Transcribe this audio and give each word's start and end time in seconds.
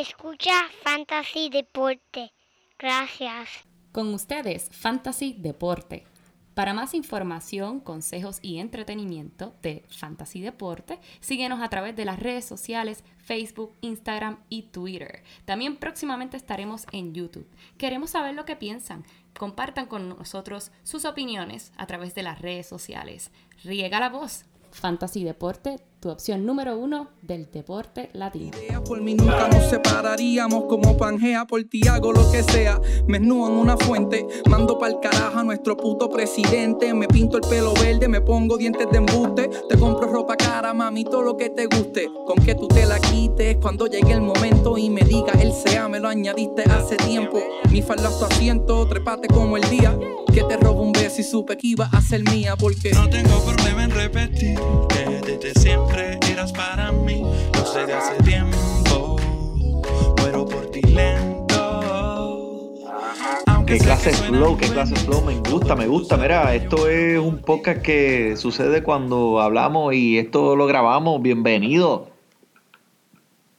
Escucha 0.00 0.54
Fantasy 0.82 1.50
Deporte. 1.50 2.32
Gracias. 2.78 3.50
Con 3.92 4.14
ustedes, 4.14 4.70
Fantasy 4.72 5.36
Deporte. 5.38 6.06
Para 6.54 6.72
más 6.72 6.94
información, 6.94 7.80
consejos 7.80 8.38
y 8.40 8.60
entretenimiento 8.60 9.54
de 9.60 9.84
Fantasy 9.90 10.40
Deporte, 10.40 10.98
síguenos 11.20 11.60
a 11.60 11.68
través 11.68 11.96
de 11.96 12.06
las 12.06 12.18
redes 12.18 12.46
sociales 12.46 13.04
Facebook, 13.18 13.76
Instagram 13.82 14.42
y 14.48 14.62
Twitter. 14.62 15.22
También 15.44 15.76
próximamente 15.76 16.38
estaremos 16.38 16.86
en 16.92 17.12
YouTube. 17.12 17.46
Queremos 17.76 18.08
saber 18.08 18.34
lo 18.34 18.46
que 18.46 18.56
piensan. 18.56 19.04
Compartan 19.38 19.84
con 19.84 20.08
nosotros 20.08 20.72
sus 20.82 21.04
opiniones 21.04 21.74
a 21.76 21.86
través 21.86 22.14
de 22.14 22.22
las 22.22 22.40
redes 22.40 22.66
sociales. 22.66 23.32
Riega 23.64 24.00
la 24.00 24.08
voz. 24.08 24.46
Fantasy 24.72 25.24
Deporte 25.24 25.76
tu 26.00 26.08
opción 26.08 26.46
número 26.46 26.78
uno 26.78 27.08
del 27.20 27.50
deporte 27.50 28.08
latino. 28.14 28.56
Por 28.84 29.02
mí 29.02 29.14
nunca 29.14 29.48
nos 29.48 29.68
separaríamos 29.68 30.64
como 30.64 30.96
Pangea 30.96 31.44
por 31.44 31.62
ti 31.64 31.86
hago 31.86 32.12
lo 32.12 32.30
que 32.32 32.42
sea. 32.42 32.80
Me 33.06 33.18
en 33.18 33.30
una 33.30 33.76
fuente, 33.76 34.26
mando 34.48 34.78
pa'l 34.78 34.98
carajo 35.00 35.40
a 35.40 35.44
nuestro 35.44 35.76
puto 35.76 36.08
presidente. 36.08 36.94
Me 36.94 37.06
pinto 37.06 37.36
el 37.36 37.42
pelo 37.42 37.74
verde, 37.74 38.08
me 38.08 38.22
pongo 38.22 38.56
dientes 38.56 38.88
de 38.90 38.96
embuste. 38.96 39.50
Te 39.68 39.78
compro 39.78 40.10
ropa 40.10 40.36
cara, 40.36 40.72
mami, 40.72 41.04
todo 41.04 41.22
lo 41.22 41.36
que 41.36 41.50
te 41.50 41.66
guste. 41.66 42.08
Con 42.26 42.42
que 42.44 42.54
tú 42.54 42.66
te 42.66 42.86
la 42.86 42.98
quites 42.98 43.58
cuando 43.60 43.86
llegue 43.86 44.12
el 44.12 44.22
momento 44.22 44.78
y 44.78 44.88
me 44.88 45.02
diga 45.02 45.32
el 45.40 45.52
sea, 45.52 45.88
me 45.88 46.00
lo 46.00 46.08
añadiste 46.08 46.62
hace 46.62 46.96
tiempo. 46.96 47.38
Mi 47.70 47.82
falda 47.82 48.08
tu 48.18 48.24
asiento, 48.24 48.88
trepate 48.88 49.28
como 49.28 49.58
el 49.58 49.68
día. 49.68 49.98
Que 50.32 50.44
te 50.44 50.56
robo 50.56 50.82
un 50.82 50.92
beso 50.92 51.20
y 51.20 51.24
supe 51.24 51.56
que 51.56 51.66
iba 51.66 51.86
a 51.86 52.00
ser 52.00 52.22
mía 52.30 52.54
porque 52.56 52.92
no 52.92 53.08
tengo 53.10 53.40
problema 53.44 53.82
en 53.82 53.90
repetir 53.90 54.56
que 54.88 55.09
desde 55.40 55.58
siempre 55.60 56.18
eras 56.30 56.52
para 56.52 56.92
mí, 56.92 57.22
no 57.22 57.64
sé 57.64 57.86
de 57.86 57.94
hace 57.94 58.22
tiempo, 58.22 59.16
pero 60.16 60.44
por 60.44 60.70
ti 60.70 60.82
lento. 60.82 62.74
Qué 63.66 63.78
clase 63.78 64.10
de 64.10 64.16
flow, 64.16 64.58
qué 64.58 64.66
clase 64.68 64.96
flow, 64.96 65.22
me 65.24 65.36
gusta, 65.50 65.76
me 65.76 65.86
gusta. 65.86 66.16
Mira, 66.16 66.54
esto 66.54 66.88
es 66.88 67.18
un 67.18 67.38
podcast 67.38 67.80
que 67.80 68.36
sucede 68.36 68.82
cuando 68.82 69.40
hablamos 69.40 69.94
y 69.94 70.18
esto 70.18 70.56
lo 70.56 70.66
grabamos. 70.66 71.22
Bienvenido 71.22 72.08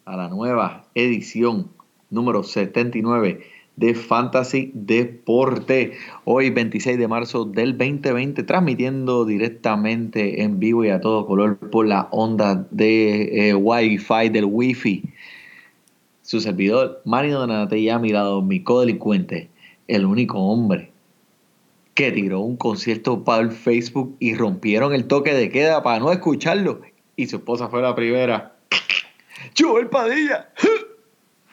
a 0.05 0.17
la 0.17 0.27
nueva 0.27 0.85
edición 0.93 1.71
número 2.09 2.43
79 2.43 3.41
de 3.75 3.95
Fantasy 3.95 4.71
Deporte. 4.73 5.93
Hoy 6.25 6.49
26 6.49 6.97
de 6.97 7.07
marzo 7.07 7.45
del 7.45 7.77
2020, 7.77 8.43
transmitiendo 8.43 9.25
directamente 9.25 10.43
en 10.43 10.59
vivo 10.59 10.85
y 10.85 10.89
a 10.89 11.01
todo 11.01 11.25
color 11.25 11.57
por 11.57 11.87
la 11.87 12.07
onda 12.11 12.67
de 12.71 13.49
eh, 13.49 13.55
Wi-Fi 13.55 14.29
del 14.29 14.45
Wi-Fi. 14.45 15.03
Su 16.21 16.39
servidor, 16.39 17.01
Mario 17.05 17.39
Donate, 17.39 17.81
ya 17.81 17.95
ha 17.95 17.99
mirado 17.99 18.41
mi 18.41 18.61
codelincuente, 18.61 19.49
el 19.87 20.05
único 20.05 20.39
hombre 20.39 20.91
que 21.93 22.11
tiró 22.11 22.39
un 22.39 22.55
concierto 22.55 23.23
para 23.23 23.41
el 23.41 23.51
Facebook 23.51 24.15
y 24.19 24.35
rompieron 24.35 24.93
el 24.93 25.07
toque 25.07 25.33
de 25.33 25.49
queda 25.49 25.83
para 25.83 25.99
no 25.99 26.11
escucharlo. 26.11 26.81
Y 27.15 27.27
su 27.27 27.37
esposa 27.37 27.67
fue 27.67 27.81
la 27.81 27.95
primera. 27.95 28.55
el 29.79 29.87
Padilla! 29.87 30.49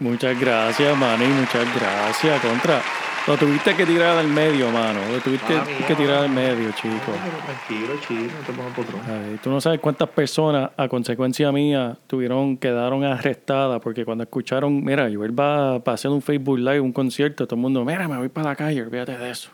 Muchas 0.00 0.38
gracias, 0.38 0.96
Manny, 0.96 1.27
muchas 1.27 1.66
gracias. 1.74 2.41
Contra. 2.41 2.80
Lo 3.27 3.36
tuviste 3.36 3.77
que 3.77 3.84
tirar 3.84 4.16
al 4.16 4.28
medio, 4.28 4.70
mano. 4.70 5.00
Lo 5.12 5.20
tuviste 5.20 5.55
que 5.86 5.94
tirar 5.94 6.24
al 6.24 6.30
medio, 6.30 6.70
chico. 6.72 7.12
tranquilo, 7.44 8.00
chico, 8.00 8.32
no 8.38 8.46
te 8.46 8.52
pongas 8.52 8.74
potrón. 8.74 9.38
Tú 9.42 9.50
no 9.50 9.60
sabes 9.60 9.80
cuántas 9.80 10.08
personas, 10.08 10.70
a 10.77 10.88
consecuencia 10.88 11.52
mía, 11.52 11.98
tuvieron, 12.06 12.56
quedaron 12.56 13.05
arrestadas 13.05 13.82
porque 13.82 14.06
cuando 14.06 14.24
escucharon, 14.24 14.82
mira, 14.82 15.10
yo 15.10 15.20
va 15.34 15.78
para 15.84 15.96
hacer 15.96 16.10
un 16.10 16.22
Facebook 16.22 16.58
Live, 16.58 16.80
un 16.80 16.92
concierto, 16.92 17.46
todo 17.46 17.56
el 17.56 17.60
mundo, 17.60 17.84
mira, 17.84 18.08
me 18.08 18.16
voy 18.16 18.30
para 18.30 18.48
la 18.48 18.56
calle, 18.56 18.80
olvídate 18.80 19.18
de 19.18 19.30
eso. 19.30 19.50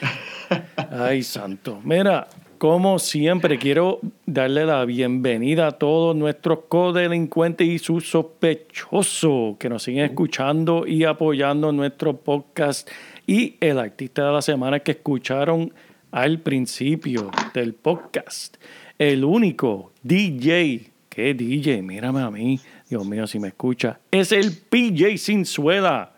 Ay, 0.90 1.22
santo. 1.22 1.80
Mira, 1.84 2.28
como 2.62 3.00
siempre, 3.00 3.58
quiero 3.58 3.98
darle 4.24 4.64
la 4.64 4.84
bienvenida 4.84 5.66
a 5.66 5.72
todos 5.72 6.14
nuestros 6.14 6.60
codelincuentes 6.68 7.66
y 7.66 7.80
sus 7.80 8.08
sospechosos 8.08 9.56
que 9.58 9.68
nos 9.68 9.82
siguen 9.82 10.04
escuchando 10.04 10.86
y 10.86 11.02
apoyando 11.02 11.72
nuestro 11.72 12.16
podcast 12.18 12.88
y 13.26 13.56
el 13.58 13.80
artista 13.80 14.26
de 14.26 14.32
la 14.34 14.42
semana 14.42 14.78
que 14.78 14.92
escucharon 14.92 15.74
al 16.12 16.38
principio 16.38 17.32
del 17.52 17.74
podcast. 17.74 18.58
El 18.96 19.24
único 19.24 19.90
DJ, 20.04 20.88
¿qué 21.08 21.34
DJ? 21.34 21.82
Mírame 21.82 22.20
a 22.20 22.30
mí, 22.30 22.60
Dios 22.88 23.04
mío, 23.04 23.26
si 23.26 23.40
me 23.40 23.48
escucha. 23.48 23.98
Es 24.12 24.30
el 24.30 24.56
PJ 24.56 25.18
Sinzuela 25.18 26.12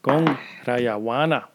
con 0.00 0.24
Rayawana. 0.64 1.50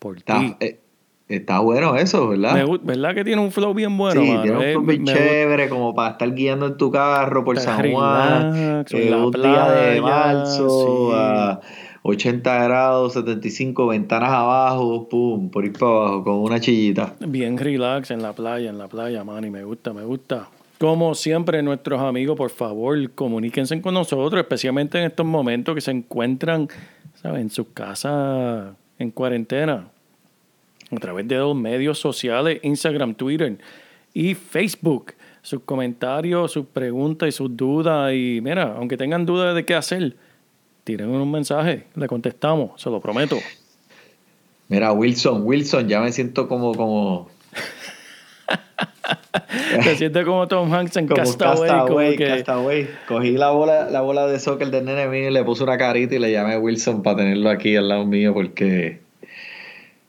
Por 0.00 0.20
ti. 0.20 0.56
Eh, 0.58 0.80
Está 1.26 1.60
bueno 1.60 1.96
eso, 1.96 2.28
¿verdad? 2.28 2.66
¿Verdad 2.82 3.14
que 3.14 3.24
tiene 3.24 3.40
un 3.40 3.50
flow 3.50 3.72
bien 3.72 3.96
bueno? 3.96 4.20
Sí, 4.20 4.26
tiene 4.42 4.56
un 4.56 4.62
flow 4.72 4.82
bien 4.82 5.04
chévere, 5.06 5.70
como 5.70 5.94
para 5.94 6.10
estar 6.12 6.34
guiando 6.34 6.66
en 6.66 6.76
tu 6.76 6.90
carro 6.90 7.42
por 7.42 7.58
San 7.58 7.90
Juan, 7.90 8.84
eh, 8.90 9.14
un 9.14 9.30
día 9.32 9.70
de 9.70 10.02
marzo, 10.02 11.14
a 11.14 11.60
80 12.02 12.64
grados, 12.64 13.14
75 13.14 13.86
ventanas 13.86 14.28
abajo, 14.28 15.08
pum, 15.08 15.48
por 15.48 15.64
ir 15.64 15.72
para 15.72 15.92
abajo, 15.92 16.24
con 16.24 16.34
una 16.40 16.60
chillita. 16.60 17.14
Bien 17.20 17.56
relax 17.56 18.10
en 18.10 18.20
la 18.20 18.34
playa, 18.34 18.68
en 18.68 18.76
la 18.76 18.88
playa, 18.88 19.24
man, 19.24 19.46
y 19.46 19.50
me 19.50 19.64
gusta, 19.64 19.94
me 19.94 20.02
gusta. 20.02 20.50
Como 20.78 21.14
siempre, 21.14 21.62
nuestros 21.62 22.02
amigos, 22.02 22.36
por 22.36 22.50
favor, 22.50 23.10
comuníquense 23.12 23.80
con 23.80 23.94
nosotros, 23.94 24.38
especialmente 24.42 24.98
en 24.98 25.04
estos 25.04 25.24
momentos 25.24 25.74
que 25.74 25.80
se 25.80 25.92
encuentran, 25.92 26.68
¿sabes? 27.14 27.40
En 27.40 27.48
sus 27.48 27.68
casas 27.68 28.74
en 28.98 29.10
cuarentena 29.10 29.88
a 30.96 31.00
través 31.00 31.28
de 31.28 31.36
los 31.36 31.54
medios 31.56 31.98
sociales, 31.98 32.60
Instagram, 32.62 33.14
Twitter 33.14 33.58
y 34.12 34.34
Facebook. 34.34 35.14
Sus 35.42 35.60
comentarios, 35.60 36.52
sus 36.52 36.66
preguntas 36.66 37.28
y 37.28 37.32
sus 37.32 37.54
dudas. 37.54 38.12
Y 38.14 38.40
mira, 38.42 38.74
aunque 38.76 38.96
tengan 38.96 39.26
dudas 39.26 39.54
de 39.54 39.64
qué 39.64 39.74
hacer, 39.74 40.16
tiren 40.84 41.10
un 41.10 41.30
mensaje, 41.30 41.84
le 41.94 42.06
contestamos, 42.06 42.80
se 42.80 42.88
lo 42.88 43.00
prometo. 43.00 43.36
Mira, 44.68 44.92
Wilson, 44.92 45.42
Wilson, 45.44 45.88
ya 45.88 46.00
me 46.00 46.10
siento 46.12 46.48
como, 46.48 46.74
como 46.74 47.28
Te 49.82 49.96
sientes 49.96 50.24
como 50.24 50.48
Tom 50.48 50.72
Hanks 50.72 50.96
en 50.96 51.06
Castaway. 51.08 52.16
Castaway, 52.16 52.88
Cogí 53.06 53.32
la 53.32 53.50
bola, 53.50 53.90
la 53.90 54.00
bola 54.00 54.26
de 54.26 54.38
soccer 54.40 54.70
del 54.70 54.84
nene 54.84 55.08
mío 55.08 55.28
y 55.28 55.32
le 55.32 55.44
puse 55.44 55.62
una 55.62 55.76
carita 55.76 56.14
y 56.14 56.18
le 56.18 56.30
llamé 56.32 56.54
a 56.54 56.58
Wilson 56.58 57.02
para 57.02 57.18
tenerlo 57.18 57.50
aquí 57.50 57.76
al 57.76 57.88
lado 57.88 58.06
mío 58.06 58.32
porque 58.34 59.00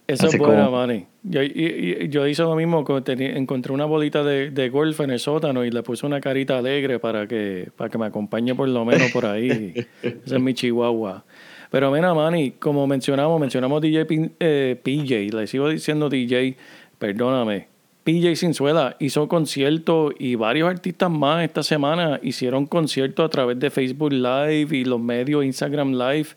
eso 0.08 0.28
es 0.28 0.38
bueno, 0.38 0.70
Manny. 0.72 1.06
Yo, 1.24 1.42
yo, 1.42 2.28
hice 2.28 2.44
lo 2.44 2.56
mismo, 2.56 2.86
encontré 3.08 3.74
una 3.74 3.86
bolita 3.86 4.24
de, 4.24 4.52
de, 4.52 4.70
golf 4.70 5.00
en 5.00 5.10
el 5.10 5.20
sótano 5.20 5.66
y 5.66 5.72
le 5.72 5.82
puse 5.82 6.06
una 6.06 6.22
carita 6.22 6.58
alegre 6.58 7.00
para 7.00 7.28
que, 7.28 7.70
para 7.76 7.90
que 7.90 7.98
me 7.98 8.06
acompañe 8.06 8.54
por 8.54 8.70
lo 8.70 8.86
menos 8.86 9.12
por 9.12 9.26
ahí. 9.26 9.74
Ese 10.04 10.36
es 10.36 10.42
mi 10.42 10.54
chihuahua. 10.54 11.24
Pero 11.72 11.92
mira, 11.92 12.14
Manny, 12.14 12.52
como 12.52 12.86
mencionamos, 12.86 13.40
mencionamos 13.40 13.82
DJ 13.82 14.06
eh, 14.40 14.80
PJ, 14.82 15.36
le 15.36 15.48
sigo 15.48 15.70
diciendo 15.70 16.10
DJ, 16.10 16.56
perdóname. 17.00 17.68
PJ 18.04 18.36
Sinzuela 18.36 18.96
hizo 19.00 19.28
conciertos 19.28 20.14
y 20.20 20.36
varios 20.36 20.70
artistas 20.70 21.10
más 21.10 21.44
esta 21.44 21.64
semana 21.64 22.20
hicieron 22.22 22.68
conciertos 22.68 23.26
a 23.26 23.30
través 23.30 23.60
de 23.60 23.72
Facebook 23.72 24.14
Live 24.14 24.78
y 24.78 24.86
los 24.86 25.00
medios 25.00 25.44
Instagram 25.44 25.94
Live. 25.94 26.28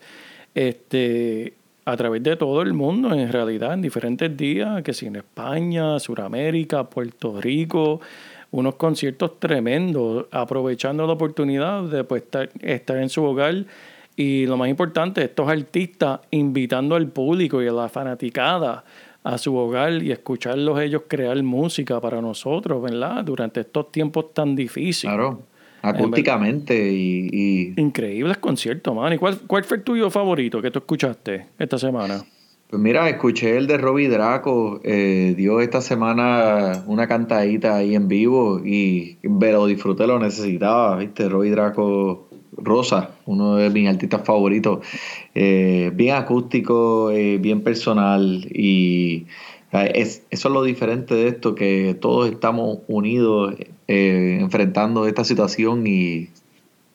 Este, 0.55 1.53
a 1.91 1.97
través 1.97 2.21
de 2.23 2.35
todo 2.35 2.61
el 2.61 2.73
mundo, 2.73 3.13
en 3.13 3.31
realidad, 3.31 3.73
en 3.73 3.81
diferentes 3.81 4.35
días, 4.35 4.83
que 4.83 4.93
si 4.93 5.07
en 5.07 5.17
España, 5.17 5.99
Sudamérica, 5.99 6.83
Puerto 6.83 7.39
Rico, 7.41 7.99
unos 8.51 8.75
conciertos 8.75 9.39
tremendos, 9.39 10.27
aprovechando 10.31 11.05
la 11.07 11.13
oportunidad 11.13 11.83
de 11.83 12.03
pues, 12.03 12.23
estar, 12.61 12.97
en 12.97 13.09
su 13.09 13.23
hogar. 13.23 13.65
Y 14.15 14.45
lo 14.45 14.57
más 14.57 14.69
importante, 14.69 15.23
estos 15.23 15.49
artistas 15.49 16.19
invitando 16.31 16.95
al 16.95 17.07
público 17.07 17.61
y 17.63 17.67
a 17.67 17.71
la 17.71 17.89
fanaticada 17.89 18.83
a 19.23 19.37
su 19.37 19.55
hogar 19.55 20.01
y 20.01 20.11
escucharlos 20.11 20.79
ellos 20.79 21.03
crear 21.07 21.41
música 21.43 21.99
para 21.99 22.21
nosotros, 22.21 22.81
¿verdad? 22.81 23.23
Durante 23.23 23.61
estos 23.61 23.91
tiempos 23.91 24.33
tan 24.33 24.55
difíciles. 24.55 25.15
Claro 25.15 25.48
acústicamente 25.81 26.91
y, 26.91 27.73
Increíbles 27.77 28.37
conciertos, 28.37 28.95
man. 28.95 29.13
¿Y 29.13 29.17
cuál, 29.17 29.39
cuál 29.47 29.63
fue 29.63 29.77
el 29.77 29.83
tuyo 29.83 30.09
favorito 30.09 30.61
que 30.61 30.71
tú 30.71 30.79
escuchaste 30.79 31.47
esta 31.57 31.77
semana? 31.77 32.23
Pues 32.69 32.79
mira, 32.79 33.09
escuché 33.09 33.57
el 33.57 33.65
de 33.65 33.79
Robbie 33.79 34.09
Draco, 34.09 34.79
eh, 34.83 35.33
dio 35.35 35.59
esta 35.59 35.81
semana 35.81 36.83
una 36.85 37.07
cantadita 37.07 37.77
ahí 37.77 37.95
en 37.95 38.07
vivo 38.07 38.63
y 38.63 39.17
me 39.23 39.51
lo 39.51 39.65
disfruté, 39.65 40.05
lo 40.05 40.19
necesitaba, 40.19 40.95
¿viste? 40.97 41.27
Robbie 41.27 41.49
Draco 41.49 42.29
Rosa, 42.51 43.11
uno 43.25 43.55
de 43.55 43.69
mis 43.71 43.89
artistas 43.89 44.21
favoritos, 44.23 44.85
eh, 45.33 45.91
bien 45.95 46.15
acústico, 46.15 47.09
eh, 47.11 47.39
bien 47.39 47.61
personal 47.61 48.47
y 48.51 49.25
es, 49.71 50.23
eso 50.29 50.47
es 50.47 50.53
lo 50.53 50.63
diferente 50.63 51.13
de 51.13 51.27
esto, 51.27 51.55
que 51.55 51.95
todos 51.99 52.29
estamos 52.29 52.79
unidos 52.87 53.55
eh, 53.87 54.37
enfrentando 54.41 55.07
esta 55.07 55.23
situación 55.23 55.85
y, 55.85 56.29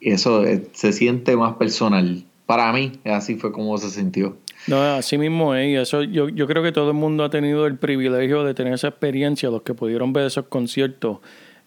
eso 0.00 0.44
eh, 0.44 0.66
se 0.72 0.92
siente 0.92 1.34
más 1.34 1.54
personal. 1.54 2.24
Para 2.44 2.70
mí, 2.74 2.92
así 3.04 3.36
fue 3.36 3.52
como 3.52 3.78
se 3.78 3.88
sintió. 3.88 4.36
No, 4.66 4.82
así 4.82 5.16
mismo 5.16 5.54
es. 5.54 5.80
Eso, 5.80 6.02
yo, 6.02 6.28
yo 6.28 6.46
creo 6.46 6.62
que 6.62 6.72
todo 6.72 6.88
el 6.90 6.96
mundo 6.96 7.24
ha 7.24 7.30
tenido 7.30 7.66
el 7.66 7.78
privilegio 7.78 8.44
de 8.44 8.52
tener 8.52 8.74
esa 8.74 8.88
experiencia, 8.88 9.48
los 9.48 9.62
que 9.62 9.72
pudieron 9.72 10.12
ver 10.12 10.26
esos 10.26 10.46
conciertos, 10.46 11.20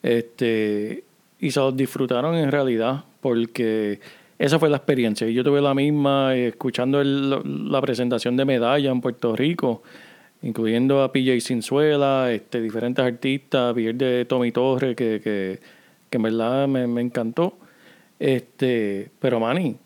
este, 0.04 1.04
y 1.40 1.50
se 1.50 1.60
los 1.60 1.76
disfrutaron 1.76 2.36
en 2.36 2.52
realidad, 2.52 3.06
porque 3.22 4.00
esa 4.38 4.60
fue 4.60 4.70
la 4.70 4.78
experiencia. 4.78 5.28
Y 5.28 5.34
yo 5.34 5.44
tuve 5.44 5.62
la 5.62 5.74
misma 5.74 6.36
eh, 6.36 6.50
escuchando 6.50 7.04
la 7.04 7.82
presentación 7.82 8.38
de 8.38 8.46
Medalla 8.46 8.92
en 8.92 9.02
Puerto 9.02 9.36
Rico, 9.36 9.82
incluyendo 10.42 11.04
a 11.04 11.12
PJ 11.12 11.42
Sinzuela, 11.42 12.32
este, 12.32 12.62
diferentes 12.62 13.04
artistas, 13.04 13.74
Pierre 13.74 13.98
de 13.98 14.26
Tommy 14.26 14.52
Torres, 14.52 14.96
que, 14.96 15.22
que, 15.24 15.60
que 16.10 16.18
en 16.18 16.22
verdad 16.22 16.68
me, 16.68 16.88
me 16.88 17.02
encantó. 17.02 17.58
Este, 18.20 19.10
pero 19.20 19.40
Manny, 19.40 19.78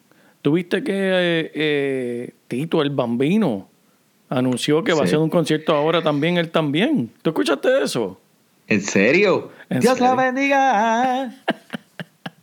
¿tuviste 0.42 0.84
que 0.84 0.94
eh, 0.94 1.52
eh, 1.54 2.34
Tito 2.48 2.82
el 2.82 2.92
Bambino 2.92 3.68
anunció 4.30 4.84
que 4.84 4.94
va 4.94 5.02
a 5.02 5.04
hacer 5.04 5.20
un 5.20 5.30
concierto 5.30 5.76
ahora 5.76 6.02
también, 6.02 6.38
él 6.38 6.50
también? 6.50 7.12
¿Tú 7.22 7.32
escuchaste 7.32 7.84
eso? 7.84 8.20
¿En 8.68 8.82
serio? 8.82 9.52
Dios 9.70 10.00
la 10.00 10.16
bendiga. 10.16 11.36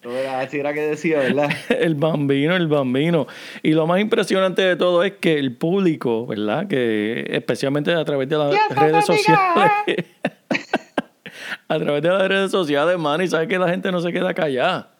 Así 0.04 0.58
era 0.58 0.72
que 0.72 0.80
decía, 0.80 1.18
¿verdad? 1.18 1.50
el 1.68 1.94
bambino, 1.94 2.54
el 2.54 2.68
bambino. 2.68 3.26
Y 3.62 3.72
lo 3.72 3.86
más 3.86 4.00
impresionante 4.00 4.62
de 4.62 4.76
todo 4.76 5.02
es 5.02 5.14
que 5.14 5.38
el 5.38 5.56
público, 5.56 6.26
¿verdad? 6.26 6.68
Que 6.68 7.26
especialmente 7.30 7.92
a 7.92 8.04
través 8.04 8.28
de 8.28 8.38
las 8.38 8.54
redes 8.70 9.04
sociales. 9.04 10.06
a 11.68 11.78
través 11.78 12.02
de 12.02 12.08
las 12.08 12.28
redes 12.28 12.50
sociales, 12.50 12.98
man, 12.98 13.20
y 13.20 13.28
sabes 13.28 13.48
que 13.48 13.58
la 13.58 13.68
gente 13.68 13.90
no 13.90 14.00
se 14.00 14.12
queda 14.12 14.32
callada. 14.34 14.90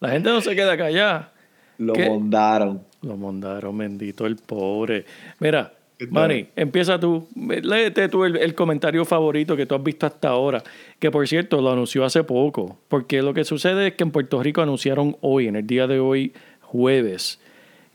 La 0.00 0.10
gente 0.10 0.30
no 0.30 0.40
se 0.40 0.54
queda 0.54 0.76
callada. 0.76 1.32
Lo 1.78 1.94
mandaron. 1.94 2.82
Lo 3.02 3.16
mandaron, 3.16 3.76
bendito 3.76 4.26
el 4.26 4.36
pobre. 4.36 5.04
Mira, 5.38 5.72
Manny, 6.10 6.48
empieza 6.56 7.00
tú. 7.00 7.26
Léete 7.34 8.08
tú 8.08 8.24
el, 8.24 8.54
comentario 8.54 9.04
favorito 9.04 9.56
que 9.56 9.66
tú 9.66 9.74
has 9.74 9.82
visto 9.82 10.06
hasta 10.06 10.28
ahora, 10.28 10.62
que 10.98 11.10
por 11.10 11.26
cierto 11.26 11.60
lo 11.60 11.70
anunció 11.70 12.04
hace 12.04 12.22
poco, 12.22 12.78
porque 12.88 13.22
lo 13.22 13.32
que 13.32 13.44
sucede 13.44 13.88
es 13.88 13.94
que 13.94 14.04
en 14.04 14.10
Puerto 14.10 14.42
Rico 14.42 14.60
anunciaron 14.60 15.16
hoy, 15.20 15.48
en 15.48 15.56
el 15.56 15.66
día 15.66 15.86
de 15.86 15.98
hoy, 15.98 16.32
jueves, 16.60 17.40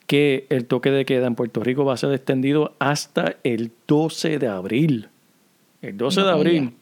que 0.07 0.45
el 0.49 0.65
toque 0.65 0.89
de 0.89 1.05
queda 1.05 1.27
en 1.27 1.35
Puerto 1.35 1.63
Rico 1.63 1.85
va 1.85 1.93
a 1.93 1.97
ser 1.97 2.11
extendido 2.13 2.73
hasta 2.79 3.35
el 3.43 3.71
12 3.87 4.39
de 4.39 4.47
abril. 4.47 5.09
El 5.81 5.97
12 5.97 6.21
de 6.21 6.29
abril. 6.29 6.73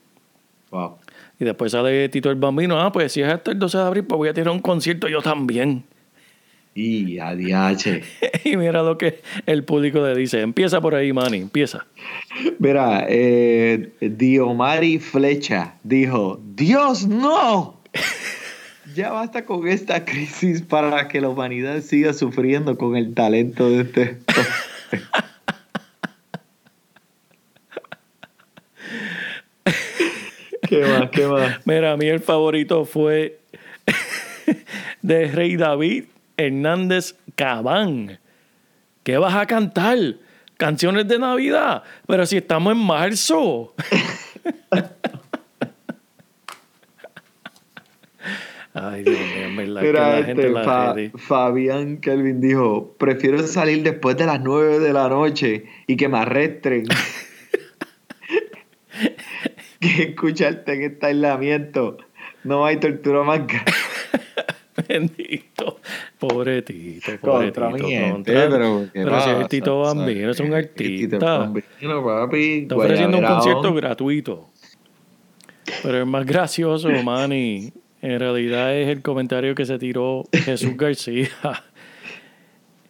Wow. 0.72 0.98
Y 1.40 1.46
después 1.46 1.72
sale 1.72 2.10
Tito 2.10 2.30
el 2.30 2.36
Bambino, 2.36 2.80
ah, 2.80 2.92
pues 2.92 3.12
si 3.12 3.22
es 3.22 3.28
hasta 3.28 3.52
el 3.52 3.60
12 3.60 3.78
de 3.78 3.84
abril, 3.84 4.04
pues 4.06 4.18
voy 4.18 4.30
a 4.30 4.34
tener 4.34 4.50
un 4.50 4.60
concierto 4.60 5.08
yo 5.08 5.22
también. 5.22 5.84
Y 6.76 7.20
adiache. 7.20 8.04
y 8.44 8.58
mira 8.58 8.84
lo 8.84 8.98
que 8.98 9.22
el 9.46 9.64
público 9.64 10.00
le 10.06 10.16
dice. 10.16 10.42
Empieza 10.42 10.82
por 10.82 10.96
ahí, 10.96 11.12
Manny, 11.14 11.38
empieza. 11.38 11.86
Mira, 12.60 13.06
eh, 13.10 13.92
Diomari 14.00 15.00
Flecha 15.00 15.76
dijo, 15.84 16.40
Dios 16.56 17.08
no. 17.08 17.82
ya 18.96 19.12
basta 19.12 19.46
con 19.46 19.68
esta 19.68 20.06
crisis 20.06 20.62
para 20.62 21.08
que 21.08 21.22
la 21.22 21.30
humanidad 21.30 21.82
siga 21.82 22.14
sufriendo 22.14 22.78
con 22.78 22.96
el 22.96 23.14
talento 23.14 23.70
de 23.70 23.82
este... 23.82 24.18
¿Qué 30.68 30.82
más? 30.82 31.10
¿Qué 31.10 31.26
más? 31.26 31.66
Mira, 31.66 31.94
a 31.94 31.98
mí 31.98 32.06
el 32.06 32.20
favorito 32.20 32.86
fue 32.86 33.40
de 35.02 35.28
Rey 35.28 35.56
David 35.58 36.06
Hernández 36.40 37.16
Cabán. 37.36 38.20
¿Qué 39.04 39.18
vas 39.18 39.36
a 39.36 39.46
cantar? 39.46 39.98
Canciones 40.56 41.06
de 41.08 41.20
Navidad. 41.20 41.84
Pero 42.08 42.26
si 42.26 42.38
estamos 42.38 42.74
en 42.74 42.80
marzo. 42.80 43.76
Ay, 48.74 49.04
Dios 49.04 49.20
mío, 49.20 49.46
en 49.46 49.56
verdad 49.58 49.82
que 49.82 49.92
la 49.92 50.24
gente 50.24 50.48
este, 50.48 50.54
la 50.54 50.96
Fabián 51.18 51.98
Kelvin 51.98 52.40
dijo, 52.40 52.96
prefiero 52.98 53.46
salir 53.46 53.84
después 53.84 54.16
de 54.16 54.26
las 54.26 54.40
9 54.40 54.80
de 54.80 54.94
la 54.94 55.10
noche 55.10 55.66
y 55.88 55.98
que 55.98 56.08
me 56.08 56.20
arresten 56.20 56.86
que 59.82 60.04
escucharte 60.04 60.72
en 60.74 60.84
este 60.84 61.08
aislamiento. 61.08 61.98
No 62.46 62.66
hay 62.66 62.78
tortura 62.78 63.24
más 63.24 63.42
Bendito. 64.88 65.82
Pobre 66.20 66.62
Tito, 66.62 67.12
pobre 67.22 67.52
Tito. 67.52 68.22
pero, 68.26 68.88
pero 68.92 69.22
si 69.22 69.30
es 69.30 69.48
Tito 69.48 69.80
Bambino, 69.80 70.32
es 70.32 70.40
un 70.42 70.54
artista. 70.54 71.18
papi. 71.18 72.60
Está 72.64 72.76
ofreciendo 72.76 73.18
un 73.18 73.26
concierto 73.26 73.74
gratuito. 73.74 74.50
Pero 75.82 76.00
es 76.00 76.06
más 76.08 76.26
gracioso, 76.26 76.90
Manny, 77.04 77.72
en 78.02 78.20
realidad 78.20 78.76
es 78.76 78.90
el 78.90 79.02
comentario 79.02 79.56
que 79.56 79.66
se 79.66 79.80
tiró 79.80 80.26
Jesús 80.34 80.76
García. 80.76 81.30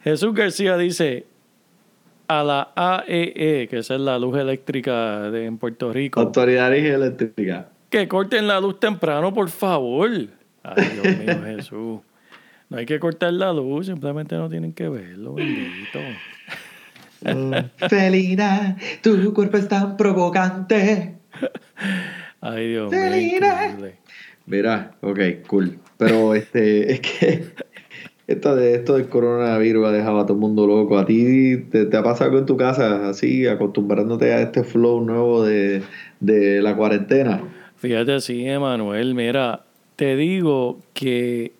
Jesús 0.03 0.33
García 0.33 0.77
dice, 0.77 1.25
a 2.27 2.43
la 2.43 2.71
AEE, 2.75 3.63
e, 3.63 3.67
que 3.67 3.77
es 3.77 3.89
la 3.89 4.17
luz 4.17 4.37
eléctrica 4.37 5.29
de, 5.29 5.45
en 5.45 5.57
Puerto 5.57 5.91
Rico. 5.91 6.19
Autoridad 6.19 6.73
eléctrica. 6.73 7.69
Que 7.89 8.07
corten 8.07 8.47
la 8.47 8.59
luz 8.59 8.79
temprano, 8.79 9.33
por 9.33 9.49
favor. 9.49 10.09
Ay, 10.63 10.89
Dios 10.93 11.17
mío, 11.17 11.41
Jesús. 11.43 11.99
No 12.69 12.77
hay 12.77 12.85
que 12.85 12.99
cortar 12.99 13.33
la 13.33 13.51
luz, 13.51 13.87
simplemente 13.87 14.35
no 14.35 14.49
tienen 14.49 14.73
que 14.73 14.89
verlo, 14.89 15.33
bendito. 15.35 15.99
Oh, 17.25 17.51
Felina, 17.89 18.77
tu 19.03 19.33
cuerpo 19.33 19.57
es 19.57 19.67
tan 19.67 19.97
provocante. 19.97 21.17
Ay, 22.39 22.69
Dios 22.69 22.89
mío. 22.89 23.89
Mira, 24.45 24.95
ok, 25.01 25.19
cool. 25.47 25.79
Pero 25.97 26.33
este, 26.33 26.93
es 26.93 27.01
que 27.01 27.43
esto, 28.25 28.55
de, 28.55 28.75
esto 28.75 28.95
del 28.95 29.09
coronavirus 29.09 29.87
ha 29.87 29.91
dejado 29.91 30.19
a 30.19 30.25
todo 30.25 30.35
el 30.35 30.39
mundo 30.39 30.65
loco. 30.65 30.97
¿A 30.97 31.05
ti 31.05 31.57
te, 31.69 31.89
ha 31.95 32.03
pasado 32.03 32.39
en 32.39 32.45
tu 32.45 32.55
casa 32.55 33.09
así, 33.09 33.45
acostumbrándote 33.47 34.33
a 34.33 34.41
este 34.41 34.63
flow 34.63 35.01
nuevo 35.01 35.43
de, 35.43 35.83
de 36.21 36.61
la 36.61 36.77
cuarentena? 36.77 37.41
Fíjate, 37.75 38.21
sí, 38.21 38.47
Emanuel, 38.47 39.13
mira, 39.13 39.65
te 39.97 40.15
digo 40.15 40.79
que 40.93 41.51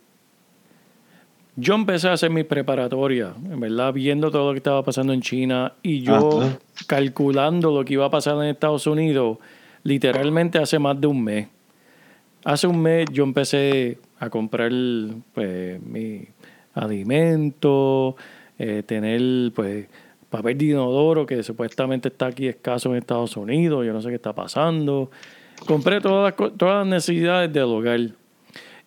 yo 1.59 1.75
empecé 1.75 2.07
a 2.07 2.13
hacer 2.13 2.29
mi 2.29 2.43
preparatoria, 2.43 3.33
en 3.43 3.59
verdad, 3.59 3.91
viendo 3.93 4.31
todo 4.31 4.47
lo 4.47 4.53
que 4.53 4.57
estaba 4.57 4.83
pasando 4.83 5.13
en 5.13 5.21
China 5.21 5.73
y 5.83 6.01
yo 6.01 6.41
calculando 6.87 7.71
lo 7.71 7.83
que 7.83 7.93
iba 7.93 8.05
a 8.05 8.09
pasar 8.09 8.35
en 8.37 8.43
Estados 8.43 8.87
Unidos, 8.87 9.37
literalmente 9.83 10.57
hace 10.57 10.79
más 10.79 10.99
de 10.99 11.07
un 11.07 11.23
mes. 11.23 11.47
Hace 12.45 12.67
un 12.67 12.81
mes 12.81 13.07
yo 13.11 13.23
empecé 13.23 13.97
a 14.19 14.29
comprar 14.29 14.71
pues, 15.33 15.81
mi 15.81 16.25
alimento, 16.73 18.15
eh, 18.57 18.83
tener 18.85 19.51
pues 19.53 19.87
papel 20.29 20.57
de 20.57 20.65
inodoro 20.65 21.25
que 21.25 21.43
supuestamente 21.43 22.07
está 22.07 22.27
aquí 22.27 22.47
escaso 22.47 22.91
en 22.91 22.97
Estados 22.97 23.35
Unidos, 23.35 23.85
yo 23.85 23.91
no 23.91 24.01
sé 24.01 24.09
qué 24.09 24.15
está 24.15 24.33
pasando. 24.33 25.11
Compré 25.65 25.99
todas 25.99 26.35
todas 26.35 26.85
las 26.85 26.87
necesidades 26.87 27.51
del 27.51 27.63
hogar. 27.63 27.99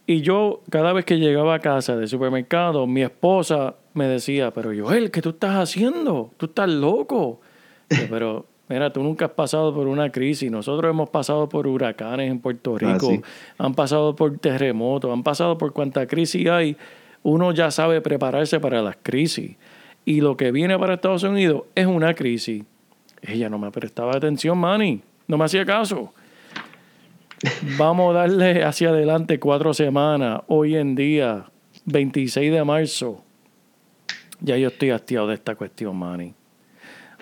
Y 0.07 0.21
yo, 0.23 0.63
cada 0.71 0.93
vez 0.93 1.05
que 1.05 1.19
llegaba 1.19 1.55
a 1.55 1.59
casa 1.61 1.97
del 1.97 2.09
supermercado, 2.09 2.87
mi 2.87 3.03
esposa 3.03 3.77
me 3.95 4.07
decía, 4.07 4.51
pero 4.51 4.73
Joel, 4.77 5.11
¿qué 5.11 5.23
tú 5.23 5.31
estás 5.31 5.57
haciendo? 5.57 6.33
Tú 6.37 6.47
estás 6.47 6.69
loco. 6.69 7.41
pero, 8.11 8.47
mira, 8.69 8.93
tú 8.93 9.03
nunca 9.03 9.27
has 9.27 9.31
pasado 9.33 9.73
por 9.73 9.87
una 9.87 10.11
crisis. 10.11 10.51
Nosotros 10.51 10.91
hemos 10.91 11.11
pasado 11.11 11.49
por 11.49 11.67
huracanes 11.67 12.31
en 12.31 12.41
Puerto 12.41 12.75
ah, 12.75 12.79
Rico, 12.79 13.23
han 13.59 13.75
pasado 13.75 14.17
por 14.17 14.39
terremotos, 14.39 15.13
han 15.13 15.23
pasado 15.23 15.57
por 15.57 15.73
cuánta 15.73 16.07
crisis 16.07 16.49
hay. 16.49 16.77
Uno 17.23 17.53
ya 17.53 17.71
sabe 17.71 18.01
prepararse 18.01 18.59
para 18.59 18.83
las 18.83 18.97
crisis. 19.01 19.57
Y 20.05 20.21
lo 20.21 20.37
que 20.37 20.51
viene 20.51 20.77
para 20.79 20.95
Estados 20.95 21.23
Unidos 21.23 21.63
es 21.77 21.87
una 21.87 22.15
crisis. 22.15 22.65
Ella 23.21 23.49
no 23.49 23.59
me 23.59 23.71
prestaba 23.71 24.17
atención, 24.17 24.59
Manny. 24.59 25.01
No 25.29 25.39
me 25.39 25.45
hacía 25.45 25.65
caso. 25.65 26.13
Vamos 27.77 28.15
a 28.15 28.21
darle 28.21 28.65
hacia 28.65 28.91
adelante 28.91 29.39
cuatro 29.41 29.75
semanas. 29.75 30.43
Hoy 30.47 30.77
en 30.77 30.95
día, 30.95 31.47
26 31.87 32.53
de 32.53 32.65
marzo. 32.65 33.25
Ya 34.41 34.57
yo 34.57 34.69
estoy 34.69 34.91
hastiado 34.91 35.29
de 35.29 35.35
esta 35.35 35.55
cuestión, 35.55 35.97
Manny. 35.97 36.35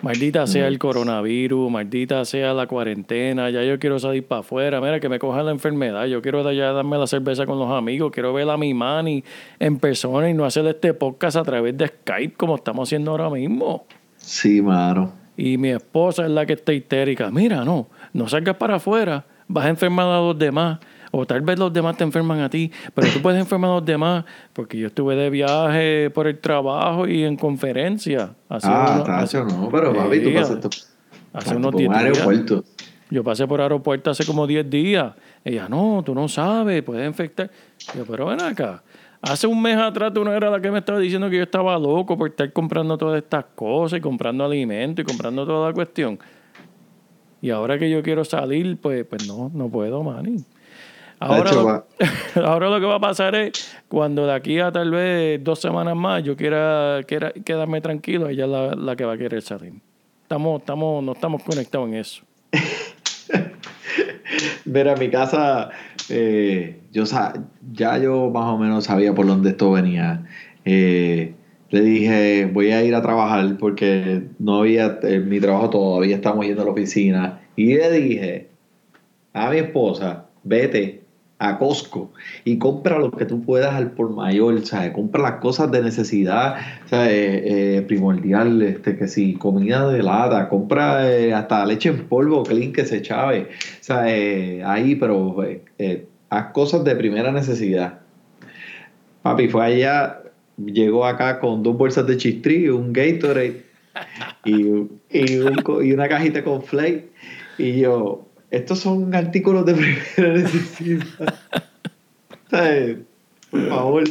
Maldita 0.01 0.47
sea 0.47 0.67
el 0.67 0.79
coronavirus, 0.79 1.69
maldita 1.69 2.25
sea 2.25 2.55
la 2.55 2.65
cuarentena, 2.65 3.51
ya 3.51 3.63
yo 3.63 3.77
quiero 3.77 3.99
salir 3.99 4.25
para 4.25 4.39
afuera, 4.39 4.81
mira 4.81 4.99
que 4.99 5.07
me 5.07 5.19
coja 5.19 5.43
la 5.43 5.51
enfermedad, 5.51 6.07
yo 6.07 6.23
quiero 6.23 6.51
ya 6.51 6.71
darme 6.71 6.97
la 6.97 7.05
cerveza 7.05 7.45
con 7.45 7.59
los 7.59 7.71
amigos, 7.71 8.11
quiero 8.11 8.33
ver 8.33 8.49
a 8.49 8.57
mi 8.57 8.73
Manny 8.73 9.23
en 9.59 9.77
persona 9.77 10.27
y 10.27 10.33
no 10.33 10.43
hacer 10.43 10.65
este 10.65 10.95
podcast 10.95 11.37
a 11.37 11.43
través 11.43 11.77
de 11.77 11.87
Skype 11.87 12.33
como 12.33 12.55
estamos 12.55 12.89
haciendo 12.89 13.11
ahora 13.11 13.29
mismo. 13.29 13.85
Sí, 14.17 14.59
mano. 14.59 15.13
Y 15.37 15.59
mi 15.59 15.69
esposa 15.69 16.25
es 16.25 16.31
la 16.31 16.47
que 16.47 16.53
está 16.53 16.73
histérica, 16.73 17.29
mira, 17.29 17.63
no, 17.63 17.87
no 18.13 18.27
salgas 18.27 18.55
para 18.55 18.77
afuera, 18.77 19.23
vas 19.51 19.65
a 19.65 19.69
enfermar 19.69 20.07
a 20.07 20.19
los 20.19 20.37
demás. 20.37 20.79
O 21.13 21.25
tal 21.25 21.41
vez 21.41 21.59
los 21.59 21.73
demás 21.73 21.97
te 21.97 22.05
enferman 22.05 22.39
a 22.39 22.49
ti, 22.49 22.71
pero 22.93 23.11
tú 23.11 23.21
puedes 23.21 23.39
enfermar 23.39 23.71
a 23.71 23.73
los 23.75 23.85
demás 23.85 24.23
porque 24.53 24.77
yo 24.77 24.87
estuve 24.87 25.15
de 25.17 25.29
viaje 25.29 26.09
por 26.09 26.25
el 26.25 26.39
trabajo 26.39 27.05
y 27.05 27.25
en 27.25 27.35
conferencia. 27.35 28.33
Hace 28.47 28.67
ah, 28.69 29.03
hace, 29.19 29.43
no, 29.43 29.67
pero 29.69 29.93
papi, 29.93 30.23
tú 30.23 30.33
pasaste 30.33 30.69
hace 31.33 31.55
unos 31.55 31.75
10 31.75 31.89
días. 31.89 32.63
Yo 33.09 33.25
pasé 33.25 33.45
por 33.45 33.59
aeropuerto 33.59 34.09
hace 34.09 34.25
como 34.25 34.47
10 34.47 34.69
días. 34.69 35.13
Ella, 35.43 35.67
no, 35.67 36.01
tú 36.05 36.15
no 36.15 36.29
sabes, 36.29 36.81
puedes 36.81 37.05
infectar. 37.05 37.51
Yo, 37.93 38.05
pero 38.05 38.27
ven 38.27 38.41
acá. 38.41 38.81
Hace 39.21 39.47
un 39.47 39.61
mes 39.61 39.77
atrás 39.77 40.13
tú 40.13 40.23
no 40.23 40.33
eras 40.33 40.51
la 40.51 40.61
que 40.61 40.71
me 40.71 40.79
estaba 40.79 40.97
diciendo 40.97 41.29
que 41.29 41.37
yo 41.37 41.43
estaba 41.43 41.77
loco 41.77 42.17
por 42.17 42.29
estar 42.29 42.51
comprando 42.53 42.97
todas 42.97 43.21
estas 43.21 43.45
cosas 43.53 43.99
y 43.99 44.01
comprando 44.01 44.45
alimentos 44.45 45.03
y 45.03 45.05
comprando 45.05 45.45
toda 45.45 45.67
la 45.67 45.73
cuestión. 45.73 46.17
Y 47.41 47.49
ahora 47.49 47.79
que 47.79 47.89
yo 47.89 48.03
quiero 48.03 48.23
salir, 48.23 48.77
pues, 48.77 49.05
pues 49.05 49.27
no, 49.27 49.49
no 49.53 49.69
puedo, 49.69 50.03
mani. 50.03 50.37
Ahora, 51.19 51.51
lo, 51.53 51.85
ahora 52.43 52.69
lo 52.69 52.79
que 52.79 52.85
va 52.85 52.95
a 52.95 52.99
pasar 52.99 53.35
es 53.35 53.77
cuando 53.87 54.25
de 54.25 54.33
aquí 54.33 54.59
a 54.59 54.71
tal 54.71 54.89
vez 54.89 55.43
dos 55.43 55.59
semanas 55.59 55.95
más 55.95 56.23
yo 56.23 56.35
quiera, 56.35 57.01
quiera 57.07 57.31
quedarme 57.31 57.79
tranquilo, 57.79 58.27
ella 58.27 58.45
es 58.45 58.49
la, 58.49 58.75
la 58.75 58.95
que 58.95 59.05
va 59.05 59.13
a 59.13 59.17
querer 59.17 59.41
salir. 59.41 59.73
Estamos, 60.23 60.61
estamos, 60.61 61.03
no 61.03 61.11
estamos 61.11 61.43
conectados 61.43 61.89
en 61.89 61.95
eso. 61.95 62.23
Mira, 64.65 64.95
mi 64.95 65.09
casa, 65.09 65.69
eh, 66.09 66.79
yo 66.91 67.03
ya 67.73 67.97
yo 67.97 68.29
más 68.29 68.45
o 68.45 68.57
menos 68.57 68.85
sabía 68.85 69.13
por 69.13 69.27
dónde 69.27 69.51
esto 69.51 69.71
venía. 69.71 70.25
Eh, 70.65 71.33
le 71.71 71.81
dije, 71.81 72.49
voy 72.51 72.71
a 72.71 72.83
ir 72.83 72.93
a 72.93 73.01
trabajar 73.01 73.57
porque 73.57 74.23
no 74.39 74.59
había, 74.59 74.99
eh, 75.03 75.19
mi 75.19 75.39
trabajo 75.39 75.69
todavía 75.69 76.17
estamos 76.17 76.45
yendo 76.45 76.61
a 76.61 76.65
la 76.65 76.71
oficina. 76.71 77.39
Y 77.55 77.75
le 77.75 77.91
dije 77.91 78.47
a 79.33 79.49
mi 79.49 79.57
esposa, 79.57 80.25
vete 80.43 81.01
a 81.39 81.57
Costco 81.57 82.11
y 82.43 82.57
compra 82.57 82.99
lo 82.99 83.09
que 83.09 83.25
tú 83.25 83.41
puedas 83.41 83.73
al 83.73 83.91
por 83.91 84.09
mayor, 84.11 84.63
¿sabes? 84.65 84.91
Compra 84.91 85.21
las 85.21 85.35
cosas 85.39 85.71
de 85.71 85.81
necesidad, 85.81 86.57
¿sabes? 86.87 87.09
Eh, 87.09 87.77
eh, 87.77 87.81
primordial, 87.83 88.61
este, 88.61 88.97
que 88.97 89.07
si 89.07 89.35
comida 89.35 89.87
de 89.89 90.03
lata, 90.03 90.49
compra 90.49 91.05
hasta 91.35 91.65
leche 91.65 91.89
en 91.89 92.05
polvo, 92.07 92.43
clean 92.43 92.73
que 92.73 92.85
se 92.85 93.01
chave, 93.01 93.47
¿sabes? 93.79 94.61
ahí, 94.65 94.95
pero 94.95 95.37
haz 96.29 96.51
cosas 96.51 96.83
de 96.83 96.95
primera 96.95 97.31
necesidad. 97.31 97.99
Papi 99.21 99.47
fue 99.47 99.65
allá, 99.65 100.20
llegó 100.65 101.05
acá 101.05 101.39
con 101.39 101.63
dos 101.63 101.77
bolsas 101.77 102.07
de 102.07 102.17
chistri, 102.17 102.69
un 102.69 102.93
Gatorade 102.93 103.63
y, 104.45 104.55
y, 105.09 105.41
y 105.83 105.93
una 105.93 106.07
cajita 106.07 106.43
con 106.43 106.61
flake 106.63 107.11
y 107.57 107.79
yo, 107.81 108.27
estos 108.49 108.79
son 108.79 109.13
artículos 109.13 109.65
de 109.65 109.73
primera 109.73 110.33
necesidad. 110.39 111.35
Por 113.49 113.69
favor, 113.69 114.03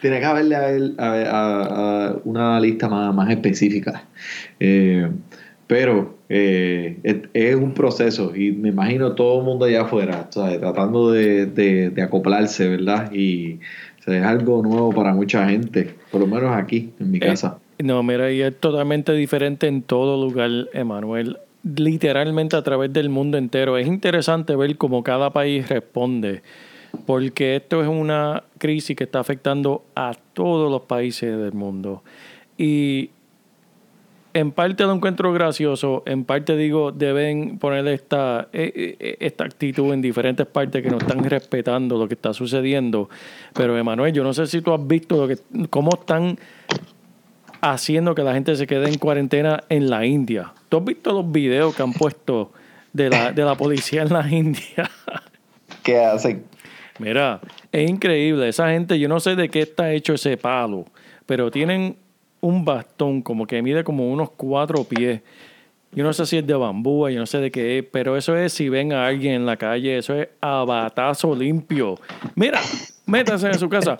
tiene 0.00 0.20
que 0.20 0.24
haberle 0.24 0.56
a, 0.98 2.16
una 2.24 2.60
lista 2.60 2.88
más, 2.88 3.30
específica. 3.30 4.04
Eh, 4.58 5.08
pero 5.66 6.18
eh, 6.28 6.98
es, 7.32 7.54
un 7.54 7.74
proceso 7.74 8.34
y 8.34 8.50
me 8.52 8.70
imagino 8.70 9.14
todo 9.14 9.38
el 9.38 9.44
mundo 9.44 9.66
allá 9.66 9.82
afuera, 9.82 10.28
tratando 10.30 11.12
de, 11.12 11.92
acoplarse, 12.02 12.68
¿verdad? 12.68 13.12
Y 13.12 13.60
es 14.10 14.24
algo 14.24 14.62
nuevo 14.62 14.92
para 14.92 15.12
mucha 15.14 15.48
gente, 15.48 15.94
por 16.10 16.20
lo 16.20 16.26
menos 16.26 16.54
aquí, 16.54 16.92
en 16.98 17.10
mi 17.10 17.18
eh, 17.18 17.20
casa. 17.20 17.58
no, 17.78 18.02
mira, 18.02 18.30
y 18.30 18.42
es 18.42 18.58
totalmente 18.58 19.12
diferente 19.12 19.66
en 19.66 19.82
todo 19.82 20.22
lugar, 20.22 20.50
Emanuel 20.72 21.38
literalmente 21.62 22.56
a 22.56 22.62
través 22.62 22.92
del 22.92 23.08
mundo 23.08 23.38
entero. 23.38 23.76
Es 23.76 23.86
interesante 23.86 24.56
ver 24.56 24.76
cómo 24.76 25.02
cada 25.02 25.30
país 25.30 25.68
responde, 25.68 26.42
porque 27.06 27.56
esto 27.56 27.82
es 27.82 27.88
una 27.88 28.44
crisis 28.58 28.96
que 28.96 29.04
está 29.04 29.20
afectando 29.20 29.84
a 29.94 30.12
todos 30.32 30.70
los 30.70 30.82
países 30.82 31.36
del 31.36 31.52
mundo. 31.52 32.02
Y 32.56 33.10
en 34.32 34.52
parte 34.52 34.84
lo 34.84 34.92
encuentro 34.92 35.32
gracioso, 35.32 36.02
en 36.06 36.24
parte 36.24 36.56
digo, 36.56 36.92
deben 36.92 37.58
poner 37.58 37.86
esta, 37.88 38.48
eh, 38.52 38.96
eh, 38.98 39.16
esta 39.20 39.44
actitud 39.44 39.92
en 39.92 40.00
diferentes 40.00 40.46
partes 40.46 40.82
que 40.82 40.90
no 40.90 40.98
están 40.98 41.24
respetando 41.24 41.98
lo 41.98 42.06
que 42.06 42.14
está 42.14 42.32
sucediendo. 42.32 43.08
Pero 43.54 43.76
Emanuel, 43.76 44.12
yo 44.12 44.22
no 44.22 44.32
sé 44.32 44.46
si 44.46 44.60
tú 44.60 44.72
has 44.72 44.86
visto 44.86 45.16
lo 45.16 45.28
que, 45.28 45.38
cómo 45.68 45.90
están 45.94 46.38
haciendo 47.60 48.14
que 48.14 48.22
la 48.22 48.32
gente 48.34 48.56
se 48.56 48.66
quede 48.66 48.88
en 48.88 48.98
cuarentena 48.98 49.64
en 49.68 49.90
la 49.90 50.06
India. 50.06 50.52
¿Tú 50.68 50.78
has 50.78 50.84
visto 50.84 51.12
los 51.12 51.30
videos 51.30 51.74
que 51.74 51.82
han 51.82 51.92
puesto 51.92 52.52
de 52.92 53.10
la, 53.10 53.32
de 53.32 53.44
la 53.44 53.54
policía 53.56 54.02
en 54.02 54.12
la 54.12 54.28
India? 54.28 54.90
¿Qué 55.82 55.98
hacen? 55.98 56.44
Mira, 56.98 57.40
es 57.72 57.88
increíble. 57.88 58.48
Esa 58.48 58.70
gente, 58.70 58.98
yo 58.98 59.08
no 59.08 59.20
sé 59.20 59.34
de 59.34 59.48
qué 59.48 59.60
está 59.60 59.92
hecho 59.92 60.14
ese 60.14 60.36
palo, 60.36 60.84
pero 61.26 61.50
tienen 61.50 61.96
un 62.40 62.64
bastón 62.64 63.22
como 63.22 63.46
que 63.46 63.62
mide 63.62 63.84
como 63.84 64.10
unos 64.10 64.30
cuatro 64.30 64.84
pies. 64.84 65.20
Yo 65.92 66.04
no 66.04 66.12
sé 66.12 66.24
si 66.26 66.38
es 66.38 66.46
de 66.46 66.54
bambú, 66.54 67.08
yo 67.08 67.18
no 67.18 67.26
sé 67.26 67.38
de 67.38 67.50
qué 67.50 67.78
es, 67.78 67.84
pero 67.84 68.16
eso 68.16 68.36
es 68.36 68.52
si 68.52 68.68
ven 68.68 68.92
a 68.92 69.06
alguien 69.06 69.34
en 69.34 69.46
la 69.46 69.56
calle, 69.56 69.98
eso 69.98 70.14
es 70.14 70.28
a 70.40 70.64
batazo 70.64 71.34
limpio. 71.34 71.98
Mira, 72.36 72.60
métase 73.06 73.48
en 73.48 73.58
su 73.58 73.68
casa. 73.68 73.98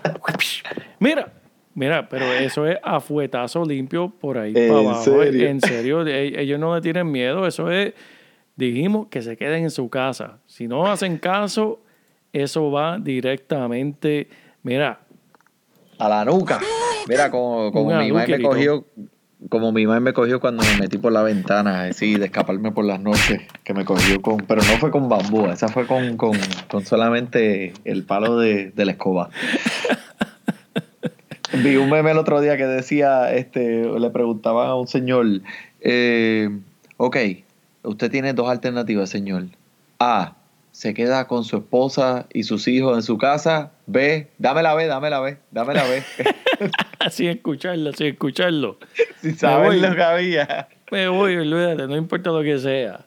Mira, 1.00 1.32
Mira, 1.74 2.08
pero 2.08 2.26
eso 2.32 2.66
es 2.66 2.78
afuetazo 2.82 3.64
limpio 3.64 4.10
por 4.10 4.38
ahí 4.38 4.52
para 4.52 4.80
abajo. 4.80 5.22
En 5.22 5.60
serio, 5.60 6.06
e, 6.06 6.40
ellos 6.42 6.58
no 6.58 6.74
le 6.74 6.80
tienen 6.80 7.10
miedo. 7.10 7.46
Eso 7.46 7.70
es, 7.70 7.94
dijimos 8.56 9.06
que 9.08 9.22
se 9.22 9.36
queden 9.36 9.64
en 9.64 9.70
su 9.70 9.88
casa. 9.88 10.40
Si 10.46 10.66
no 10.66 10.86
hacen 10.86 11.16
caso, 11.18 11.80
eso 12.32 12.70
va 12.70 12.98
directamente, 12.98 14.28
mira. 14.62 15.00
A 15.98 16.08
la 16.08 16.24
nuca. 16.24 16.60
Mira, 17.08 17.30
como, 17.30 17.72
como 17.72 17.98
mi 17.98 18.12
madre 18.12 18.38
me 18.38 18.44
cogió, 18.44 18.84
como 19.48 19.72
mi 19.72 19.86
madre 19.86 20.00
me 20.00 20.12
cogió 20.12 20.40
cuando 20.40 20.62
me 20.62 20.76
metí 20.80 20.98
por 20.98 21.12
la 21.12 21.22
ventana, 21.22 21.84
así, 21.84 22.14
de 22.14 22.26
escaparme 22.26 22.72
por 22.72 22.84
las 22.84 23.00
noches, 23.00 23.40
que 23.64 23.74
me 23.74 23.84
cogió 23.84 24.20
con, 24.20 24.38
pero 24.38 24.62
no 24.62 24.76
fue 24.78 24.90
con 24.90 25.08
bambú, 25.08 25.46
esa 25.46 25.68
fue 25.68 25.86
con, 25.86 26.16
con, 26.16 26.32
con 26.70 26.84
solamente 26.84 27.72
el 27.84 28.04
palo 28.04 28.38
de, 28.38 28.70
de 28.70 28.84
la 28.84 28.92
escoba. 28.92 29.30
Vi 31.52 31.76
un 31.76 31.90
meme 31.90 32.12
el 32.12 32.18
otro 32.18 32.40
día 32.40 32.56
que 32.56 32.66
decía, 32.66 33.32
este, 33.32 33.84
le 33.98 34.10
preguntaban 34.10 34.68
a 34.68 34.76
un 34.76 34.86
señor, 34.86 35.26
eh, 35.80 36.48
ok, 36.96 37.16
usted 37.82 38.10
tiene 38.10 38.34
dos 38.34 38.48
alternativas, 38.48 39.10
señor. 39.10 39.46
A, 39.98 40.36
se 40.80 40.94
queda 40.94 41.26
con 41.26 41.44
su 41.44 41.58
esposa 41.58 42.26
y 42.32 42.44
sus 42.44 42.66
hijos 42.66 42.96
en 42.96 43.02
su 43.02 43.18
casa. 43.18 43.72
B, 43.86 44.30
dame 44.38 44.62
la 44.62 44.74
B, 44.74 44.86
dame 44.86 45.10
la 45.10 45.20
B, 45.20 45.36
dame 45.50 45.74
la 45.74 45.84
B. 45.84 46.02
sin 47.10 47.28
escucharlo, 47.28 47.92
sin 47.98 48.06
escucharlo. 48.06 48.78
Sin 49.20 49.36
saber 49.36 49.74
lo 49.74 49.94
que 49.94 50.02
había. 50.02 50.68
Me 50.90 51.06
voy, 51.08 51.36
olvídate, 51.36 51.86
no 51.86 51.98
importa 51.98 52.30
lo 52.30 52.42
que 52.42 52.58
sea. 52.58 53.04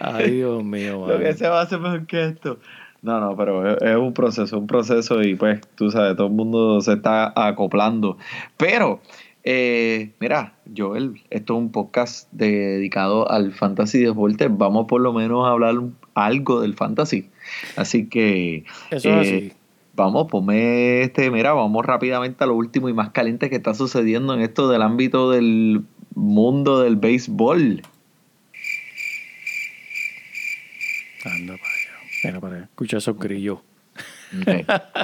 Ay, 0.00 0.32
Dios 0.32 0.64
mío. 0.64 1.06
Lo 1.08 1.20
que 1.20 1.32
se 1.34 1.46
va 1.46 1.60
a 1.60 1.62
hacer 1.62 1.78
mejor 1.78 2.08
que 2.08 2.24
esto. 2.24 2.58
No, 3.02 3.20
no, 3.20 3.36
pero 3.36 3.76
es, 3.76 3.96
un 3.96 4.12
proceso, 4.12 4.58
un 4.58 4.66
proceso 4.66 5.22
y 5.22 5.36
pues 5.36 5.60
tú 5.76 5.92
sabes, 5.92 6.16
todo 6.16 6.26
el 6.26 6.32
mundo 6.32 6.80
se 6.80 6.94
está 6.94 7.32
acoplando. 7.36 8.18
Pero, 8.56 9.00
eh, 9.44 10.10
mira, 10.18 10.54
Joel, 10.76 11.22
esto 11.30 11.54
es 11.54 11.58
un 11.58 11.70
podcast 11.70 12.28
dedicado 12.32 13.30
al 13.30 13.52
fantasy 13.52 14.00
deporte. 14.00 14.48
Vamos 14.50 14.86
por 14.88 15.00
lo 15.00 15.12
menos 15.12 15.46
a 15.46 15.50
hablar 15.50 15.76
algo 16.16 16.60
del 16.60 16.74
fantasy. 16.74 17.30
Así 17.76 18.08
que... 18.08 18.64
Eso 18.90 19.10
es 19.10 19.16
así. 19.16 19.34
Eh, 19.34 19.52
vamos, 19.94 20.28
ponme 20.30 21.02
este, 21.02 21.30
mira, 21.30 21.52
vamos 21.52 21.84
rápidamente 21.84 22.44
a 22.44 22.46
lo 22.46 22.54
último 22.54 22.88
y 22.88 22.92
más 22.92 23.10
caliente 23.10 23.50
que 23.50 23.56
está 23.56 23.74
sucediendo 23.74 24.34
en 24.34 24.40
esto 24.40 24.68
del 24.68 24.82
ámbito 24.82 25.30
del 25.30 25.82
mundo 26.14 26.80
del 26.80 26.96
béisbol. 26.96 27.82
Anda, 31.24 31.56
Mira, 32.22 32.40
para 32.40 32.58
escuchar 32.60 32.98
esos 32.98 33.18
grillos. 33.18 33.58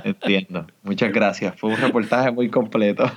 entiendo. 0.05 0.67
Muchas 0.83 1.13
gracias. 1.13 1.55
Fue 1.57 1.71
un 1.71 1.77
reportaje 1.77 2.31
muy 2.31 2.49
completo. 2.49 3.11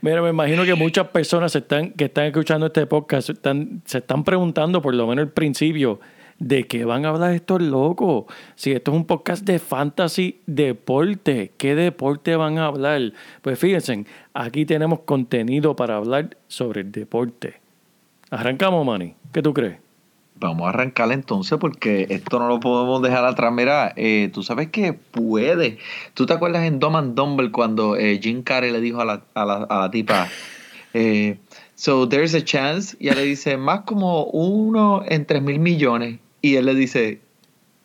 Mira, 0.00 0.22
me 0.22 0.30
imagino 0.30 0.64
que 0.64 0.74
muchas 0.74 1.08
personas 1.08 1.54
están, 1.54 1.92
que 1.92 2.04
están 2.06 2.26
escuchando 2.26 2.66
este 2.66 2.86
podcast 2.86 3.30
están, 3.30 3.82
se 3.84 3.98
están 3.98 4.24
preguntando, 4.24 4.82
por 4.82 4.94
lo 4.94 5.06
menos 5.06 5.24
al 5.24 5.32
principio, 5.32 6.00
¿de 6.38 6.66
qué 6.66 6.84
van 6.84 7.04
a 7.04 7.10
hablar 7.10 7.32
estos 7.32 7.62
locos? 7.62 8.24
Si 8.54 8.72
esto 8.72 8.90
es 8.92 8.96
un 8.96 9.06
podcast 9.06 9.44
de 9.44 9.58
fantasy 9.58 10.40
deporte, 10.46 11.52
¿qué 11.56 11.74
deporte 11.74 12.36
van 12.36 12.58
a 12.58 12.66
hablar? 12.66 13.12
Pues 13.42 13.58
fíjense, 13.58 14.04
aquí 14.32 14.66
tenemos 14.66 15.00
contenido 15.00 15.76
para 15.76 15.96
hablar 15.96 16.36
sobre 16.48 16.82
el 16.82 16.92
deporte. 16.92 17.60
Arrancamos, 18.30 18.84
Manny. 18.84 19.14
¿Qué 19.32 19.42
tú 19.42 19.54
crees? 19.54 19.78
Vamos 20.36 20.66
a 20.66 20.70
arrancar 20.70 21.12
entonces 21.12 21.56
porque 21.58 22.06
esto 22.10 22.40
no 22.40 22.48
lo 22.48 22.58
podemos 22.58 23.00
dejar 23.00 23.24
atrás. 23.24 23.52
Mira, 23.52 23.92
eh, 23.96 24.30
tú 24.32 24.42
sabes 24.42 24.68
que 24.70 24.92
puede. 24.92 25.78
¿Tú 26.14 26.26
te 26.26 26.32
acuerdas 26.32 26.64
en 26.64 26.80
Dom 26.80 26.96
and 26.96 27.14
Dumble 27.14 27.52
cuando 27.52 27.96
eh, 27.96 28.18
Jim 28.20 28.42
Carrey 28.42 28.72
le 28.72 28.80
dijo 28.80 29.00
a 29.00 29.04
la, 29.04 29.22
a 29.34 29.44
la, 29.44 29.54
a 29.54 29.80
la 29.82 29.90
tipa, 29.92 30.28
eh, 30.94 31.38
so 31.76 32.08
there's 32.08 32.34
a 32.34 32.44
chance? 32.44 32.96
Y 32.98 33.06
ella 33.06 33.16
le 33.16 33.24
dice, 33.24 33.56
más 33.56 33.82
como 33.82 34.24
uno 34.24 35.02
en 35.06 35.24
tres 35.24 35.40
mil 35.40 35.60
millones. 35.60 36.18
Y 36.44 36.56
él 36.56 36.66
le 36.66 36.74
dice, 36.74 37.20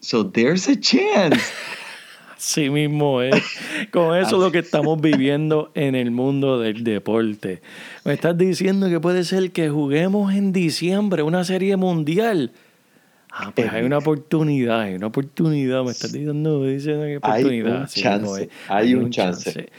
so 0.02 0.30
there's 0.30 0.68
a 0.68 0.78
chance. 0.78 1.40
Así 2.36 2.70
mismo 2.70 3.22
es. 3.22 3.42
Con 3.90 4.18
eso 4.18 4.36
es 4.36 4.44
lo 4.44 4.52
que 4.52 4.60
estamos 4.60 5.00
viviendo 5.00 5.72
en 5.76 5.96
el 5.96 6.12
mundo 6.12 6.60
del 6.60 6.84
deporte. 6.84 7.62
Me 8.04 8.16
estás 8.16 8.38
diciendo 8.38 8.90
que 8.90 9.00
puede 9.00 9.24
ser 9.24 9.52
que 9.52 9.70
juguemos 9.70 10.34
en 10.34 10.52
diciembre 10.52 11.24
una 11.24 11.46
serie 11.46 11.78
mundial. 11.78 12.52
Ah, 13.32 13.54
pues 13.56 13.72
hay 13.72 13.86
una 13.86 14.00
oportunidad, 14.00 14.82
hay 14.82 14.96
una 14.96 15.08
oportunidad. 15.08 15.86
Me 15.86 15.92
estás 15.92 16.12
diciendo, 16.12 16.62
diciendo 16.66 17.06
que 17.06 17.16
oportunidad. 17.16 17.76
Hay 17.76 17.80
un 17.80 17.88
chance. 17.88 18.50
Hay, 18.68 18.94
un, 18.94 19.10
chance. 19.10 19.70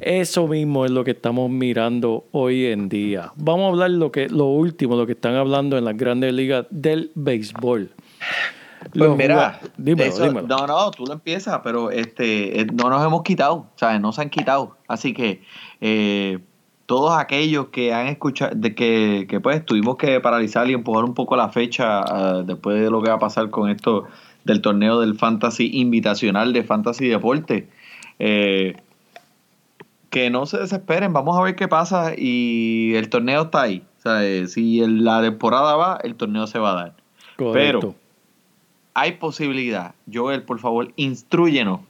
Eso 0.00 0.48
mismo 0.48 0.84
es 0.84 0.90
lo 0.90 1.04
que 1.04 1.12
estamos 1.12 1.48
mirando 1.52 2.26
hoy 2.32 2.66
en 2.66 2.88
día. 2.88 3.30
Vamos 3.36 3.66
a 3.66 3.68
hablar 3.68 3.90
lo 3.90 4.10
que 4.10 4.28
lo 4.28 4.46
último, 4.46 4.96
lo 4.96 5.06
que 5.06 5.12
están 5.12 5.36
hablando 5.36 5.78
en 5.78 5.84
las 5.84 5.96
grandes 5.96 6.34
ligas 6.34 6.66
del 6.70 7.12
béisbol. 7.14 7.90
Pues 8.96 9.10
mira, 9.16 9.60
no, 9.78 10.66
no, 10.66 10.90
tú 10.90 11.06
lo 11.06 11.14
empiezas, 11.14 11.60
pero 11.64 11.90
este, 11.90 12.60
eh, 12.60 12.66
no 12.66 12.90
nos 12.90 13.04
hemos 13.04 13.22
quitado, 13.22 13.66
¿sabes? 13.76 14.00
No 14.00 14.12
se 14.12 14.22
han 14.22 14.30
quitado. 14.30 14.76
Así 14.88 15.14
que 15.14 15.42
eh, 15.80 16.38
todos 16.86 17.16
aquellos 17.18 17.68
que 17.68 17.94
han 17.94 18.08
escuchado, 18.08 18.52
de 18.54 18.74
que, 18.74 19.26
que, 19.28 19.40
pues 19.40 19.64
tuvimos 19.64 19.96
que 19.96 20.20
paralizar 20.20 20.68
y 20.68 20.74
empujar 20.74 21.04
un 21.04 21.14
poco 21.14 21.36
la 21.36 21.48
fecha 21.48 22.00
ah, 22.00 22.42
después 22.44 22.80
de 22.80 22.90
lo 22.90 23.02
que 23.02 23.08
va 23.08 23.16
a 23.16 23.18
pasar 23.18 23.50
con 23.50 23.70
esto 23.70 24.04
del 24.44 24.60
torneo 24.60 25.00
del 25.00 25.16
Fantasy 25.16 25.70
Invitacional 25.72 26.52
de 26.52 26.62
Fantasy 26.62 27.08
Deporte. 27.08 27.68
Eh, 28.18 28.76
que 30.10 30.30
no 30.30 30.46
se 30.46 30.58
desesperen, 30.58 31.12
vamos 31.12 31.36
a 31.36 31.42
ver 31.42 31.56
qué 31.56 31.66
pasa 31.66 32.12
y 32.16 32.94
el 32.94 33.08
torneo 33.08 33.42
está 33.42 33.62
ahí. 33.62 33.82
O 33.98 34.02
sea, 34.02 34.24
eh, 34.24 34.46
si 34.46 34.86
la 34.86 35.20
temporada 35.22 35.74
va, 35.74 35.98
el 36.04 36.14
torneo 36.14 36.46
se 36.46 36.60
va 36.60 36.70
a 36.70 36.74
dar. 36.74 36.94
Pero 37.36 37.96
hay 38.94 39.12
posibilidad. 39.12 39.94
Joel, 40.12 40.42
por 40.42 40.60
favor, 40.60 40.92
instruyenos. 40.96 41.80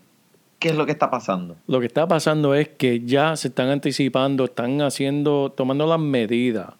¿Qué 0.58 0.70
es 0.70 0.76
lo 0.76 0.86
que 0.86 0.92
está 0.92 1.10
pasando? 1.10 1.56
Lo 1.66 1.80
que 1.80 1.86
está 1.86 2.08
pasando 2.08 2.54
es 2.54 2.68
que 2.68 3.00
ya 3.00 3.36
se 3.36 3.48
están 3.48 3.68
anticipando, 3.68 4.44
están 4.44 4.80
haciendo, 4.80 5.52
tomando 5.54 5.86
las 5.86 6.00
medidas 6.00 6.72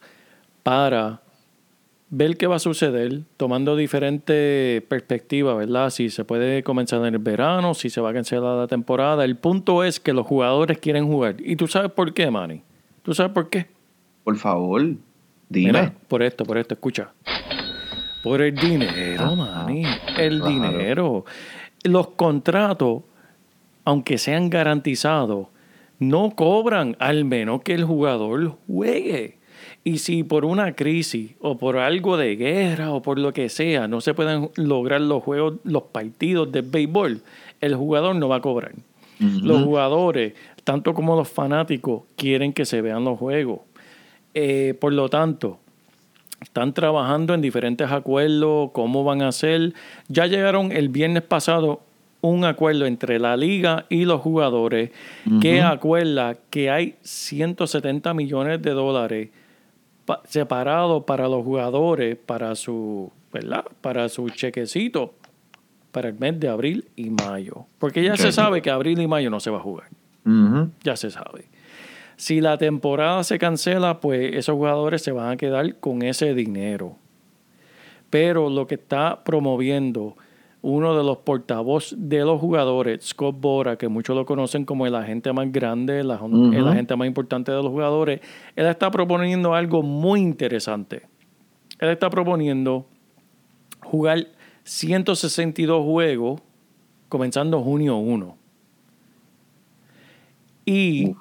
para 0.63 1.21
ver 2.09 2.39
qué 2.39 2.47
va 2.47 2.57
a 2.57 2.61
suceder, 2.61 3.21
tomando 3.37 3.77
diferentes 3.77 4.83
perspectivas, 4.85 5.59
¿verdad? 5.59 5.91
Si 5.91 6.09
se 6.09 6.25
puede 6.25 6.63
comenzar 6.63 7.05
en 7.05 7.15
el 7.15 7.19
verano, 7.19 7.75
si 7.75 7.91
se 7.91 8.01
va 8.01 8.11
a 8.11 8.13
cancelar 8.15 8.57
la 8.57 8.67
temporada. 8.67 9.25
El 9.25 9.37
punto 9.37 9.85
es 9.85 10.01
que 10.01 10.15
los 10.15 10.27
jugadores 10.27 10.79
quieren 10.79 11.07
jugar. 11.07 11.37
¿Y 11.41 11.57
tú 11.57 11.67
sabes 11.67 11.91
por 11.91 12.15
qué, 12.15 12.31
Manny? 12.31 12.63
¿Tú 13.03 13.13
sabes 13.13 13.33
por 13.33 13.51
qué? 13.51 13.67
Por 14.23 14.37
favor, 14.39 14.83
dime. 15.51 15.93
por 16.09 16.23
esto, 16.23 16.45
por 16.45 16.57
esto, 16.57 16.73
escucha. 16.73 17.13
Por 18.25 18.41
el 18.41 18.55
dinero, 18.55 19.23
ah, 19.23 19.35
Manny. 19.37 19.85
El 20.17 20.41
dinero. 20.41 21.27
Los 21.83 22.09
contratos, 22.09 23.03
aunque 23.85 24.17
sean 24.17 24.49
garantizados, 24.49 25.49
no 25.99 26.31
cobran 26.31 26.97
al 27.01 27.27
menos 27.27 27.61
que 27.61 27.75
el 27.75 27.85
jugador 27.85 28.57
juegue. 28.67 29.37
Y 29.85 29.99
si 29.99 30.25
por 30.25 30.47
una 30.47 30.73
crisis 30.73 31.33
o 31.39 31.59
por 31.59 31.77
algo 31.77 32.17
de 32.17 32.35
guerra 32.37 32.93
o 32.93 33.03
por 33.03 33.19
lo 33.19 33.35
que 33.35 33.51
sea 33.51 33.89
no 33.89 34.01
se 34.01 34.15
pueden 34.15 34.49
lograr 34.57 35.03
los 35.03 35.23
juegos, 35.23 35.57
los 35.65 35.83
partidos 35.83 36.51
de 36.51 36.63
béisbol, 36.63 37.21
el 37.61 37.75
jugador 37.75 38.17
no 38.17 38.31
va 38.31 38.37
a 38.37 38.41
cobrar. 38.41 38.73
Los 39.21 39.65
jugadores, 39.65 40.33
tanto 40.65 40.95
como 40.95 41.15
los 41.15 41.29
fanáticos, 41.29 42.05
quieren 42.17 42.55
que 42.55 42.65
se 42.65 42.81
vean 42.81 43.05
los 43.05 43.19
juegos. 43.19 43.61
Eh, 44.33 44.75
por 44.81 44.93
lo 44.95 45.11
tanto, 45.11 45.61
están 46.41 46.73
trabajando 46.73 47.35
en 47.35 47.41
diferentes 47.41 47.91
acuerdos, 47.91 48.71
cómo 48.73 49.05
van 49.05 49.23
a 49.23 49.29
hacer. 49.29 49.75
Ya 50.09 50.27
llegaron 50.27 50.73
el 50.73 50.89
viernes 50.89 51.23
pasado 51.23 51.83
un 52.21 52.45
acuerdo 52.45 52.87
entre 52.87 53.19
la 53.19 53.37
liga 53.37 53.85
y 53.91 54.07
los 54.07 54.21
jugadores 54.21 54.91
que 55.43 55.61
acuerda 55.61 56.37
que 56.49 56.71
hay 56.71 56.97
170 57.03 58.15
millones 58.15 58.63
de 58.63 58.71
dólares 58.71 59.29
separado 60.25 61.05
para 61.05 61.29
los 61.29 61.45
jugadores, 61.45 62.17
para 62.17 62.55
su, 62.55 63.13
¿verdad? 63.33 63.65
Para 63.81 64.09
su 64.09 64.29
chequecito 64.31 65.15
para 65.95 66.09
el 66.09 66.19
mes 66.19 66.41
de 66.41 66.49
abril 66.49 66.89
y 66.97 67.09
mayo. 67.09 67.67
Porque 67.79 68.03
ya 68.03 68.17
se 68.17 68.33
sabe 68.33 68.61
que 68.61 68.69
abril 68.69 69.01
y 69.01 69.07
mayo 69.07 69.31
no 69.31 69.39
se 69.39 69.51
va 69.51 69.59
a 69.59 69.61
jugar. 69.61 69.87
Ya 70.83 70.97
se 70.97 71.11
sabe. 71.11 71.47
Si 72.17 72.41
la 72.41 72.59
temporada 72.59 73.25
se 73.25 73.39
cancela, 73.39 74.01
pues 74.01 74.35
esos 74.35 74.55
jugadores 74.55 75.03
se 75.03 75.13
van 75.13 75.33
a 75.33 75.37
quedar 75.37 75.79
con 75.81 76.03
ese 76.03 76.35
dinero. 76.35 76.97
Pero 78.11 78.49
lo 78.49 78.67
que 78.67 78.77
está 78.77 79.25
promoviendo 79.25 80.17
uno 80.67 80.97
de 80.97 81.05
los 81.05 81.19
portavoz 81.19 81.95
de 81.95 82.21
los 82.21 82.41
jugadores, 82.41 83.05
Scott 83.05 83.39
Bora, 83.39 83.77
que 83.77 83.89
muchos 83.89 84.17
lo 84.17 84.25
conocen 84.25 84.65
como 84.65 84.87
el 84.87 84.95
agente 84.95 85.31
más 85.31 85.53
grande, 85.53 86.01
el, 86.01 86.11
agente 86.11 86.97
más 86.97 87.07
importante 87.07 87.53
de 87.53 87.59
los 87.63 87.71
jugadores, 87.71 88.23
él 88.57 88.67
está 88.67 88.91
proponiendo 88.91 89.55
algo 89.55 89.83
muy 89.83 90.21
interesante. 90.21 91.03
Él 91.79 91.91
está 91.91 92.09
proponiendo 92.09 92.87
jugar 93.83 94.29
162 94.63 95.85
juegos 95.85 96.41
comenzando 97.11 97.61
junio 97.63 97.97
1. 97.97 98.39
Y 100.65 101.15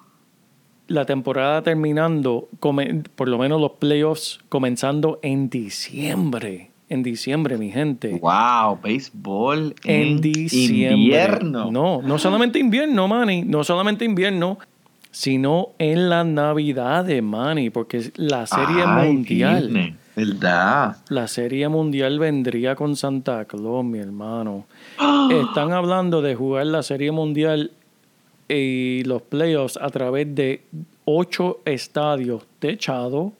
la 0.87 1.05
temporada 1.05 1.61
terminando, 1.63 2.49
por 2.59 3.27
lo 3.29 3.37
menos 3.37 3.61
los 3.61 3.71
playoffs 3.73 4.39
comenzando 4.49 5.19
en 5.21 5.49
diciembre 5.49 6.69
en 6.89 7.01
diciembre, 7.01 7.57
mi 7.57 7.71
gente. 7.71 8.19
Wow, 8.21 8.79
béisbol 8.81 9.73
en, 9.83 10.21
diciembre. 10.21 10.95
invierno. 10.95 11.71
No, 11.71 12.03
no 12.03 12.19
solamente 12.19 12.59
invierno, 12.59 13.07
Manny, 13.07 13.41
no 13.43 13.63
solamente 13.63 14.05
invierno, 14.05 14.59
sino 15.09 15.69
en 15.79 16.09
la 16.09 16.23
Navidad 16.23 17.03
de 17.05 17.23
Manny, 17.23 17.71
porque 17.71 18.11
la 18.15 18.45
serie 18.45 18.85
mundial. 18.85 19.95
¿Verdad? 20.15 20.97
La 21.09 21.27
serie 21.27 21.67
mundial 21.67 22.19
vendría 22.19 22.75
con 22.75 22.95
Santa 22.95 23.45
Claus, 23.45 23.83
mi 23.83 23.97
hermano. 23.97 24.65
Están 25.31 25.71
hablando 25.73 26.21
de 26.21 26.35
jugar 26.35 26.67
la 26.67 26.83
serie 26.83 27.11
mundial 27.11 27.71
y 28.47 29.03
los 29.05 29.21
playoffs 29.21 29.77
a 29.77 29.89
través 29.89 30.33
de 30.35 30.61
ocho 31.05 31.59
estadios 31.65 32.45
techados 32.59 33.33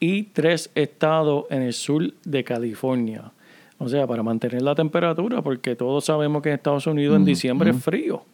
y 0.00 0.24
tres 0.24 0.70
estados 0.74 1.44
en 1.50 1.62
el 1.62 1.72
sur 1.72 2.12
de 2.24 2.44
California. 2.44 3.32
O 3.78 3.88
sea, 3.88 4.06
para 4.06 4.22
mantener 4.22 4.62
la 4.62 4.74
temperatura, 4.74 5.42
porque 5.42 5.74
todos 5.74 6.04
sabemos 6.04 6.42
que 6.42 6.50
en 6.50 6.56
Estados 6.56 6.86
Unidos 6.86 7.16
en 7.16 7.24
diciembre 7.24 7.70
es 7.70 7.82
frío. 7.82 8.24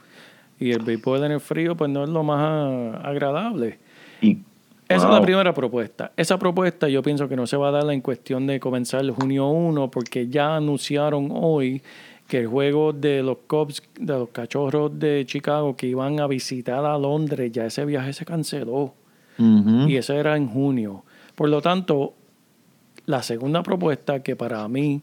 Y 0.61 0.73
el 0.73 0.83
béisbol 0.83 1.25
en 1.25 1.33
el 1.33 1.41
frío, 1.41 1.77
pues 1.77 1.91
no 1.91 2.05
es 2.05 2.11
lo 2.11 2.23
más 2.23 2.97
agradable. 3.05 3.79
Y, 4.21 4.39
Esa 4.89 5.07
es 5.07 5.13
la 5.13 5.23
primera 5.23 5.55
propuesta. 5.55 6.13
Esa 6.17 6.39
propuesta 6.39 6.89
yo 6.89 7.03
pienso 7.03 7.29
que 7.29 7.37
no 7.37 7.47
se 7.47 7.57
va 7.57 7.69
a 7.69 7.71
dar 7.71 7.91
en 7.91 8.01
cuestión 8.01 8.47
de 8.47 8.61
comenzar 8.61 9.01
el 9.01 9.13
junio 9.13 9.47
1, 9.49 9.91
porque 9.91 10.29
ya 10.29 10.57
anunciaron 10.57 11.31
hoy 11.33 11.83
que 12.29 12.41
el 12.41 12.47
juego 12.47 12.93
de 12.93 13.23
los 13.23 13.39
Cubs, 13.47 13.83
de 13.99 14.13
los 14.13 14.29
cachorros 14.29 14.97
de 14.99 15.25
Chicago 15.27 15.75
que 15.75 15.87
iban 15.87 16.21
a 16.21 16.27
visitar 16.27 16.85
a 16.85 16.99
Londres, 16.99 17.51
ya 17.51 17.67
ese 17.67 17.85
viaje 17.85 18.13
se 18.13 18.25
canceló. 18.25 18.95
Y 19.87 19.95
eso 19.95 20.15
era 20.15 20.37
en 20.37 20.49
junio. 20.49 21.05
Por 21.37 21.49
lo 21.49 21.63
tanto, 21.63 22.15
la 23.07 23.23
segunda 23.23 23.63
propuesta, 23.63 24.21
que 24.21 24.35
para 24.35 24.67
mí 24.67 25.01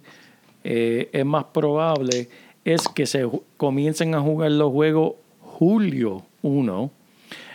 eh, 0.65 1.09
es 1.13 1.25
más 1.25 1.45
probable, 1.45 2.27
es 2.65 2.89
que 2.89 3.05
se 3.05 3.25
comiencen 3.55 4.13
a 4.13 4.19
jugar 4.19 4.51
los 4.51 4.73
juegos 4.73 5.13
julio 5.39 6.23
1. 6.41 6.91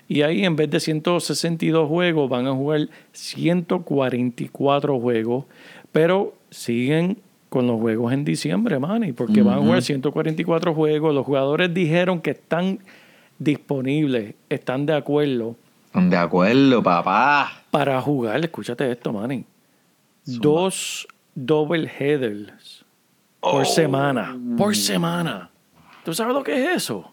Y 0.09 0.23
ahí 0.23 0.45
en 0.45 0.57
vez 0.57 0.71
de 0.71 0.81
162 0.81 1.87
juegos 1.87 2.31
van 2.31 2.47
a 2.47 2.53
jugar 2.53 2.89
144 3.13 4.99
juegos, 4.99 5.45
pero 5.93 6.35
siguen 6.51 7.19
con 7.51 7.67
los 7.67 7.79
juegos 7.79 8.15
en 8.15 8.25
diciembre, 8.25 8.79
Manny, 8.79 9.13
porque 9.13 9.43
van 9.43 9.59
a 9.59 9.61
jugar 9.61 9.83
144 9.83 10.75
juegos. 10.75 11.15
Los 11.15 11.27
jugadores 11.27 11.75
dijeron 11.75 12.23
que 12.23 12.31
están 12.31 12.79
disponibles, 13.39 14.35
están 14.49 14.87
de 14.87 14.95
acuerdo 14.95 15.57
de 15.93 16.17
acuerdo, 16.17 16.83
papá. 16.83 17.63
Para 17.71 18.01
jugar, 18.01 18.41
escúchate 18.45 18.91
esto, 18.91 19.13
Manny. 19.13 19.45
Dos 20.25 21.09
double 21.35 21.91
headers 21.99 22.85
por 23.41 23.63
oh. 23.63 23.65
semana. 23.65 24.39
Por 24.57 24.77
semana. 24.77 25.51
¿Tú 26.05 26.15
sabes 26.15 26.35
lo 26.35 26.43
que 26.43 26.65
es 26.65 26.77
eso? 26.77 27.13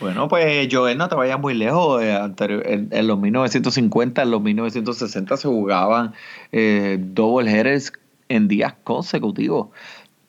Bueno, 0.00 0.28
pues 0.28 0.68
Joel, 0.70 0.98
no 0.98 1.08
te 1.08 1.14
vayas 1.14 1.38
muy 1.38 1.54
lejos. 1.54 2.02
Eh, 2.02 2.18
en, 2.90 3.06
los 3.06 3.18
1950, 3.18 4.22
en 4.22 4.30
los 4.30 4.42
1960 4.42 5.36
se 5.36 5.48
jugaban 5.48 6.14
eh, 6.52 6.98
double 7.00 7.50
headers 7.50 7.92
en 8.28 8.48
días 8.48 8.74
consecutivos. 8.84 9.68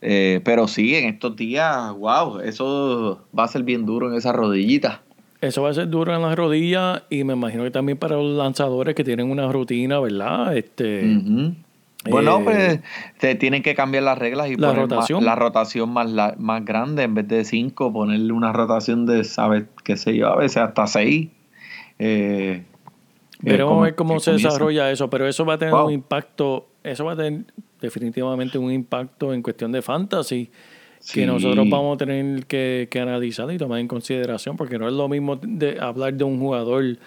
Eh, 0.02 0.42
pero 0.44 0.68
sí, 0.68 0.96
en 0.96 1.06
estos 1.06 1.36
días, 1.36 1.92
wow, 1.94 2.40
eso 2.40 3.26
va 3.38 3.46
a 3.46 3.48
ser 3.48 3.64
bien 3.64 3.86
duro 3.86 4.12
en 4.12 4.18
esa 4.18 4.32
rodillita. 4.32 5.02
Eso 5.42 5.64
va 5.64 5.70
a 5.70 5.74
ser 5.74 5.90
duro 5.90 6.16
en 6.16 6.22
las 6.22 6.36
rodillas 6.36 7.04
y 7.10 7.24
me 7.24 7.34
imagino 7.34 7.64
que 7.64 7.72
también 7.72 7.98
para 7.98 8.16
los 8.16 8.38
lanzadores 8.38 8.96
que 8.96 9.04
tienen 9.04 9.30
una 9.30 9.52
rutina, 9.52 10.00
¿verdad? 10.00 10.56
Este, 10.56 11.04
Bueno, 12.10 12.44
pues 12.44 12.80
te 13.20 13.36
tienen 13.36 13.64
que 13.64 13.76
cambiar 13.76 14.04
las 14.04 14.18
reglas 14.18 14.50
y 14.50 14.56
la 14.56 14.70
poner 14.70 14.84
rotación. 14.84 15.18
Más, 15.20 15.26
la 15.26 15.36
rotación 15.36 15.90
más, 15.90 16.10
la, 16.10 16.36
más 16.38 16.64
grande 16.64 17.04
en 17.04 17.16
vez 17.16 17.28
de 17.28 17.44
cinco, 17.44 17.92
ponerle 17.92 18.32
una 18.32 18.54
rotación 18.54 19.06
de, 19.06 19.24
¿sabes? 19.24 19.66
qué 19.84 19.98
sé 19.98 20.16
yo, 20.16 20.30
a 20.30 20.36
veces 20.36 20.58
hasta 20.58 20.88
seis. 20.88 21.30
Eh, 22.00 22.64
Veremos 23.40 23.80
a 23.80 23.82
ver 23.82 23.96
cómo 23.96 24.20
se 24.20 24.34
desarrolla 24.34 24.92
eso, 24.92 25.10
pero 25.10 25.28
eso 25.28 25.46
va 25.46 25.56
a 25.56 25.58
tener 25.58 25.74
wow. 25.74 25.88
un 25.88 25.94
impacto, 25.94 26.68
eso 26.84 27.06
va 27.06 27.14
a 27.14 27.16
tener 27.16 27.46
definitivamente 27.86 28.58
un 28.58 28.72
impacto 28.72 29.34
en 29.34 29.42
cuestión 29.42 29.72
de 29.72 29.82
fantasy 29.82 30.50
sí. 31.00 31.20
que 31.20 31.26
nosotros 31.26 31.68
vamos 31.70 31.96
a 31.96 31.98
tener 31.98 32.46
que, 32.46 32.88
que, 32.92 33.00
analizar 33.00 33.52
y 33.52 33.58
tomar 33.58 33.80
en 33.80 33.88
consideración, 33.88 34.58
porque 34.58 34.78
no 34.78 34.88
es 34.88 34.94
lo 34.94 35.08
mismo 35.08 35.36
de 35.38 35.80
hablar 35.80 36.14
de 36.14 36.24
un 36.24 36.40
jugador, 36.40 36.98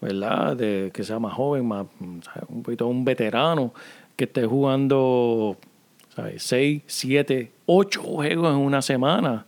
¿verdad? 0.00 0.56
De 0.56 0.90
que 0.92 1.04
sea 1.04 1.18
más 1.18 1.34
joven, 1.34 1.66
más 1.66 1.86
un 2.48 2.62
poquito 2.62 2.86
un 2.86 3.04
veterano, 3.04 3.72
que 4.16 4.24
esté 4.24 4.44
jugando 4.46 5.56
¿sabes? 6.14 6.42
6, 6.42 6.82
7, 6.86 7.52
8 7.66 8.02
juegos 8.02 8.52
en 8.52 8.58
una 8.58 8.82
semana 8.82 9.46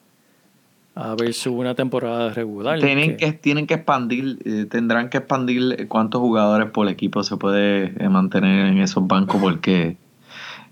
a 0.94 1.16
ver 1.16 1.34
su 1.34 1.54
una 1.54 1.74
temporada 1.74 2.32
regular. 2.32 2.78
Tienen 2.78 3.16
que, 3.16 3.32
tienen 3.32 3.66
que 3.66 3.74
expandir, 3.74 4.38
eh, 4.44 4.66
tendrán 4.70 5.10
que 5.10 5.18
expandir 5.18 5.88
cuántos 5.88 6.20
jugadores 6.20 6.70
por 6.70 6.88
equipo 6.88 7.22
se 7.24 7.36
puede 7.36 7.92
eh, 7.98 8.08
mantener 8.08 8.66
en 8.66 8.78
esos 8.78 9.06
bancos 9.06 9.40
porque 9.40 9.96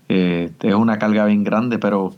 eh, 0.09 0.51
es 0.61 0.73
una 0.73 0.99
carga 0.99 1.25
bien 1.25 1.43
grande, 1.43 1.79
pero 1.79 2.13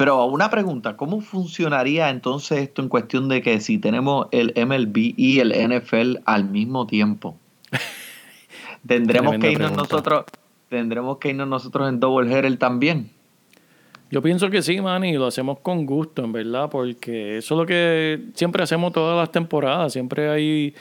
pero 0.00 0.24
una 0.24 0.48
pregunta, 0.48 0.96
¿cómo 0.96 1.20
funcionaría 1.20 2.08
entonces 2.08 2.60
esto 2.60 2.80
en 2.80 2.88
cuestión 2.88 3.28
de 3.28 3.42
que 3.42 3.60
si 3.60 3.76
tenemos 3.76 4.28
el 4.30 4.54
MLB 4.56 5.12
y 5.14 5.40
el 5.40 5.50
NFL 5.50 6.22
al 6.24 6.48
mismo 6.48 6.86
tiempo? 6.86 7.36
Tendremos 8.86 9.36
que 9.36 9.52
irnos 9.52 9.72
pregunta. 9.72 9.82
nosotros, 9.82 10.24
tendremos 10.70 11.18
que 11.18 11.28
irnos 11.28 11.48
nosotros 11.48 11.86
en 11.86 12.00
double 12.00 12.32
header 12.32 12.56
también. 12.56 13.10
Yo 14.10 14.22
pienso 14.22 14.48
que 14.48 14.62
sí, 14.62 14.80
man, 14.80 15.04
y 15.04 15.12
lo 15.12 15.26
hacemos 15.26 15.58
con 15.60 15.84
gusto, 15.84 16.24
en 16.24 16.32
verdad, 16.32 16.70
porque 16.70 17.36
eso 17.36 17.54
es 17.54 17.58
lo 17.58 17.66
que 17.66 18.28
siempre 18.32 18.62
hacemos 18.62 18.92
todas 18.92 19.18
las 19.18 19.30
temporadas. 19.30 19.92
Siempre 19.92 20.30
hay, 20.30 20.74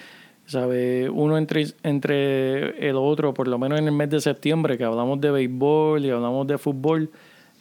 ¿sabe? 0.50 1.10
Uno 1.10 1.38
entre, 1.38 1.68
entre 1.84 2.90
el 2.90 2.96
otro, 2.96 3.34
por 3.34 3.48
lo 3.48 3.58
menos 3.60 3.80
en 3.80 3.86
el 3.86 3.94
mes 3.94 4.10
de 4.10 4.20
septiembre, 4.20 4.78
que 4.78 4.84
hablamos 4.84 5.22
de 5.22 5.32
béisbol 5.32 6.04
y 6.04 6.10
hablamos 6.10 6.48
de 6.48 6.58
fútbol. 6.58 7.12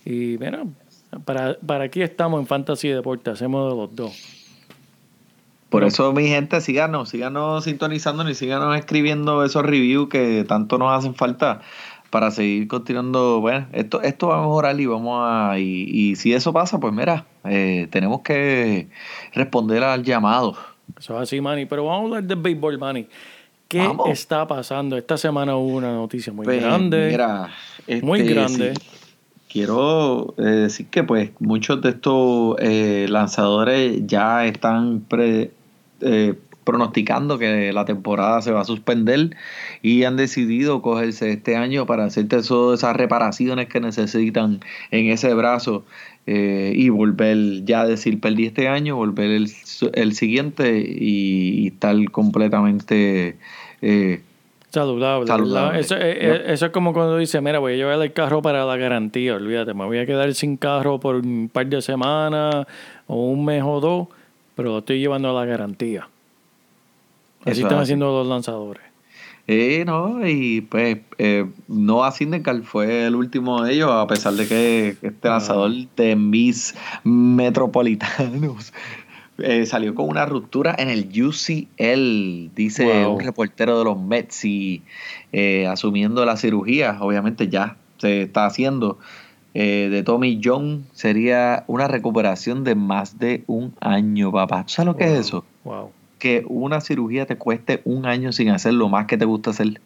Y, 0.05 0.39
mira, 0.39 0.65
para, 1.25 1.59
para 1.59 1.85
aquí 1.85 2.01
estamos 2.01 2.41
en 2.41 2.47
Fantasy 2.47 2.89
Deporte, 2.89 3.31
hacemos 3.31 3.71
de 3.71 3.77
los 3.77 3.95
dos. 3.95 4.35
Por 5.69 5.85
eso, 5.85 6.15
mi 6.15 6.29
gente, 6.29 6.63
síganos, 6.63 7.11
síganos 7.11 7.65
sintonizando 7.65 8.27
y 8.29 8.35
síganos 8.35 8.75
escribiendo 8.79 9.45
esos 9.45 9.63
reviews 9.65 10.09
que 10.09 10.47
tanto 10.49 10.79
nos 10.79 10.99
hacen 10.99 11.15
falta 11.15 11.61
para 12.09 12.31
seguir 12.31 12.69
continuando. 12.69 13.41
Bueno, 13.43 13.67
esto, 13.73 14.01
esto 14.01 14.29
va 14.29 14.39
a 14.39 14.41
mejorar 14.41 14.81
y 14.81 14.87
vamos 14.87 15.21
a. 15.23 15.59
Y, 15.59 15.85
y 15.91 16.17
si 16.17 16.33
eso 16.33 16.55
pasa, 16.55 16.81
pues 16.81 16.95
mira, 16.95 17.27
eh, 17.45 17.87
tenemos 17.91 18.23
que 18.23 18.89
responder 19.35 19.85
al 19.85 20.05
llamado. 20.05 20.57
Eso 20.99 21.17
es 21.17 21.23
así, 21.23 21.41
Manny. 21.41 21.67
Pero 21.67 21.85
vamos 21.85 22.03
a 22.03 22.05
hablar 22.07 22.25
del 22.25 22.39
béisbol, 22.39 22.79
Manny. 22.79 23.07
¿Qué 23.69 23.79
vamos. 23.79 24.09
está 24.09 24.47
pasando? 24.47 24.97
Esta 24.97 25.19
semana 25.19 25.57
hubo 25.57 25.77
una 25.77 25.93
noticia 25.93 26.33
muy 26.33 26.45
pues, 26.45 26.63
grande. 26.63 27.09
Mira, 27.11 27.51
este, 27.87 28.05
muy 28.05 28.23
grande. 28.23 28.75
Sí. 28.75 28.83
Quiero 29.49 30.35
eh, 30.39 30.43
decir 30.43 30.87
que 30.87 31.05
pues 31.05 31.31
muchos 31.39 31.81
de 31.81 31.91
estos 31.91 32.57
eh, 32.61 33.07
lanzadores 33.09 34.07
ya 34.07 34.47
están 34.47 35.01
pre, 35.01 35.53
eh, 36.01 36.35
pronosticando 36.69 37.39
que 37.39 37.73
la 37.73 37.87
temporada 37.87 38.43
se 38.43 38.53
va 38.53 38.61
a 38.61 38.65
suspender 38.65 39.35
y 39.81 40.05
han 40.05 40.19
decidido 40.19 40.83
cogerse 40.83 41.33
este 41.33 41.57
año 41.57 41.87
para 41.87 42.05
hacer 42.05 42.29
todas 42.29 42.79
esas 42.79 42.95
reparaciones 42.95 43.69
que 43.69 43.81
necesitan 43.81 44.61
en 44.91 45.09
ese 45.09 45.33
brazo 45.33 45.87
eh, 46.27 46.75
y 46.77 46.91
volver 46.91 47.65
ya 47.65 47.81
a 47.81 47.87
decir 47.87 48.21
perdí 48.21 48.45
este 48.45 48.69
año, 48.69 48.97
volver 48.97 49.31
el, 49.31 49.51
el 49.95 50.13
siguiente 50.13 50.79
y, 50.79 51.63
y, 51.63 51.69
estar 51.69 51.97
completamente 52.11 53.39
eh, 53.81 54.21
saludable. 54.69 55.27
saludable. 55.27 55.81
Eso, 55.81 55.97
eh, 55.97 56.53
eso, 56.53 56.67
es 56.67 56.73
como 56.73 56.93
cuando 56.93 57.17
dice, 57.17 57.41
mira, 57.41 57.61
voy 57.61 57.73
a 57.73 57.77
llevar 57.77 58.03
el 58.03 58.13
carro 58.13 58.43
para 58.43 58.67
la 58.67 58.77
garantía, 58.77 59.37
olvídate, 59.37 59.73
me 59.73 59.87
voy 59.87 60.01
a 60.01 60.05
quedar 60.05 60.35
sin 60.35 60.59
carro 60.59 61.01
por 61.01 61.15
un 61.15 61.49
par 61.51 61.67
de 61.67 61.81
semanas 61.81 62.67
o 63.07 63.31
un 63.31 63.47
mes 63.47 63.63
o 63.65 63.81
dos, 63.81 64.09
pero 64.55 64.73
lo 64.73 64.79
estoy 64.81 65.01
llevando 65.01 65.31
a 65.31 65.33
la 65.33 65.47
garantía. 65.47 66.09
Así 67.45 67.63
están 67.63 67.79
haciendo 67.79 68.07
los 68.07 68.27
lanzadores. 68.27 68.83
Eh, 69.51 69.85
no, 69.87 70.29
y 70.29 70.61
pues 70.61 70.99
eh, 71.17 71.47
Noah 71.69 72.13
fue 72.65 73.07
el 73.07 73.15
último 73.15 73.63
de 73.63 73.73
ellos, 73.73 73.91
a 73.91 74.07
pesar 74.07 74.35
de 74.35 74.47
que 74.47 74.97
este 75.01 75.29
lanzador 75.29 75.73
de 75.97 76.17
Miss 76.17 76.75
Metropolitanos 77.03 78.75
eh, 79.39 79.65
salió 79.65 79.95
con 79.95 80.07
una 80.11 80.27
ruptura 80.27 80.75
en 80.77 80.91
el 80.91 81.09
UCL, 81.11 82.55
dice 82.55 83.05
wow. 83.05 83.15
un 83.15 83.21
reportero 83.21 83.79
de 83.79 83.85
los 83.87 83.99
Mets, 83.99 84.45
y 84.45 84.83
eh, 85.33 85.67
asumiendo 85.67 86.27
la 86.27 86.37
cirugía, 86.37 86.99
obviamente 87.01 87.49
ya 87.49 87.79
se 87.97 88.23
está 88.23 88.45
haciendo. 88.45 88.99
Eh, 89.55 89.89
de 89.91 90.03
Tommy 90.03 90.43
John 90.45 90.85
sería 90.93 91.65
una 91.69 91.89
recuperación 91.89 92.65
de 92.65 92.75
más 92.75 93.19
de 93.19 93.45
un 93.47 93.75
año, 93.81 94.31
papá. 94.31 94.65
¿Sabes 94.67 94.87
lo 94.87 94.93
wow. 94.93 94.99
que 94.99 95.05
es 95.07 95.21
eso? 95.21 95.45
Wow 95.65 95.91
que 96.19 96.45
una 96.49 96.81
cirugía 96.81 97.27
te 97.27 97.37
cueste 97.37 97.81
un 97.85 98.07
año 98.07 98.33
sin 98.33 98.51
hacer 98.51 98.75
lo 98.75 98.89
más 98.89 99.07
que 99.07 99.17
te 99.17 99.25
gusta 99.25 99.51
hacer. 99.51 99.81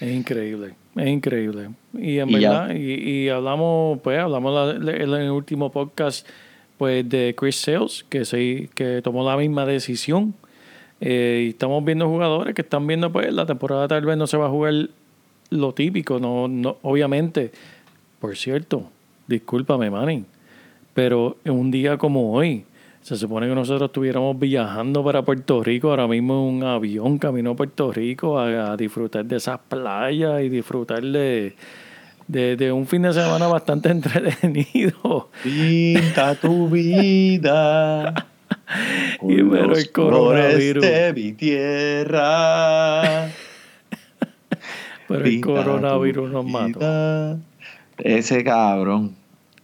Es 0.00 0.14
increíble, 0.14 0.74
es 0.96 1.08
increíble. 1.08 1.70
Y 1.92 2.18
en 2.18 2.30
y 2.30 2.34
verdad, 2.34 2.74
y, 2.74 2.94
y, 2.94 3.28
hablamos, 3.28 4.00
pues, 4.00 4.18
hablamos 4.18 4.76
en 4.76 4.88
el 4.88 5.30
último 5.30 5.70
podcast, 5.70 6.26
pues, 6.78 7.06
de 7.08 7.34
Chris 7.36 7.56
Sales, 7.56 8.04
que 8.08 8.24
se, 8.24 8.70
que 8.74 9.02
tomó 9.02 9.28
la 9.28 9.36
misma 9.36 9.66
decisión. 9.66 10.34
Eh, 11.02 11.44
y 11.46 11.48
estamos 11.50 11.84
viendo 11.84 12.08
jugadores 12.08 12.54
que 12.54 12.62
están 12.62 12.86
viendo, 12.86 13.12
pues, 13.12 13.32
la 13.32 13.44
temporada 13.44 13.88
tal 13.88 14.06
vez 14.06 14.16
no 14.16 14.26
se 14.26 14.38
va 14.38 14.46
a 14.46 14.50
jugar 14.50 14.88
lo 15.50 15.74
típico, 15.74 16.18
no, 16.18 16.48
no, 16.48 16.78
obviamente. 16.82 17.52
Por 18.20 18.36
cierto, 18.36 18.90
discúlpame, 19.26 19.90
Manny, 19.90 20.24
pero 20.94 21.36
en 21.44 21.52
un 21.52 21.70
día 21.70 21.98
como 21.98 22.32
hoy, 22.32 22.64
se 23.02 23.16
supone 23.16 23.48
que 23.48 23.54
nosotros 23.54 23.88
estuviéramos 23.88 24.38
viajando 24.38 25.02
para 25.02 25.22
Puerto 25.22 25.62
Rico, 25.62 25.90
ahora 25.90 26.06
mismo 26.06 26.34
en 26.34 26.56
un 26.56 26.64
avión 26.64 27.18
camino 27.18 27.52
a 27.52 27.56
Puerto 27.56 27.90
Rico 27.92 28.38
a, 28.38 28.72
a 28.72 28.76
disfrutar 28.76 29.24
de 29.24 29.36
esas 29.36 29.58
playas 29.68 30.42
y 30.42 30.48
disfrutar 30.48 31.02
de, 31.02 31.54
de, 32.28 32.56
de, 32.56 32.72
un 32.72 32.86
fin 32.86 33.02
de 33.02 33.12
semana 33.12 33.46
bastante 33.46 33.88
entretenido. 33.90 35.30
Pinta 35.42 36.34
tu 36.34 36.68
vida. 36.68 38.14
y 39.22 39.42
pero 39.42 39.76
el 39.76 39.92
coronavirus. 39.92 40.82
de 40.82 41.12
mi 41.14 41.32
tierra. 41.32 43.28
pero 45.08 45.24
el 45.24 45.40
coronavirus 45.40 46.30
nos 46.30 46.44
mató. 46.44 47.38
Ese 47.98 48.44
cabrón. 48.44 49.19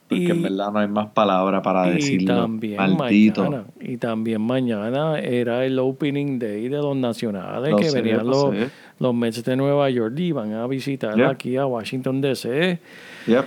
Porque 0.09 0.23
Y- 0.25 0.31
en 0.31 0.43
verdad 0.43 0.71
no 0.73 0.79
hay 0.79 0.87
más 0.89 1.09
palabra 1.09 1.63
para 1.63 1.89
Y 1.89 1.95
decirlo. 1.95 2.37
también, 2.37 2.77
Maldito. 2.97 3.43
mañana, 3.45 3.65
y 3.81 3.97
también 3.97 4.41
mañana 4.41 5.19
era 5.19 5.65
el 5.65 5.79
opening 5.81 6.39
day 6.39 6.69
de 6.69 6.77
los 6.79 6.97
nacionales 6.97 7.75
que 7.77 7.91
sé, 7.91 8.01
venían 8.03 8.19
lo 8.27 8.53
los, 8.53 8.55
sé. 8.57 8.71
los 9.01 9.15
Mets 9.15 9.43
de 9.43 9.57
Nueva 9.57 9.91
York 9.91 10.15
y 10.19 10.31
van 10.33 10.53
a 10.55 10.67
visitar 10.69 11.21
aquí 11.25 11.57
a 11.57 11.67
Washington 11.67 12.21
DC. 12.21 12.79
Yep. 13.27 13.45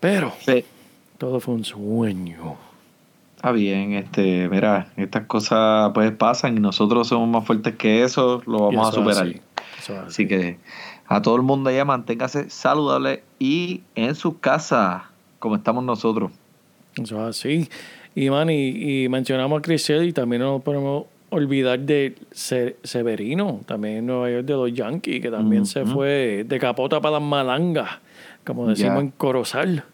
Pero 0.00 0.32
Sí. 0.40 0.64
todo 1.18 1.40
fue 1.40 1.54
un 1.54 1.64
sueño. 1.64 2.56
Está 3.36 3.52
bien, 3.52 3.92
este, 3.92 4.48
mira, 4.48 4.88
estas 4.96 5.26
cosas 5.26 5.92
pues 5.94 6.10
pasan 6.12 6.56
y 6.56 6.60
nosotros 6.60 7.06
somos 7.08 7.28
más 7.28 7.44
fuertes 7.46 7.76
que 7.76 8.02
eso, 8.02 8.42
lo 8.46 8.58
vamos 8.70 8.86
a 8.86 8.90
eso 8.90 9.00
superar. 9.04 9.40
Así 10.06 10.26
que 10.26 10.58
a 11.08 11.22
todo 11.22 11.36
el 11.36 11.42
mundo 11.42 11.70
allá 11.70 11.84
manténgase 11.84 12.50
saludable 12.50 13.22
y 13.38 13.82
en 13.94 14.14
su 14.14 14.38
casa, 14.40 15.10
como 15.38 15.56
estamos 15.56 15.84
nosotros. 15.84 16.30
Eso 17.00 17.16
es 17.28 17.38
así. 17.38 17.68
Y, 18.14 18.30
man, 18.30 18.48
y, 18.50 19.04
y 19.04 19.08
mencionamos 19.08 19.58
a 19.58 19.62
Chris 19.62 19.84
Sale 19.84 20.06
y 20.06 20.12
también 20.12 20.40
no 20.42 20.52
nos 20.52 20.62
podemos 20.62 21.04
olvidar 21.28 21.78
de 21.80 22.14
Se- 22.30 22.76
Severino, 22.82 23.60
también 23.66 23.96
en 23.98 24.06
Nueva 24.06 24.30
York 24.30 24.46
de 24.46 24.52
los 24.54 24.72
Yankees, 24.72 25.20
que 25.20 25.30
también 25.30 25.66
se 25.66 25.84
fue 25.84 26.44
de 26.48 26.58
capota 26.58 27.00
para 27.00 27.18
las 27.18 27.22
malangas, 27.28 27.90
como 28.44 28.68
decimos 28.68 29.00
en 29.00 29.10
Corozal. 29.10 29.84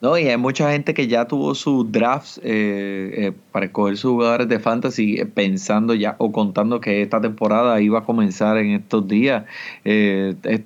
No, 0.00 0.18
y 0.18 0.28
hay 0.28 0.36
mucha 0.36 0.70
gente 0.70 0.92
que 0.92 1.06
ya 1.08 1.26
tuvo 1.26 1.54
sus 1.54 1.90
drafts 1.90 2.38
eh, 2.44 3.14
eh, 3.28 3.32
para 3.52 3.66
escoger 3.66 3.96
sus 3.96 4.10
jugadores 4.12 4.48
de 4.48 4.60
fantasy 4.60 5.16
eh, 5.18 5.24
pensando 5.24 5.94
ya 5.94 6.14
o 6.18 6.30
contando 6.30 6.78
que 6.80 7.00
esta 7.00 7.22
temporada 7.22 7.80
iba 7.80 8.00
a 8.00 8.04
comenzar 8.04 8.58
en 8.58 8.72
estos 8.72 9.08
días. 9.08 9.44
Eh, 9.84 10.34
es- 10.42 10.62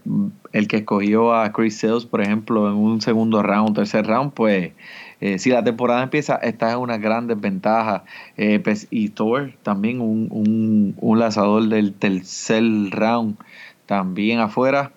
el 0.52 0.66
que 0.66 0.78
escogió 0.78 1.34
a 1.34 1.52
Chris 1.52 1.78
Sales, 1.78 2.06
por 2.06 2.20
ejemplo, 2.22 2.66
en 2.68 2.74
un 2.74 3.00
segundo 3.00 3.42
round, 3.42 3.76
tercer 3.76 4.06
round, 4.06 4.32
pues 4.32 4.72
si 5.36 5.50
la 5.50 5.62
temporada 5.62 6.02
empieza, 6.02 6.36
está 6.36 6.72
en 6.72 6.78
una 6.78 6.96
gran 6.96 7.26
desventaja. 7.26 8.04
Pues, 8.64 8.86
y 8.90 9.10
Thor, 9.10 9.52
también 9.62 10.00
un, 10.00 10.28
un, 10.30 10.94
un 10.98 11.18
lanzador 11.18 11.68
del 11.68 11.92
tercer 11.92 12.62
round, 12.90 13.36
también 13.86 14.38
afuera. 14.40 14.92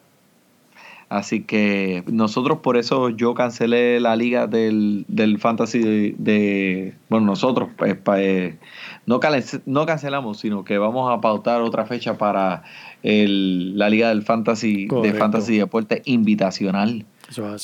Así 1.11 1.41
que 1.43 2.05
nosotros 2.07 2.59
por 2.59 2.77
eso 2.77 3.09
yo 3.09 3.33
cancelé 3.33 3.99
la 3.99 4.15
liga 4.15 4.47
del, 4.47 5.03
del 5.09 5.39
fantasy 5.39 6.15
de, 6.17 6.95
bueno 7.09 7.25
nosotros 7.25 7.67
pues, 7.75 7.97
eh, 8.15 8.57
no, 9.05 9.19
no 9.65 9.85
cancelamos 9.85 10.39
sino 10.39 10.63
que 10.63 10.77
vamos 10.77 11.11
a 11.11 11.19
pautar 11.19 11.63
otra 11.63 11.85
fecha 11.85 12.17
para 12.17 12.63
el, 13.03 13.77
la 13.77 13.89
liga 13.89 14.07
del 14.07 14.21
fantasy 14.21 14.87
de 14.87 15.13
fantasy 15.13 15.57
deporte 15.57 16.01
invitacional. 16.05 17.05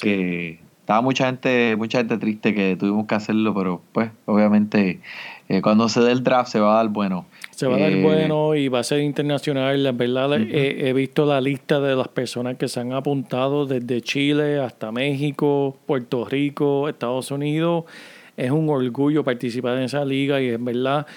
Que 0.01 0.60
estaba 0.81 0.99
mucha 0.99 1.27
gente 1.27 1.77
mucha 1.77 1.99
gente 1.99 2.17
triste 2.17 2.53
que 2.53 2.75
tuvimos 2.75 3.07
que 3.07 3.15
hacerlo 3.15 3.53
pero 3.55 3.81
pues 3.93 4.12
obviamente 4.25 4.99
eh, 5.47 5.62
cuando 5.62 5.88
se 5.88 6.01
dé 6.01 6.12
el 6.12 6.21
draft 6.21 6.51
se 6.51 6.60
va 6.60 6.73
a 6.73 6.75
dar 6.83 6.89
bueno 6.89 7.25
se 7.58 7.65
va 7.65 7.76
a 7.76 7.80
dar 7.80 7.91
eh, 7.91 8.04
bueno 8.04 8.54
y 8.54 8.67
va 8.67 8.82
a 8.82 8.84
ser 8.84 9.00
internacional. 9.00 9.84
En 9.84 9.98
verdad, 9.98 10.32
he, 10.39 10.93
visto 10.93 11.26
la 11.26 11.41
lista 11.41 11.80
de 11.80 11.96
las 11.96 12.08
personas 12.08 12.56
que 12.56 12.67
se 12.67 12.80
han 12.80 12.93
apuntado 12.93 13.65
desde 13.65 14.00
Chile 14.02 14.60
hasta 14.60 14.91
México, 14.91 15.76
Puerto 15.88 16.24
Rico, 16.24 16.88
Estados 16.88 17.32
Unidos. 17.32 17.86
Es 18.38 18.52
un 18.52 18.70
orgullo 18.70 19.24
participar 19.24 19.78
en 19.78 19.86
esa 19.86 20.06
liga 20.06 20.39
y 20.39 20.50
en 20.50 20.65
verdad 20.65 21.08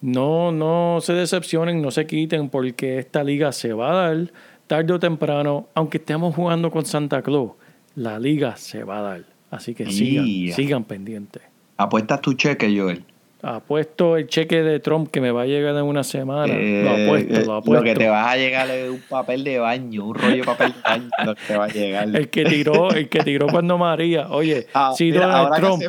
no, 0.00 0.52
no 0.52 1.00
se 1.02 1.12
decepcionen, 1.12 1.82
no 1.82 1.90
se 1.90 2.06
quiten 2.06 2.48
porque 2.48 2.98
esta 2.98 3.22
liga 3.22 3.52
se 3.52 3.74
va 3.74 3.90
a 3.90 4.08
dar 4.08 4.32
tarde 4.68 4.94
o 4.94 4.98
temprano, 4.98 5.68
aunque 5.74 5.98
estemos 5.98 6.34
jugando 6.34 6.70
con 6.70 6.86
Santa 6.86 7.20
Claus, 7.20 7.50
la 7.94 8.18
liga 8.18 8.56
se 8.56 8.84
va 8.84 9.00
a 9.00 9.02
dar. 9.02 9.24
Así 9.50 9.74
que 9.74 9.84
sigan, 9.92 10.24
sigan 10.54 10.84
pendientes. 10.84 11.42
Apuestas 11.76 12.22
tu 12.22 12.32
cheque, 12.32 12.74
Joel. 12.74 13.04
Apuesto 13.40 14.16
el 14.16 14.26
cheque 14.26 14.64
de 14.64 14.80
Trump 14.80 15.10
que 15.12 15.20
me 15.20 15.30
va 15.30 15.42
a 15.42 15.46
llegar 15.46 15.76
en 15.76 15.84
una 15.84 16.02
semana. 16.02 16.52
lo 16.54 16.60
eh, 16.60 17.04
apuesto, 17.04 17.40
lo 17.46 17.54
apuesto. 17.54 17.74
Lo 17.74 17.82
que 17.82 17.94
te 17.94 18.08
va 18.08 18.30
a 18.30 18.36
llegar 18.36 18.68
es 18.68 18.90
un 18.90 19.00
papel 19.08 19.44
de 19.44 19.58
baño, 19.60 20.06
un 20.06 20.14
rollo 20.14 20.36
de 20.36 20.44
papel 20.44 20.72
de 20.72 20.80
baño 20.82 21.10
lo 21.24 21.34
que 21.36 21.42
te 21.46 21.56
va 21.56 21.64
a 21.66 21.68
llegar. 21.68 22.16
El 22.16 22.28
que 22.30 22.44
tiró, 22.44 22.90
el 22.90 23.08
que 23.08 23.20
tiró 23.20 23.46
cuando 23.46 23.78
María. 23.78 24.28
Oye, 24.30 24.66
ah, 24.74 24.92
si 24.96 25.12
Donald 25.12 25.54
Trump. 25.54 25.82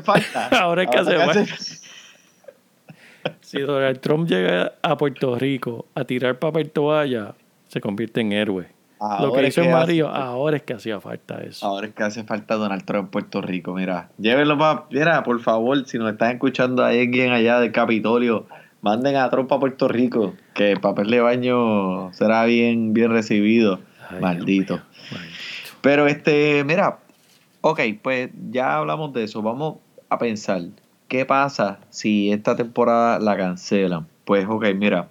ahora 0.51 0.83
es 0.83 0.89
que 0.89 0.97
hace 0.97 1.17
falta. 1.17 1.45
Si 3.41 3.59
Donald 3.59 3.99
Trump 3.99 4.29
llega 4.29 4.73
a 4.81 4.95
Puerto 4.95 5.35
Rico 5.35 5.87
a 5.93 6.05
tirar 6.05 6.39
papel 6.39 6.69
toalla, 6.69 7.33
se 7.67 7.81
convierte 7.81 8.21
en 8.21 8.31
héroe 8.31 8.78
lo 8.99 9.31
que 9.31 9.47
hizo 9.47 9.63
Mario, 9.65 10.09
ahora 10.09 10.57
es 10.57 10.63
que 10.63 10.73
hacía 10.73 10.99
falta 10.99 11.41
eso. 11.41 11.65
Ahora 11.65 11.87
es 11.87 11.93
que 11.93 12.03
hace 12.03 12.23
falta 12.23 12.55
Donald 12.55 12.83
Trump 12.83 13.05
en 13.05 13.11
Puerto 13.11 13.41
Rico. 13.41 13.73
Mira, 13.73 14.09
llévenlo 14.17 14.57
para. 14.57 14.85
Mira, 14.91 15.23
por 15.23 15.39
favor, 15.39 15.85
si 15.85 15.97
nos 15.97 16.11
están 16.11 16.31
escuchando 16.33 16.83
a 16.83 16.89
alguien 16.89 17.31
allá 17.31 17.59
del 17.59 17.71
Capitolio, 17.71 18.45
manden 18.81 19.15
a 19.15 19.29
Trump 19.29 19.51
a 19.53 19.59
Puerto 19.59 19.87
Rico, 19.87 20.33
que 20.53 20.71
el 20.71 20.79
papel 20.79 21.09
de 21.09 21.21
baño 21.21 22.11
será 22.13 22.45
bien, 22.45 22.93
bien 22.93 23.11
recibido. 23.11 23.79
Maldito. 24.19 24.81
Pero 25.81 26.07
este, 26.07 26.63
mira, 26.65 26.99
ok, 27.61 27.79
pues 28.01 28.31
ya 28.49 28.77
hablamos 28.77 29.13
de 29.13 29.23
eso. 29.23 29.41
Vamos 29.41 29.77
a 30.09 30.17
pensar, 30.17 30.61
¿qué 31.07 31.25
pasa 31.25 31.79
si 31.89 32.31
esta 32.31 32.55
temporada 32.55 33.19
la 33.19 33.37
cancelan? 33.37 34.07
Pues, 34.25 34.45
ok, 34.47 34.65
mira, 34.75 35.07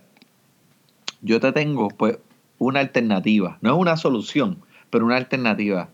yo 1.22 1.40
te 1.40 1.52
tengo, 1.52 1.88
pues, 1.88 2.18
una 2.58 2.80
alternativa. 2.80 3.58
No 3.60 3.74
es 3.74 3.78
una 3.78 3.96
solución, 3.96 4.58
pero 4.90 5.04
una 5.06 5.16
alternativa. 5.16 5.88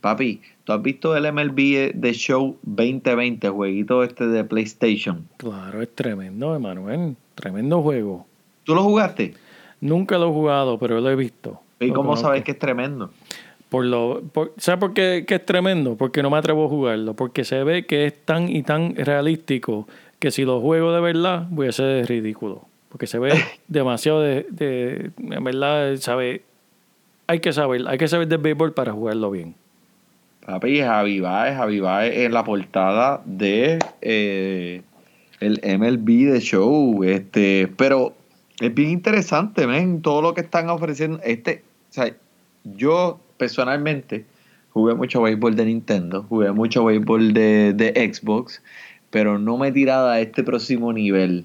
Papi, 0.00 0.40
¿tú 0.64 0.72
has 0.72 0.82
visto 0.82 1.16
el 1.16 1.30
MLB 1.30 1.92
de 1.94 2.12
Show 2.14 2.56
2020, 2.62 3.48
jueguito 3.48 4.02
este 4.02 4.26
de 4.26 4.44
PlayStation? 4.44 5.28
Claro, 5.36 5.82
es 5.82 5.94
tremendo, 5.94 6.54
Emanuel. 6.54 7.16
Tremendo 7.34 7.82
juego. 7.82 8.26
¿Tú 8.64 8.74
lo 8.74 8.82
jugaste? 8.82 9.34
Nunca 9.80 10.18
lo 10.18 10.28
he 10.28 10.32
jugado, 10.32 10.78
pero 10.78 11.00
lo 11.00 11.10
he 11.10 11.16
visto. 11.16 11.60
¿Y 11.80 11.90
cómo 11.90 12.16
sabes 12.16 12.44
que 12.44 12.52
es 12.52 12.58
tremendo? 12.58 13.10
Por 13.68 13.84
lo, 13.84 14.22
¿Sabes 14.56 14.80
por 14.80 14.94
qué 14.94 15.24
es 15.26 15.46
tremendo? 15.46 15.96
Porque 15.96 16.22
no 16.22 16.30
me 16.30 16.36
atrevo 16.36 16.66
a 16.66 16.68
jugarlo. 16.68 17.14
Porque 17.14 17.44
se 17.44 17.62
ve 17.62 17.86
que 17.86 18.06
es 18.06 18.24
tan 18.24 18.48
y 18.48 18.62
tan 18.62 18.94
realístico 18.96 19.86
que 20.18 20.30
si 20.30 20.44
lo 20.44 20.60
juego 20.60 20.92
de 20.92 21.00
verdad 21.00 21.46
voy 21.50 21.68
a 21.68 21.72
ser 21.72 22.06
ridículo. 22.06 22.69
Porque 22.90 23.06
se 23.06 23.18
ve 23.18 23.32
demasiado 23.68 24.20
de, 24.20 24.46
de, 24.50 25.10
En 25.18 25.44
verdad, 25.44 25.96
sabe. 25.96 26.42
Hay 27.26 27.40
que 27.40 27.52
saber, 27.52 27.84
hay 27.86 27.96
que 27.96 28.08
saber 28.08 28.26
de 28.26 28.36
béisbol 28.36 28.74
para 28.74 28.92
jugarlo 28.92 29.30
bien. 29.30 29.54
Papi, 30.44 30.80
Javi 30.80 31.20
Baez, 31.20 31.56
Javi 31.56 31.80
Baez 31.80 32.16
en 32.16 32.32
la 32.32 32.42
portada 32.42 33.22
de 33.24 33.78
eh, 34.00 34.82
el 35.38 35.60
MLB 35.62 36.32
de 36.32 36.40
show. 36.40 37.04
Este, 37.04 37.68
pero 37.76 38.14
es 38.60 38.74
bien 38.74 38.90
interesante, 38.90 39.66
ven, 39.66 40.02
todo 40.02 40.22
lo 40.22 40.34
que 40.34 40.40
están 40.40 40.68
ofreciendo. 40.70 41.20
Este, 41.22 41.62
o 41.90 41.92
sea, 41.92 42.12
yo 42.64 43.20
personalmente 43.36 44.24
jugué 44.70 44.94
mucho 44.94 45.22
béisbol 45.22 45.56
de 45.56 45.66
Nintendo, 45.66 46.24
jugué 46.28 46.52
mucho 46.52 46.84
béisbol 46.84 47.32
de, 47.32 47.72
de 47.72 48.12
Xbox, 48.12 48.62
pero 49.10 49.38
no 49.38 49.56
me 49.56 49.68
he 49.68 49.72
tirado 49.72 50.08
a 50.08 50.20
este 50.20 50.42
próximo 50.42 50.92
nivel 50.92 51.44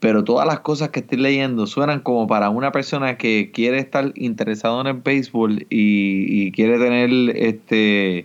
pero 0.00 0.24
todas 0.24 0.46
las 0.46 0.60
cosas 0.60 0.88
que 0.88 1.00
estoy 1.00 1.18
leyendo 1.18 1.66
suenan 1.66 2.00
como 2.00 2.26
para 2.26 2.48
una 2.48 2.72
persona 2.72 3.18
que 3.18 3.50
quiere 3.52 3.78
estar 3.78 4.12
interesado 4.16 4.80
en 4.80 4.86
el 4.86 4.94
béisbol 4.94 5.66
y, 5.68 6.50
quiere 6.52 6.78
tener 6.78 7.36
este 7.36 8.24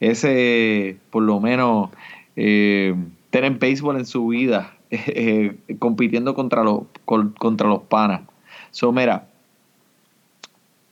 ese 0.00 0.98
por 1.10 1.22
lo 1.22 1.40
menos 1.40 1.90
eh, 2.36 2.94
tener 3.30 3.52
béisbol 3.52 3.96
en 3.96 4.06
su 4.06 4.28
vida 4.28 4.74
eh, 4.90 5.56
compitiendo 5.78 6.34
contra 6.34 6.62
los 6.62 6.82
contra 7.06 7.68
los 7.68 7.82
panas. 7.82 8.20
So 8.70 8.92
mira 8.92 9.26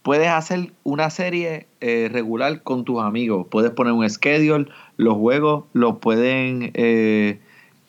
puedes 0.03 0.29
hacer 0.29 0.73
una 0.83 1.11
serie 1.11 1.66
eh, 1.81 2.09
regular 2.11 2.62
con 2.62 2.85
tus 2.85 3.03
amigos. 3.03 3.47
Puedes 3.51 3.71
poner 3.71 3.92
un 3.92 4.09
schedule 4.09 4.66
los 4.97 5.14
juegos 5.14 5.64
los 5.75 5.99
pueden 5.99 6.73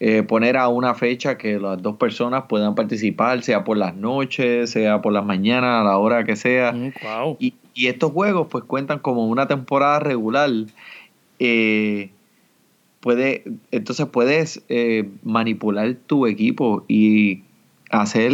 eh, 0.05 0.21
poner 0.21 0.57
a 0.57 0.67
una 0.67 0.95
fecha 0.95 1.37
que 1.37 1.57
las 1.57 1.81
dos 1.81 1.95
personas 1.95 2.43
puedan 2.49 2.75
participar, 2.75 3.41
sea 3.41 3.63
por 3.63 3.77
las 3.77 3.95
noches, 3.95 4.71
sea 4.71 5.01
por 5.01 5.13
las 5.13 5.23
mañanas, 5.23 5.79
a 5.79 5.83
la 5.85 5.97
hora 5.97 6.25
que 6.25 6.35
sea. 6.35 6.73
Mm, 6.73 6.91
y, 7.39 7.53
estos 7.87 8.11
juegos 8.11 8.49
pues 8.51 8.65
cuentan 8.65 8.99
como 8.99 9.25
una 9.25 9.47
temporada 9.47 10.01
regular. 10.01 10.49
Eh, 11.39 12.09
puede, 12.99 13.45
entonces 13.71 14.05
puedes 14.07 14.61
eh, 14.67 15.07
manipular 15.23 15.95
tu 16.05 16.27
equipo 16.27 16.83
y 16.89 17.43
hacer 17.89 18.33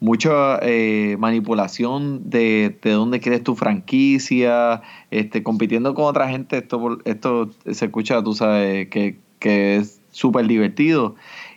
mucha 0.00 0.58
eh, 0.62 1.16
manipulación 1.18 2.30
de, 2.30 2.76
de, 2.82 2.92
dónde 2.92 3.20
quieres 3.20 3.42
tu 3.42 3.54
franquicia, 3.54 4.82
este, 5.10 5.42
compitiendo 5.42 5.94
con 5.94 6.04
otra 6.04 6.28
gente, 6.28 6.58
esto, 6.58 6.98
esto 7.04 7.50
se 7.70 7.86
escucha, 7.86 8.22
tú 8.22 8.34
sabes, 8.34 8.88
que, 8.88 9.18
es 9.40 10.00
súper 10.10 10.46
divertido. 10.46 11.14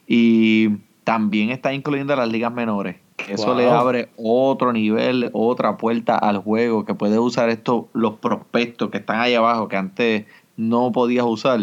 Y 0.08 0.70
también 1.04 1.50
está 1.50 1.74
incluyendo 1.74 2.16
las 2.16 2.30
ligas 2.30 2.54
menores. 2.54 2.98
Eso 3.28 3.56
le 3.56 3.70
abre 3.70 4.10
otro 4.18 4.74
nivel, 4.74 5.30
otra 5.34 5.78
puerta 5.78 6.18
al 6.18 6.40
juego, 6.40 6.86
que 6.86 6.96
puedes 6.96 7.20
usar 7.20 7.50
esto, 7.50 7.88
los 7.94 8.14
prospectos 8.16 8.90
que 8.90 8.98
están 8.98 9.20
ahí 9.20 9.36
abajo, 9.36 9.68
que 9.68 9.78
antes 9.78 10.26
no 10.58 10.92
podías 10.92 11.26
usar, 11.26 11.60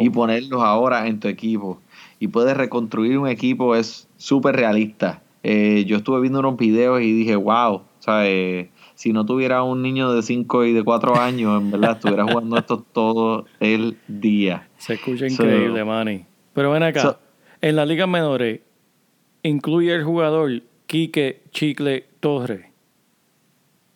y 0.00 0.10
ponerlos 0.10 0.62
ahora 0.62 1.06
en 1.06 1.18
tu 1.18 1.28
equipo. 1.28 1.78
Y 2.20 2.28
puedes 2.28 2.56
reconstruir 2.56 3.18
un 3.18 3.28
equipo, 3.28 3.74
es 3.74 4.08
súper 4.16 4.56
realista 4.56 5.22
eh, 5.42 5.84
yo 5.86 5.98
estuve 5.98 6.20
viendo 6.20 6.40
unos 6.40 6.56
videos 6.56 7.00
y 7.00 7.12
dije, 7.12 7.36
wow, 7.36 7.74
o 7.74 7.84
sea, 7.98 8.26
eh, 8.26 8.70
si 8.94 9.12
no 9.12 9.24
tuviera 9.24 9.62
un 9.62 9.82
niño 9.82 10.12
de 10.12 10.22
5 10.22 10.64
y 10.64 10.72
de 10.72 10.82
4 10.82 11.16
años, 11.16 11.60
en 11.60 11.70
verdad, 11.70 11.92
estuviera 11.92 12.24
jugando 12.24 12.56
esto 12.58 12.84
todo 12.92 13.46
el 13.60 13.96
día. 14.08 14.68
Se 14.78 14.94
escucha 14.94 15.26
increíble, 15.26 15.84
Manny. 15.84 16.24
Pero 16.52 16.72
ven 16.72 16.82
acá, 16.82 17.18
en 17.60 17.76
la 17.76 17.86
Liga 17.86 18.06
Menores, 18.06 18.60
incluye 19.42 19.94
el 19.94 20.04
jugador 20.04 20.62
Quique 20.86 21.42
Chicle 21.50 22.06
Torre. 22.20 22.72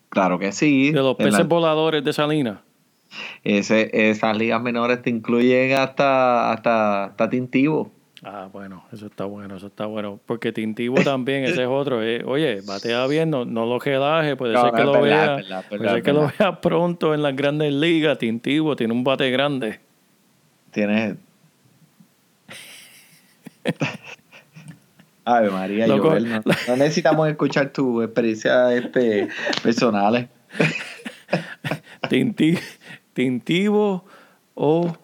Claro 0.09 0.39
que 0.39 0.53
sí. 0.53 0.93
De 0.93 1.01
los 1.01 1.17
peces 1.17 1.49
voladores 1.49 2.05
de 2.05 2.13
Salinas. 2.13 2.59
Ese, 3.45 3.91
esas 4.11 4.37
ligas 4.37 4.63
menores 4.63 5.03
te 5.03 5.11
incluyen 5.11 5.73
hasta, 5.73 6.53
hasta, 6.53 7.05
hasta 7.05 7.31
Tintivo. 7.31 7.91
Ah, 8.25 8.49
bueno, 8.53 8.85
eso 8.93 9.07
está 9.07 9.25
bueno, 9.25 9.57
eso 9.57 9.67
está 9.67 9.87
bueno. 9.87 10.21
Porque 10.27 10.53
Tintivo 10.53 11.03
también, 11.03 11.43
ese 11.45 11.63
es 11.63 11.69
otro. 11.69 12.03
Eh. 12.05 12.23
Oye, 12.25 12.61
batea 12.61 13.05
bien, 13.09 13.31
no, 13.31 13.45
no 13.45 13.67
lo 13.67 13.81
relaje, 13.81 14.37
puede 14.37 14.57
ser 14.57 14.73
que 14.73 14.85
lo 14.85 15.03
vea. 15.03 15.43
puede 15.69 15.89
ser 15.89 16.03
que 16.05 16.13
lo 16.13 16.31
vea 16.39 16.61
pronto 16.61 17.15
en 17.15 17.23
las 17.23 17.35
grandes 17.35 17.75
ligas. 17.75 18.19
Tintivo 18.19 18.77
tiene 18.77 18.93
un 18.93 19.03
bate 19.03 19.29
grande. 19.31 19.81
Tiene. 20.71 21.17
Ay, 25.25 25.51
María, 25.51 25.87
Joel, 25.87 26.29
no, 26.29 26.43
no, 26.69 26.77
necesitamos 26.77 27.29
escuchar 27.29 27.73
tu 27.73 28.03
experiencia 28.03 28.73
este, 28.75 29.29
personales. 29.63 30.29
Tintivo 33.15 34.05
o 34.55 34.97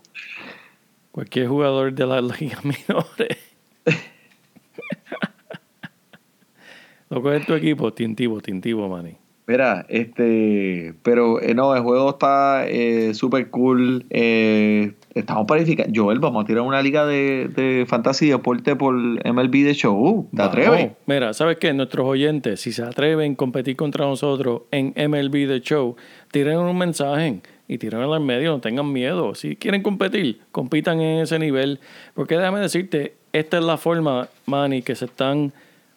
Cualquier 1.18 1.48
jugador 1.48 1.92
de 1.92 2.06
la 2.06 2.20
liga 2.20 2.60
menores. 2.62 3.38
Lo 7.10 7.20
coge 7.20 7.40
tu 7.40 7.54
equipo, 7.54 7.92
tintivo, 7.92 8.40
tintivo, 8.40 8.88
Manny. 8.88 9.16
Mira, 9.48 9.84
este, 9.88 10.94
pero 11.02 11.42
eh, 11.42 11.54
no, 11.54 11.74
el 11.74 11.82
juego 11.82 12.10
está 12.10 12.68
eh, 12.68 13.14
súper 13.14 13.50
cool. 13.50 14.06
Eh, 14.10 14.92
estamos 15.12 15.44
planificando. 15.48 15.92
Joel, 15.92 16.20
vamos 16.20 16.44
a 16.44 16.46
tirar 16.46 16.62
una 16.62 16.80
liga 16.82 17.04
de, 17.04 17.48
de 17.48 17.84
fantasy 17.88 18.26
y 18.26 18.30
deporte 18.30 18.76
por 18.76 18.94
MLB 18.94 19.64
de 19.64 19.74
show. 19.74 20.28
¿Te 20.36 20.42
atreves? 20.42 20.92
Mira, 21.06 21.32
¿sabes 21.32 21.56
qué? 21.56 21.72
Nuestros 21.72 22.06
oyentes, 22.06 22.60
si 22.60 22.70
se 22.70 22.84
atreven 22.84 23.32
a 23.32 23.36
competir 23.36 23.74
contra 23.74 24.06
nosotros 24.06 24.62
en 24.70 24.94
MLB 24.94 25.48
de 25.48 25.62
show, 25.62 25.96
tiren 26.30 26.58
un 26.58 26.78
mensaje 26.78 27.40
y 27.68 27.76
tírenlo 27.76 28.14
al 28.14 28.20
medio, 28.20 28.52
no 28.52 28.60
tengan 28.60 28.90
miedo. 28.90 29.34
Si 29.34 29.54
quieren 29.54 29.82
competir, 29.82 30.40
compitan 30.50 31.00
en 31.02 31.20
ese 31.20 31.38
nivel. 31.38 31.78
Porque 32.14 32.36
déjame 32.36 32.60
decirte, 32.60 33.14
esta 33.34 33.58
es 33.58 33.64
la 33.64 33.76
forma, 33.76 34.28
Manny, 34.46 34.80
que 34.80 34.94
se 34.94 35.04
están, 35.04 35.52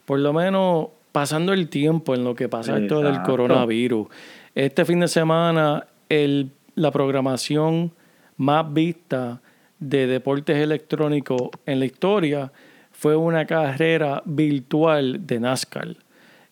por 0.05 0.19
lo 0.19 0.33
menos 0.33 0.89
pasando 1.13 1.53
el 1.53 1.69
tiempo 1.69 2.13
en 2.13 2.25
lo 2.25 2.35
que 2.35 2.49
pasa 2.49 2.77
esto 2.77 3.01
del 3.01 3.21
coronavirus. 3.21 4.07
Este 4.53 4.83
fin 4.83 4.99
de 4.99 5.07
semana, 5.07 5.87
el, 6.09 6.51
la 6.75 6.91
programación 6.91 7.93
más 8.35 8.71
vista 8.73 9.41
de 9.79 10.07
deportes 10.07 10.57
electrónicos 10.57 11.49
en 11.65 11.79
la 11.79 11.85
historia 11.85 12.51
fue 12.91 13.15
una 13.15 13.45
carrera 13.45 14.21
virtual 14.25 15.25
de 15.25 15.39
NASCAR. 15.39 15.95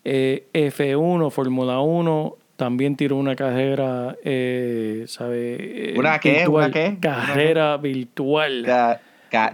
Eh, 0.06 0.48
F1, 0.54 1.30
Fórmula 1.30 1.82
1, 1.82 2.38
también 2.60 2.98
tiró 2.98 3.16
una 3.16 3.38
carrera, 3.38 4.18
eh, 4.22 5.06
¿sabe? 5.08 5.94
¿Una 5.96 6.20
qué? 6.20 6.46
¿Una 6.46 6.70
qué? 6.70 6.98
Carrera 7.00 7.78
virtual. 7.78 8.68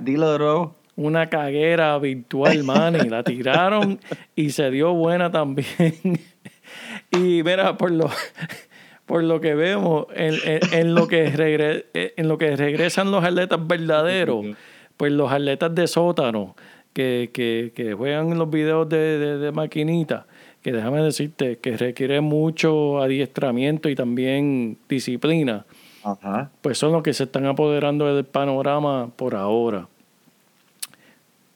dilo, 0.01 0.75
una 0.95 1.29
caguera 1.29 1.99
virtual, 1.99 2.63
man, 2.63 2.95
y 2.95 3.07
la 3.07 3.21
tiraron 3.21 3.99
y 4.35 4.49
se 4.49 4.71
dio 4.71 4.91
buena 4.95 5.29
también. 5.31 5.67
y 7.11 7.43
mira, 7.43 7.77
por 7.77 7.91
lo, 7.91 8.09
por 9.05 9.23
lo 9.23 9.39
que 9.39 9.53
vemos, 9.53 10.07
en, 10.15 10.95
lo 10.95 11.07
que 11.07 11.25
en 11.93 12.27
lo 12.27 12.37
que 12.39 12.55
regresan 12.55 13.11
los 13.11 13.23
atletas 13.23 13.67
verdaderos, 13.67 14.47
pues 14.97 15.11
los 15.11 15.31
atletas 15.31 15.75
de 15.75 15.85
sótano 15.85 16.55
que, 16.93 17.29
que, 17.31 17.71
que 17.75 17.93
juegan 17.93 18.31
en 18.31 18.39
los 18.39 18.49
videos 18.49 18.89
de, 18.89 19.37
de, 19.37 19.51
maquinita, 19.51 20.25
que 20.65 20.71
déjame 20.71 20.99
decirte 21.03 21.59
que 21.59 21.77
requiere 21.77 22.21
mucho 22.21 22.99
adiestramiento 22.99 23.87
y 23.87 23.93
también 23.93 24.79
disciplina, 24.89 25.63
pues 26.63 26.79
son 26.79 26.91
los 26.91 27.03
que 27.03 27.13
se 27.13 27.25
están 27.25 27.45
apoderando 27.45 28.15
del 28.15 28.25
panorama 28.25 29.11
por 29.15 29.35
ahora. 29.35 29.87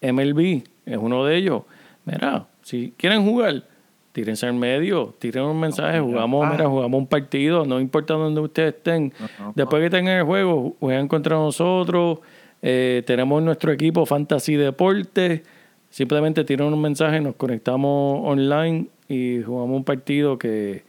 MLB 0.04 0.62
es 0.86 0.98
uno 0.98 1.26
de 1.26 1.38
ellos. 1.38 1.64
Mira, 2.06 2.46
si 2.62 2.94
quieren 2.98 3.26
jugar, 3.26 3.64
tírense 4.12 4.46
en 4.46 4.60
medio, 4.60 5.16
tiren 5.18 5.46
un 5.46 5.60
mensaje, 5.60 6.00
jugamos, 6.00 6.48
mira, 6.52 6.68
jugamos 6.68 7.00
un 7.00 7.08
partido, 7.08 7.66
no 7.66 7.80
importa 7.80 8.14
dónde 8.14 8.42
ustedes 8.42 8.76
estén. 8.76 9.12
Después 9.56 9.82
que 9.82 9.90
tengan 9.90 10.20
el 10.20 10.26
juego, 10.26 10.76
juegan 10.80 11.08
contra 11.08 11.36
nosotros. 11.36 12.20
Eh, 12.62 13.02
tenemos 13.08 13.42
nuestro 13.42 13.72
equipo 13.72 14.06
Fantasy 14.06 14.54
Deportes. 14.54 15.42
Simplemente 15.90 16.44
tiren 16.44 16.72
un 16.72 16.80
mensaje, 16.80 17.20
nos 17.20 17.34
conectamos 17.34 18.22
online 18.24 18.88
y 19.10 19.42
jugamos 19.42 19.76
un 19.76 19.84
partido 19.84 20.38
que 20.38 20.84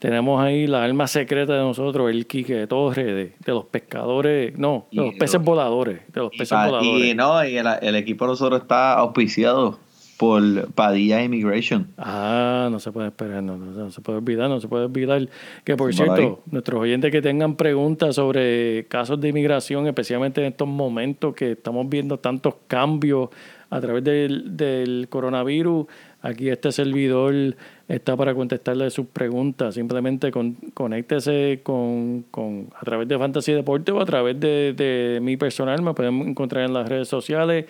tenemos 0.00 0.42
ahí 0.42 0.66
la 0.66 0.82
alma 0.82 1.06
secreta 1.06 1.52
de 1.52 1.60
nosotros, 1.60 2.10
el 2.10 2.26
Quique 2.26 2.54
de 2.54 2.66
Torre, 2.66 3.04
de, 3.14 3.32
los 3.46 3.66
pescadores, 3.66 4.58
no, 4.58 4.86
de 4.90 5.02
los 5.02 5.14
peces 5.14 5.40
voladores, 5.40 6.00
de 6.12 6.20
los 6.20 6.30
peces 6.30 6.50
voladores. 6.50 7.04
Y 7.04 7.14
no, 7.14 7.44
y 7.44 7.58
el, 7.58 7.94
equipo 7.94 8.24
de 8.24 8.30
nosotros 8.30 8.62
está 8.62 8.94
auspiciado 8.94 9.78
por 10.16 10.72
Padilla 10.72 11.22
Immigration. 11.22 11.88
Ah, 11.98 12.68
no 12.70 12.80
se 12.80 12.90
puede 12.92 13.08
esperar, 13.08 13.42
no, 13.42 13.90
se 13.90 14.00
puede 14.00 14.18
olvidar, 14.18 14.48
no 14.48 14.58
se 14.58 14.68
puede 14.68 14.86
olvidar. 14.86 15.28
Que 15.64 15.76
por 15.76 15.94
cierto, 15.94 16.42
nuestros 16.50 16.80
oyentes 16.80 17.12
que 17.12 17.20
tengan 17.20 17.56
preguntas 17.56 18.16
sobre 18.16 18.86
casos 18.88 19.20
de 19.20 19.28
inmigración, 19.28 19.86
especialmente 19.86 20.40
en 20.40 20.48
estos 20.48 20.66
momentos 20.66 21.34
que 21.34 21.52
estamos 21.52 21.86
viendo 21.88 22.18
tantos 22.18 22.54
cambios 22.66 23.28
a 23.68 23.80
través 23.80 24.02
del, 24.02 24.56
del 24.56 25.06
coronavirus, 25.08 25.86
Aquí 26.22 26.50
este 26.50 26.70
servidor 26.70 27.56
está 27.88 28.14
para 28.14 28.34
contestarle 28.34 28.90
sus 28.90 29.06
preguntas. 29.06 29.74
Simplemente 29.74 30.30
con, 30.30 30.52
conéctese 30.74 31.60
con, 31.62 32.26
con, 32.30 32.68
a 32.78 32.84
través 32.84 33.08
de 33.08 33.18
Fantasy 33.18 33.52
Deporte 33.52 33.90
o 33.92 34.00
a 34.00 34.04
través 34.04 34.38
de, 34.38 34.74
de 34.74 35.18
mi 35.22 35.38
personal. 35.38 35.80
Me 35.80 35.94
pueden 35.94 36.20
encontrar 36.20 36.64
en 36.64 36.74
las 36.74 36.86
redes 36.88 37.08
sociales 37.08 37.64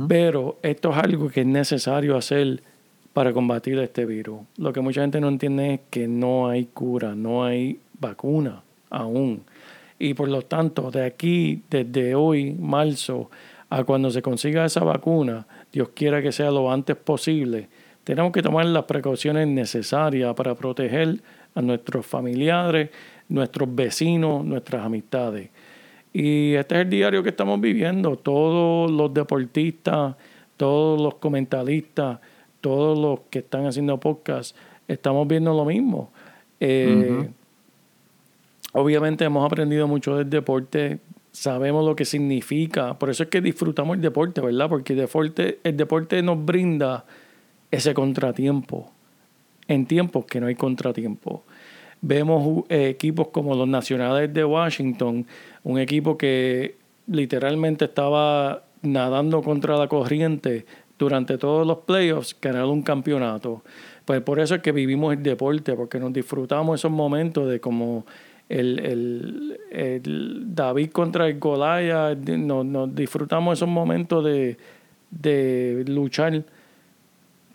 Pero 0.08 0.58
esto 0.62 0.90
es 0.90 0.96
algo 0.96 1.28
que 1.28 1.42
es 1.42 1.46
necesario 1.46 2.16
hacer 2.16 2.62
para 3.12 3.32
combatir 3.32 3.78
este 3.78 4.04
virus. 4.04 4.40
Lo 4.56 4.72
que 4.72 4.80
mucha 4.80 5.02
gente 5.02 5.20
no 5.20 5.28
entiende 5.28 5.74
es 5.74 5.80
que 5.90 6.08
no 6.08 6.48
hay 6.48 6.64
cura, 6.66 7.14
no 7.14 7.44
hay 7.44 7.78
vacuna 7.98 8.62
aún. 8.90 9.42
Y 9.98 10.14
por 10.14 10.28
lo 10.28 10.42
tanto, 10.42 10.90
de 10.90 11.04
aquí, 11.04 11.62
desde 11.70 12.14
hoy, 12.14 12.52
marzo, 12.52 13.30
a 13.70 13.84
cuando 13.84 14.10
se 14.10 14.22
consiga 14.22 14.64
esa 14.64 14.84
vacuna, 14.84 15.46
Dios 15.72 15.90
quiera 15.94 16.22
que 16.22 16.32
sea 16.32 16.50
lo 16.50 16.70
antes 16.70 16.96
posible, 16.96 17.68
tenemos 18.04 18.30
que 18.30 18.40
tomar 18.40 18.66
las 18.66 18.84
precauciones 18.84 19.48
necesarias 19.48 20.32
para 20.34 20.54
proteger 20.54 21.20
a 21.54 21.62
nuestros 21.62 22.06
familiares, 22.06 22.90
nuestros 23.28 23.74
vecinos, 23.74 24.44
nuestras 24.44 24.84
amistades. 24.84 25.50
Y 26.12 26.54
este 26.54 26.76
es 26.76 26.80
el 26.82 26.90
diario 26.90 27.22
que 27.22 27.30
estamos 27.30 27.60
viviendo. 27.60 28.16
Todos 28.16 28.90
los 28.90 29.12
deportistas, 29.12 30.14
todos 30.56 31.00
los 31.00 31.16
comentaristas, 31.16 32.20
todos 32.60 32.96
los 32.96 33.20
que 33.28 33.40
están 33.40 33.66
haciendo 33.66 33.98
podcast, 33.98 34.56
estamos 34.86 35.26
viendo 35.26 35.52
lo 35.52 35.64
mismo. 35.64 36.12
Eh, 36.60 37.28
Obviamente 38.78 39.24
hemos 39.24 39.42
aprendido 39.42 39.88
mucho 39.88 40.18
del 40.18 40.28
deporte, 40.28 40.98
sabemos 41.32 41.82
lo 41.82 41.96
que 41.96 42.04
significa, 42.04 42.98
por 42.98 43.08
eso 43.08 43.22
es 43.22 43.30
que 43.30 43.40
disfrutamos 43.40 43.96
el 43.96 44.02
deporte, 44.02 44.42
¿verdad? 44.42 44.68
Porque 44.68 44.92
el 44.92 44.98
deporte, 44.98 45.60
el 45.64 45.78
deporte 45.78 46.20
nos 46.20 46.44
brinda 46.44 47.06
ese 47.70 47.94
contratiempo, 47.94 48.92
en 49.66 49.86
tiempos 49.86 50.26
que 50.26 50.42
no 50.42 50.48
hay 50.48 50.56
contratiempo. 50.56 51.44
Vemos 52.02 52.64
eh, 52.68 52.88
equipos 52.88 53.28
como 53.28 53.54
los 53.54 53.66
Nacionales 53.66 54.34
de 54.34 54.44
Washington, 54.44 55.26
un 55.64 55.78
equipo 55.78 56.18
que 56.18 56.76
literalmente 57.06 57.86
estaba 57.86 58.64
nadando 58.82 59.40
contra 59.40 59.78
la 59.78 59.88
corriente 59.88 60.66
durante 60.98 61.38
todos 61.38 61.66
los 61.66 61.78
playoffs 61.78 62.36
ganar 62.42 62.66
un 62.66 62.82
campeonato. 62.82 63.62
Pues 64.04 64.20
por 64.20 64.38
eso 64.38 64.56
es 64.56 64.60
que 64.60 64.72
vivimos 64.72 65.14
el 65.14 65.22
deporte, 65.22 65.72
porque 65.72 65.98
nos 65.98 66.12
disfrutamos 66.12 66.78
esos 66.78 66.92
momentos 66.92 67.48
de 67.48 67.58
como 67.58 68.04
el, 68.48 68.78
el, 68.78 69.60
el 69.70 70.54
David 70.54 70.90
contra 70.90 71.26
el 71.28 71.38
Golaya, 71.38 72.14
nos, 72.14 72.64
nos 72.64 72.94
disfrutamos 72.94 73.58
esos 73.58 73.68
momentos 73.68 74.24
de, 74.24 74.56
de 75.10 75.84
luchar 75.88 76.44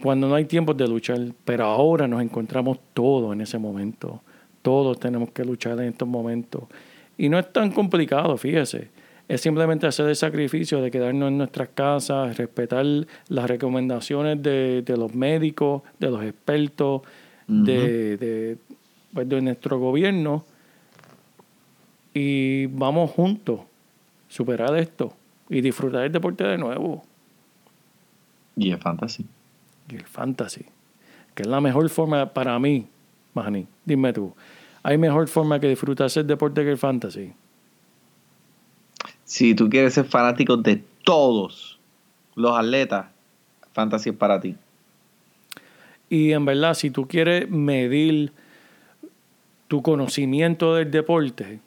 cuando 0.02 0.28
no 0.28 0.36
hay 0.36 0.46
tiempo 0.46 0.74
de 0.74 0.88
luchar, 0.88 1.20
pero 1.46 1.66
ahora 1.66 2.08
nos 2.08 2.22
encontramos 2.22 2.80
todos 2.94 3.34
en 3.34 3.42
ese 3.42 3.58
momento. 3.58 4.22
Todos 4.62 5.00
tenemos 5.00 5.30
que 5.32 5.46
luchar 5.46 5.80
en 5.80 5.90
estos 5.90 6.08
momentos. 6.08 6.64
Y 7.18 7.30
no 7.30 7.38
es 7.38 7.52
tan 7.54 7.72
complicado, 7.72 8.36
fíjese. 8.38 8.90
Es 9.28 9.42
simplemente 9.42 9.88
hacer 9.88 10.10
el 10.10 10.16
sacrificio 10.16 10.82
de 10.82 10.92
quedarnos 10.92 11.30
en 11.30 11.38
nuestras 11.38 11.70
casas, 11.70 12.36
respetar 12.36 12.86
las 13.30 13.48
recomendaciones 13.48 14.42
de, 14.42 14.84
los 14.98 15.14
médicos, 15.14 15.84
de 16.00 16.10
los 16.10 16.24
expertos, 16.24 17.04
de, 17.48 18.58
pues, 19.14 19.30
de 19.30 19.42
nuestro 19.42 19.80
gobierno. 19.80 20.44
Y 22.14 22.66
vamos 22.68 23.12
juntos, 23.12 23.62
superar 24.28 24.76
esto 24.78 25.14
y 25.50 25.62
disfrutar 25.62 26.04
el 26.04 26.12
deporte 26.12 26.44
de 26.44 26.58
nuevo. 26.58 27.04
Y 28.56 28.72
el 28.72 28.78
fantasy. 28.78 29.26
Y 29.90 29.96
el 29.96 30.06
fantasy. 30.06 30.66
Que 31.36 31.44
es 31.44 31.48
la 31.48 31.62
mejor 31.62 31.90
forma 31.90 32.34
para 32.34 32.58
mí, 32.60 32.88
Mahani. 33.34 33.68
Dime 33.86 34.14
tú. 34.14 34.34
¿Hay 34.84 34.98
mejor 34.98 35.28
forma 35.28 35.60
que 35.60 35.68
disfrutarse 35.68 36.22
el 36.22 36.28
deporte 36.28 36.64
que 36.64 36.72
el 36.72 36.78
fantasy? 36.78 37.34
Si 39.24 39.56
tú 39.56 39.70
quieres 39.70 39.94
ser 39.94 40.06
fanático 40.06 40.58
de 40.58 40.84
todos 41.04 41.80
los 42.36 42.58
atletas, 42.58 43.08
fantasy 43.74 44.10
es 44.10 44.16
para 44.16 44.40
ti. 44.40 44.56
Y 46.10 46.34
en 46.34 46.44
verdad, 46.44 46.74
si 46.74 46.92
tú 46.92 47.08
quieres 47.08 47.50
medir 47.50 48.34
tu 49.70 49.82
conocimiento 49.82 50.76
del 50.76 50.92
deporte, 50.92 51.62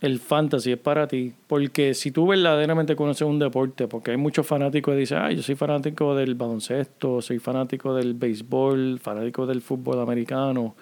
el 0.00 0.18
fantasy 0.18 0.72
es 0.72 0.78
para 0.78 1.06
ti. 1.08 1.32
Porque 1.46 1.94
si 1.94 2.10
tú 2.10 2.26
verdaderamente 2.26 2.96
conoces 2.96 3.26
un 3.26 3.38
deporte, 3.38 3.88
porque 3.88 4.12
hay 4.12 4.16
muchos 4.16 4.46
fanáticos 4.46 4.94
que 4.94 5.00
dicen, 5.00 5.18
ah, 5.18 5.32
yo 5.32 5.42
soy 5.42 5.54
fanático 5.54 6.14
del 6.14 6.34
baloncesto, 6.34 7.22
soy 7.22 7.38
fanático 7.38 7.94
del 7.94 8.14
béisbol, 8.14 8.98
fanático 9.00 9.46
del 9.46 9.62
fútbol 9.62 10.00
americano. 10.00 10.74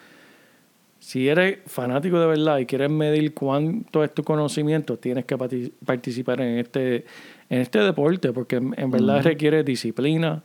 Si 0.98 1.28
eres 1.28 1.58
fanático 1.66 2.18
de 2.18 2.26
verdad 2.26 2.58
y 2.58 2.66
quieres 2.66 2.90
medir 2.90 3.34
cuánto 3.34 4.02
es 4.02 4.14
tu 4.14 4.24
conocimiento, 4.24 4.96
tienes 4.98 5.26
que 5.26 5.36
participar 5.36 6.40
en 6.40 6.58
este, 6.58 7.04
en 7.50 7.60
este 7.60 7.80
deporte, 7.80 8.32
porque 8.32 8.56
en, 8.56 8.90
verdad 8.90 9.22
requiere 9.22 9.62
disciplina, 9.62 10.42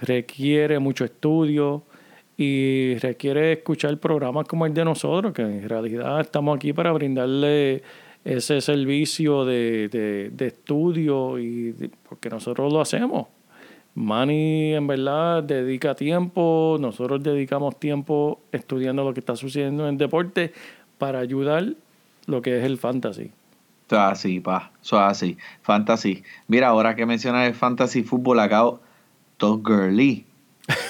requiere 0.00 0.80
mucho 0.80 1.04
estudio, 1.04 1.84
y 2.36 2.96
requiere 2.96 3.52
escuchar 3.52 3.98
programas 3.98 4.46
como 4.46 4.66
el 4.66 4.74
de 4.74 4.84
nosotros, 4.84 5.32
que 5.32 5.42
en 5.42 5.68
realidad 5.68 6.20
estamos 6.20 6.56
aquí 6.56 6.72
para 6.72 6.90
brindarle 6.92 7.82
ese 8.24 8.60
servicio 8.60 9.44
de, 9.44 10.32
estudio 10.38 11.38
y 11.38 11.90
porque 12.08 12.30
nosotros 12.30 12.72
lo 12.72 12.80
hacemos. 12.80 13.28
Manny 13.94 14.74
en 14.74 14.86
verdad 14.86 15.42
dedica 15.42 15.94
tiempo, 15.94 16.78
nosotros 16.80 17.22
dedicamos 17.22 17.78
tiempo 17.78 18.40
estudiando 18.50 19.04
lo 19.04 19.12
que 19.12 19.20
está 19.20 19.36
sucediendo 19.36 19.84
en 19.84 19.94
el 19.94 19.98
deporte 19.98 20.52
para 20.96 21.18
ayudar 21.18 21.74
lo 22.26 22.40
que 22.40 22.58
es 22.58 22.64
el 22.64 22.78
fantasy. 22.78 23.30
Eso 23.86 24.00
así, 24.00 24.40
pa, 24.40 24.72
eso 24.82 24.98
así. 24.98 25.36
Fantasy. 25.60 26.22
Mira, 26.46 26.68
ahora 26.68 26.96
que 26.96 27.04
mencionas 27.04 27.46
el 27.46 27.54
fantasy 27.54 28.02
fútbol, 28.02 28.40
acá, 28.40 28.62
Top 29.36 29.66
Girly. 29.66 30.24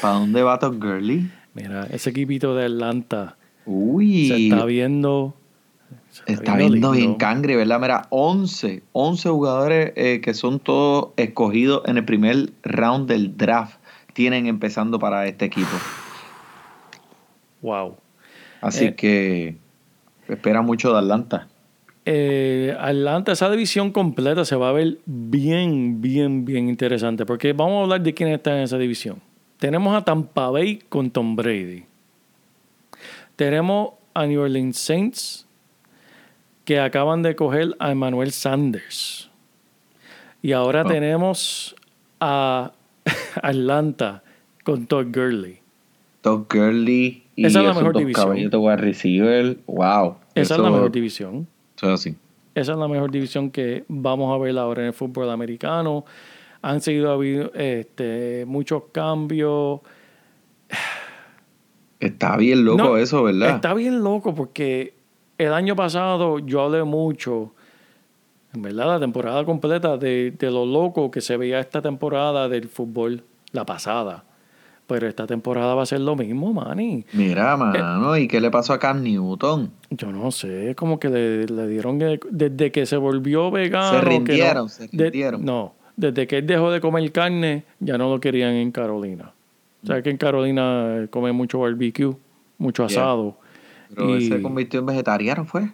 ¿Para 0.01 0.15
dónde 0.15 0.43
va 0.43 0.59
Top 0.61 0.81
Girly? 0.81 1.29
Mira, 1.55 1.89
ese 1.91 2.11
equipito 2.11 2.55
de 2.55 2.67
Atlanta 2.67 3.37
Uy. 3.67 4.29
se 4.29 4.37
está 4.37 4.65
viendo 4.65 5.35
Está 6.27 6.57
viendo 6.57 6.91
bien 6.91 7.15
cangre, 7.15 7.57
¿verdad? 7.57 7.81
Mira, 7.81 8.07
11, 8.11 8.83
11 8.93 9.29
jugadores 9.31 9.93
eh, 9.97 10.21
que 10.23 10.35
son 10.35 10.61
todos 10.61 11.11
escogidos 11.17 11.83
en 11.87 11.97
el 11.97 12.05
primer 12.05 12.51
round 12.63 13.09
del 13.09 13.37
draft 13.37 13.77
tienen 14.13 14.47
empezando 14.47 14.99
para 14.99 15.27
este 15.27 15.47
equipo. 15.47 15.71
Wow. 17.63 17.97
Así 18.61 18.87
eh, 18.87 18.95
que 18.95 19.57
espera 20.29 20.63
mucho 20.63 20.93
de 20.93 20.99
Atlanta. 20.99 21.49
Eh, 22.05 22.77
Atlanta, 22.79 23.33
esa 23.33 23.49
división 23.51 23.93
completa 23.93 24.45
se 24.45 24.57
va 24.57 24.69
a 24.69 24.73
ver 24.73 24.99
bien, 25.07 26.01
bien, 26.01 26.45
bien 26.45 26.69
interesante. 26.69 27.25
Porque 27.25 27.53
vamos 27.53 27.81
a 27.81 27.83
hablar 27.85 28.03
de 28.03 28.13
quién 28.13 28.29
está 28.31 28.57
en 28.57 28.65
esa 28.65 28.79
división. 28.79 29.21
Tenemos 29.59 29.97
a 29.97 30.05
Tampa 30.05 30.51
Bay 30.51 30.81
con 30.89 31.11
Tom 31.11 31.37
Brady. 31.37 31.85
Tenemos 33.37 33.95
a 34.15 34.27
New 34.27 34.41
Orleans 34.41 34.77
Saints 34.77 35.47
que 36.65 36.81
acaban 36.81 37.23
de 37.23 37.35
coger 37.37 37.75
a 37.79 37.91
Emmanuel 37.91 38.33
Sanders. 38.33 39.31
Y 40.43 40.53
ahora 40.53 40.83
oh. 40.83 40.89
tenemos 40.89 41.77
a 42.21 42.73
Atlanta 43.43 44.23
con 44.65 44.87
Todd 44.87 45.07
Gurley. 45.13 45.61
Todd 46.21 46.47
Gurley 46.49 47.25
y 47.35 47.47
Esa 47.47 47.61
es 47.61 47.67
la 47.67 47.75
mejor 47.75 47.97
división. 47.97 48.79
receiver. 48.79 49.59
Wow. 49.67 50.17
Esa 50.35 50.55
es 50.55 50.61
la 50.61 50.71
mejor 50.71 50.93
división. 50.93 51.49
Eso 51.77 51.97
sí. 51.97 52.17
Esa 52.55 52.73
es 52.73 52.79
la 52.79 52.89
mejor 52.89 53.11
división 53.11 53.51
que 53.51 53.85
vamos 53.89 54.35
a 54.35 54.39
ver 54.43 54.57
ahora 54.59 54.83
en 54.83 54.89
el 54.89 54.95
fútbol 54.95 55.31
americano. 55.31 56.05
Han 56.61 56.81
seguido 56.81 57.11
habido 57.11 57.53
este, 57.55 58.45
muchos 58.47 58.85
cambios. 58.93 59.81
Está 62.01 62.37
bien 62.37 62.65
loco 62.65 62.97
eso, 62.97 63.23
¿verdad? 63.23 63.57
Está 63.57 63.75
bien 63.75 64.03
loco 64.03 64.35
porque 64.35 64.95
el 65.43 65.53
año 65.53 65.77
pasado 65.77 66.39
yo 66.39 66.63
hablé 66.63 66.85
mucho, 66.85 67.53
en 68.55 68.63
verdad, 68.63 68.87
la 68.87 69.01
temporada 69.01 69.45
completa 69.45 69.97
de, 69.97 70.35
lo 70.41 70.67
loco 70.67 71.11
que 71.11 71.21
se 71.21 71.37
veía 71.37 71.61
esta 71.61 71.81
temporada 71.81 72.49
del 72.49 72.69
fútbol, 72.69 73.25
la 73.53 73.65
pasada. 73.65 74.25
Pero 74.87 75.07
esta 75.07 75.27
temporada 75.27 75.75
va 75.75 75.85
a 75.85 75.87
ser 75.87 76.01
lo 76.01 76.17
mismo, 76.17 76.53
Manny. 76.53 77.07
Mira, 77.13 77.57
mano, 77.57 78.17
¿y 78.17 78.29
qué 78.29 78.41
le 78.41 78.51
pasó 78.51 78.75
a 78.75 78.79
Cam 78.79 79.03
Newton? 79.03 79.71
Yo 79.91 80.13
no 80.13 80.31
sé, 80.31 80.75
como 80.75 80.99
que 80.99 81.09
le, 81.09 81.67
dieron 81.69 81.99
desde 81.99 82.73
que 82.73 82.85
se 82.85 82.97
volvió 82.97 83.51
vegano. 83.51 84.01
Se 84.01 84.05
rindieron, 84.05 84.69
se 84.69 84.89
rindieron. 84.89 85.45
no, 85.45 85.75
desde 85.97 86.27
que 86.27 86.39
él 86.39 86.47
dejó 86.47 86.71
de 86.71 86.81
comer 86.81 87.11
carne, 87.13 87.65
ya 87.81 87.97
no 87.97 88.11
lo 88.11 88.21
querían 88.21 88.55
en 88.55 88.71
Carolina. 88.71 89.33
O 89.83 89.87
sea 89.87 90.03
que 90.03 90.11
en 90.11 90.17
Carolina 90.17 91.07
come 91.11 91.33
mucho 91.33 91.61
barbecue, 91.61 92.15
mucho 92.59 92.85
asado. 92.85 93.37
Pero 93.95 94.15
él 94.15 94.29
se 94.29 94.41
convirtió 94.41 94.81
en 94.81 94.87
vegetariano, 94.87 95.45
¿fue? 95.45 95.69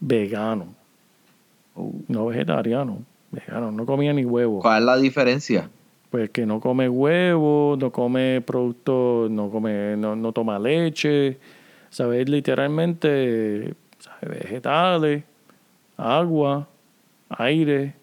Vegano. 0.00 0.74
Oh. 1.74 1.92
No 2.08 2.26
vegetariano, 2.26 2.98
vegano, 3.30 3.72
no 3.72 3.84
comía 3.84 4.12
ni 4.12 4.24
huevo. 4.24 4.60
¿Cuál 4.60 4.82
es 4.82 4.86
la 4.86 4.96
diferencia? 4.96 5.68
Pues 6.10 6.30
que 6.30 6.46
no 6.46 6.60
come 6.60 6.88
huevo, 6.88 7.76
no 7.78 7.90
come 7.90 8.40
productos, 8.40 9.30
no 9.30 9.50
come, 9.50 9.96
no, 9.96 10.14
no 10.14 10.32
toma 10.32 10.58
leche, 10.58 11.38
¿sabes? 11.90 12.28
Literalmente, 12.28 13.74
¿sabes? 13.98 14.40
Vegetales, 14.42 15.24
agua, 15.96 16.68
aire, 17.30 17.94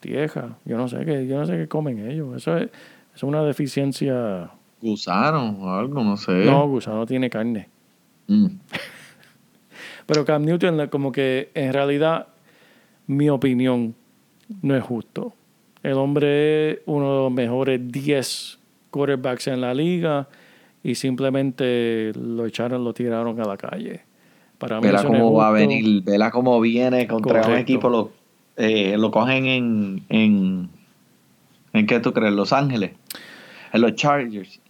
tierra, 0.00 0.56
yo 0.64 0.76
no 0.76 0.88
sé 0.88 1.04
qué, 1.04 1.26
yo 1.26 1.38
no 1.38 1.46
sé 1.46 1.56
qué 1.56 1.68
comen 1.68 2.10
ellos. 2.10 2.36
Eso 2.36 2.56
es, 2.56 2.70
es 3.14 3.22
una 3.22 3.44
deficiencia. 3.44 4.50
Gusano 4.80 5.56
o 5.60 5.70
algo, 5.70 6.02
no 6.02 6.16
sé. 6.16 6.44
No, 6.44 6.66
gusano 6.66 7.06
tiene 7.06 7.30
carne. 7.30 7.68
Mm. 8.26 8.46
Pero 10.06 10.24
Cam 10.24 10.44
Newton, 10.44 10.88
como 10.88 11.12
que 11.12 11.50
en 11.54 11.72
realidad, 11.72 12.28
mi 13.06 13.28
opinión, 13.28 13.94
no 14.62 14.76
es 14.76 14.82
justo. 14.82 15.34
El 15.82 15.94
hombre 15.94 16.70
es 16.70 16.78
uno 16.86 17.12
de 17.12 17.22
los 17.22 17.32
mejores 17.32 17.80
10 17.92 18.58
quarterbacks 18.90 19.48
en 19.48 19.60
la 19.60 19.74
liga 19.74 20.28
y 20.82 20.94
simplemente 20.94 22.12
lo 22.14 22.46
echaron, 22.46 22.84
lo 22.84 22.92
tiraron 22.92 23.40
a 23.40 23.44
la 23.44 23.56
calle. 23.56 24.02
Para 24.58 24.80
mí 24.80 24.88
cómo 25.04 25.34
va 25.34 25.48
a 25.48 25.52
venir, 25.52 26.02
vela 26.02 26.30
cómo 26.30 26.60
viene 26.60 27.06
contra 27.06 27.46
un 27.46 27.56
equipo, 27.56 27.90
lo, 27.90 28.12
eh, 28.56 28.96
lo 28.96 29.10
cogen 29.10 29.46
en, 29.46 30.02
en, 30.08 30.68
¿en 31.72 31.86
qué 31.86 32.00
tú 32.00 32.12
crees? 32.12 32.32
Los 32.32 32.52
Ángeles, 32.52 32.92
en 33.72 33.80
los 33.80 33.94
Chargers. 33.96 34.60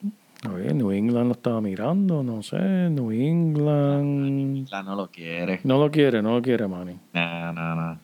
New 0.49 0.91
England 0.93 1.27
lo 1.27 1.33
estaba 1.33 1.61
mirando, 1.61 2.23
no 2.23 2.43
sé, 2.43 2.59
New 2.91 3.11
England... 3.11 4.69
no 4.71 4.97
lo 4.97 5.09
quiere. 5.09 5.61
No 5.65 5.79
lo 5.79 5.91
quiere, 5.91 6.23
no 6.23 6.35
lo 6.35 6.43
quiere, 6.43 6.67
Manny. 6.67 6.97
No, 7.13 7.53
no, 7.53 7.75
no. 7.75 7.99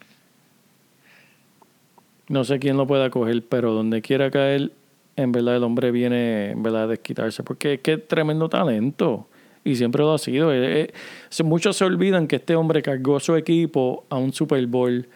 No 2.28 2.44
sé 2.44 2.58
quién 2.58 2.76
lo 2.76 2.86
pueda 2.86 3.10
coger, 3.10 3.42
pero 3.48 3.72
donde 3.72 4.00
quiera 4.00 4.30
caer, 4.30 4.72
en 5.16 5.32
verdad 5.32 5.56
el 5.56 5.64
hombre 5.64 5.90
viene, 5.90 6.50
en 6.50 6.62
verdad, 6.62 6.84
a 6.84 6.86
desquitarse, 6.86 7.42
porque 7.42 7.80
es 7.82 8.08
tremendo 8.08 8.48
talento. 8.48 9.26
Y 9.64 9.76
siempre 9.76 10.02
lo 10.02 10.14
ha 10.14 10.18
sido. 10.18 10.52
Eh, 10.52 10.82
eh, 10.82 11.42
muchos 11.44 11.76
se 11.76 11.84
olvidan 11.84 12.26
que 12.26 12.36
este 12.36 12.56
hombre 12.56 12.82
cargó 12.82 13.20
su 13.20 13.36
equipo 13.36 14.04
a 14.08 14.16
un 14.16 14.32
Super 14.32 14.66
Bowl. 14.66 15.06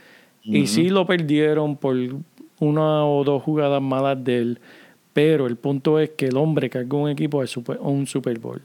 Y 0.43 0.68
sí 0.68 0.91
lo 0.91 1.07
perdieron 1.07 1.77
por 1.77 1.97
una 2.61 3.05
o 3.05 3.24
dos 3.24 3.43
jugadas 3.43 3.83
malas 3.83 4.22
de 4.22 4.39
él 4.39 4.61
Pero 5.17 5.47
el 5.47 5.57
punto 5.57 5.99
es 5.99 6.11
que 6.11 6.27
el 6.27 6.37
hombre 6.37 6.69
carga 6.69 6.95
un 6.95 7.09
equipo 7.09 7.41
a 7.41 7.47
un 7.81 8.07
Super 8.07 8.39
Bowl. 8.39 8.61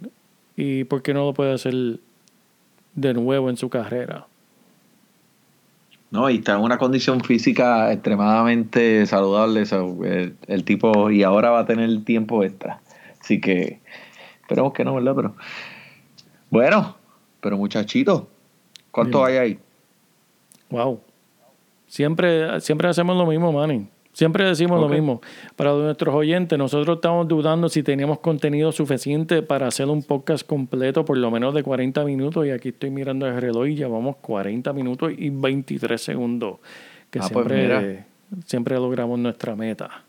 ¿Y 0.57 0.83
por 0.83 1.01
qué 1.01 1.13
no 1.13 1.23
lo 1.23 1.33
puede 1.33 1.53
hacer 1.53 1.73
de 2.93 3.13
nuevo 3.13 3.49
en 3.49 3.55
su 3.55 3.69
carrera? 3.69 4.27
No, 6.09 6.29
y 6.29 6.39
está 6.39 6.55
en 6.55 6.59
una 6.59 6.77
condición 6.77 7.21
física 7.21 7.93
extremadamente 7.93 9.05
saludable. 9.05 9.63
el, 10.47 10.63
tipo, 10.65 11.09
y 11.09 11.23
ahora 11.23 11.51
va 11.51 11.59
a 11.59 11.65
tener 11.65 12.03
tiempo 12.03 12.43
extra. 12.43 12.81
Así 13.21 13.39
que 13.39 13.79
esperemos 14.41 14.73
que 14.73 14.83
no, 14.83 14.95
¿verdad? 14.95 15.15
Pero 15.15 15.35
bueno, 16.49 16.97
pero 17.39 17.55
muchachito, 17.55 18.27
¿cuánto 18.91 19.23
hay 19.23 19.37
ahí? 19.37 19.59
Wow. 20.69 20.99
Siempre, 21.87 22.59
siempre 22.59 22.89
hacemos 22.89 23.15
lo 23.15 23.25
mismo, 23.25 23.53
Manny. 23.53 23.87
Siempre 24.13 24.43
decimos 24.43 24.79
lo 24.79 24.89
mismo. 24.89 25.21
Para 25.55 25.73
nuestros 25.73 26.13
oyentes, 26.13 26.57
nosotros 26.57 26.97
estamos 26.97 27.27
dudando 27.27 27.69
si 27.69 27.81
teníamos 27.81 28.19
contenido 28.19 28.71
suficiente 28.71 29.41
para 29.41 29.67
hacer 29.67 29.87
un 29.87 30.03
podcast 30.03 30.45
completo, 30.45 31.05
por 31.05 31.17
lo 31.17 31.31
menos 31.31 31.53
de 31.53 31.63
40 31.63 32.03
minutos. 32.03 32.45
Y 32.45 32.51
aquí 32.51 32.69
estoy 32.69 32.89
mirando 32.89 33.25
el 33.25 33.39
reloj 33.39 33.67
y 33.67 33.75
llevamos 33.75 34.17
40 34.17 34.73
minutos 34.73 35.13
y 35.17 35.29
23 35.29 36.01
segundos. 36.01 36.57
Que 37.09 37.19
ah, 37.19 37.27
pues 37.31 37.47
siempre, 37.47 38.05
siempre 38.45 38.75
logramos 38.75 39.17
nuestra 39.17 39.55
meta. 39.55 40.03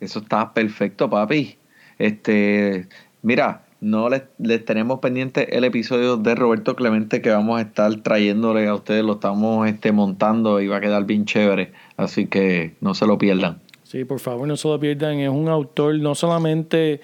Eso 0.00 0.20
está 0.20 0.52
perfecto, 0.52 1.08
papi. 1.08 1.56
Este, 1.98 2.88
mira, 3.22 3.62
no 3.82 4.08
les, 4.08 4.64
tenemos 4.64 5.00
pendiente 5.00 5.58
el 5.58 5.64
episodio 5.64 6.16
de 6.16 6.36
Roberto 6.36 6.76
Clemente 6.76 7.20
que 7.20 7.30
vamos 7.30 7.58
a 7.58 7.62
estar 7.62 7.92
trayéndole 7.96 8.68
a 8.68 8.74
ustedes, 8.76 9.04
lo 9.04 9.14
estamos 9.14 9.68
este, 9.68 9.90
montando 9.90 10.60
y 10.60 10.68
va 10.68 10.76
a 10.76 10.80
quedar 10.80 11.04
bien 11.04 11.24
chévere, 11.24 11.72
así 11.96 12.26
que 12.26 12.74
no 12.80 12.94
se 12.94 13.06
lo 13.06 13.18
pierdan. 13.18 13.58
Sí, 13.82 14.04
por 14.04 14.20
favor, 14.20 14.46
no 14.46 14.56
se 14.56 14.68
lo 14.68 14.78
pierdan, 14.78 15.18
es 15.18 15.28
un 15.28 15.48
autor, 15.48 15.98
no 15.98 16.14
solamente 16.14 17.00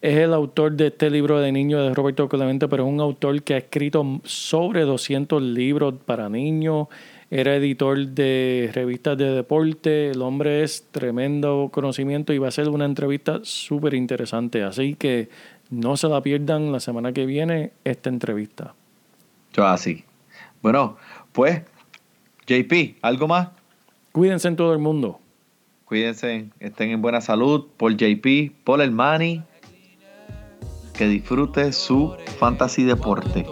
es 0.00 0.16
el 0.16 0.32
autor 0.32 0.72
de 0.72 0.86
este 0.86 1.10
libro 1.10 1.40
de 1.40 1.50
niños 1.50 1.86
de 1.86 1.94
Roberto 1.94 2.28
Clemente, 2.28 2.68
pero 2.68 2.86
es 2.86 2.92
un 2.92 3.00
autor 3.00 3.42
que 3.42 3.54
ha 3.54 3.58
escrito 3.58 4.20
sobre 4.22 4.82
200 4.82 5.42
libros 5.42 5.94
para 6.06 6.28
niños, 6.28 6.86
era 7.28 7.56
editor 7.56 8.06
de 8.06 8.70
revistas 8.72 9.18
de 9.18 9.32
deporte, 9.32 10.10
el 10.10 10.22
hombre 10.22 10.62
es 10.62 10.86
tremendo 10.90 11.70
conocimiento 11.72 12.32
y 12.32 12.38
va 12.38 12.48
a 12.48 12.52
ser 12.52 12.68
una 12.68 12.84
entrevista 12.84 13.40
súper 13.42 13.94
interesante, 13.94 14.62
así 14.62 14.94
que 14.94 15.28
no 15.70 15.96
se 15.96 16.08
la 16.08 16.20
pierdan 16.20 16.72
la 16.72 16.80
semana 16.80 17.12
que 17.12 17.26
viene 17.26 17.72
esta 17.84 18.10
entrevista. 18.10 18.74
Yo 19.52 19.66
así. 19.66 20.04
Bueno, 20.62 20.96
pues, 21.32 21.62
JP, 22.46 22.98
¿algo 23.02 23.28
más? 23.28 23.48
Cuídense 24.12 24.48
en 24.48 24.56
todo 24.56 24.72
el 24.72 24.78
mundo. 24.78 25.20
Cuídense, 25.84 26.48
estén 26.58 26.90
en 26.90 27.00
buena 27.00 27.20
salud. 27.20 27.66
Por 27.76 27.96
JP, 27.96 28.52
por 28.64 28.80
el 28.80 28.90
Mani. 28.90 29.42
Que 30.92 31.06
disfrute 31.08 31.72
su 31.72 32.14
fantasy 32.38 32.84
deporte. 32.84 33.46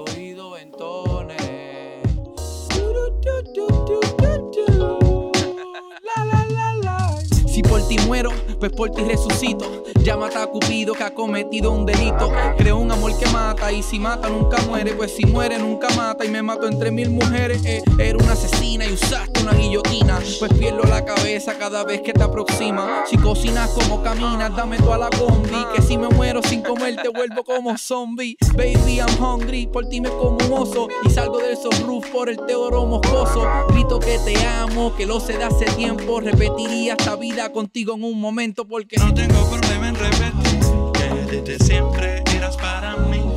Si 7.46 7.62
por 7.62 7.88
ti 7.88 7.96
muero 8.06 8.30
pues 8.60 8.72
por 8.72 8.90
ti 8.90 9.02
resucito. 9.02 9.87
Mata 10.18 10.42
a 10.42 10.46
Cupido 10.48 10.94
que 10.94 11.04
ha 11.04 11.14
cometido 11.14 11.70
un 11.70 11.86
delito. 11.86 12.32
Creo 12.56 12.78
un 12.78 12.90
amor 12.90 13.16
que 13.16 13.26
mata 13.26 13.70
y 13.70 13.84
si 13.84 14.00
mata 14.00 14.28
nunca 14.28 14.56
muere. 14.62 14.94
Pues 14.94 15.14
si 15.14 15.24
muere 15.24 15.58
nunca 15.58 15.88
mata 15.90 16.24
y 16.24 16.28
me 16.28 16.42
mato 16.42 16.66
entre 16.66 16.90
mil 16.90 17.10
mujeres. 17.10 17.64
Eh, 17.64 17.82
era 17.98 18.18
una 18.18 18.32
asesina 18.32 18.84
y 18.84 18.94
usaste 18.94 19.40
una 19.42 19.52
guillotina. 19.52 20.18
Pues 20.40 20.52
pierdo 20.54 20.82
la 20.84 21.04
cabeza 21.04 21.56
cada 21.56 21.84
vez 21.84 22.00
que 22.00 22.12
te 22.12 22.22
aproxima. 22.22 23.04
Si 23.06 23.16
cocinas 23.16 23.70
como 23.70 24.02
caminas, 24.02 24.56
dame 24.56 24.78
toda 24.78 24.98
la 24.98 25.10
combi. 25.10 25.64
Que 25.76 25.82
si 25.82 25.96
me 25.96 26.08
muero 26.08 26.42
sin 26.42 26.62
comer 26.62 26.96
te 26.96 27.10
vuelvo 27.10 27.44
como 27.44 27.78
zombie. 27.78 28.36
Baby, 28.56 28.96
I'm 28.96 29.22
hungry. 29.22 29.68
Por 29.68 29.88
ti 29.88 30.00
me 30.00 30.08
como 30.08 30.38
un 30.38 30.52
oso. 30.52 30.88
Y 31.04 31.10
salgo 31.10 31.38
del 31.38 31.56
roof 31.86 32.08
por 32.08 32.28
el 32.28 32.38
teoro 32.44 32.86
moscoso. 32.86 33.46
Grito 33.68 34.00
que 34.00 34.18
te 34.24 34.34
amo, 34.44 34.96
que 34.96 35.06
lo 35.06 35.20
sé 35.20 35.38
de 35.38 35.44
hace 35.44 35.66
tiempo. 35.76 36.20
Repetiría 36.20 36.94
esta 36.98 37.14
vida 37.14 37.52
contigo 37.52 37.94
en 37.94 38.02
un 38.02 38.20
momento 38.20 38.66
porque 38.66 38.96
no 38.96 39.14
tengo 39.14 39.48
deben 39.68 39.94
repetir 39.94 40.60
que 40.94 41.36
desde 41.36 41.64
siempre 41.64 42.22
eras 42.34 42.56
para 42.56 42.96
mí. 42.96 43.27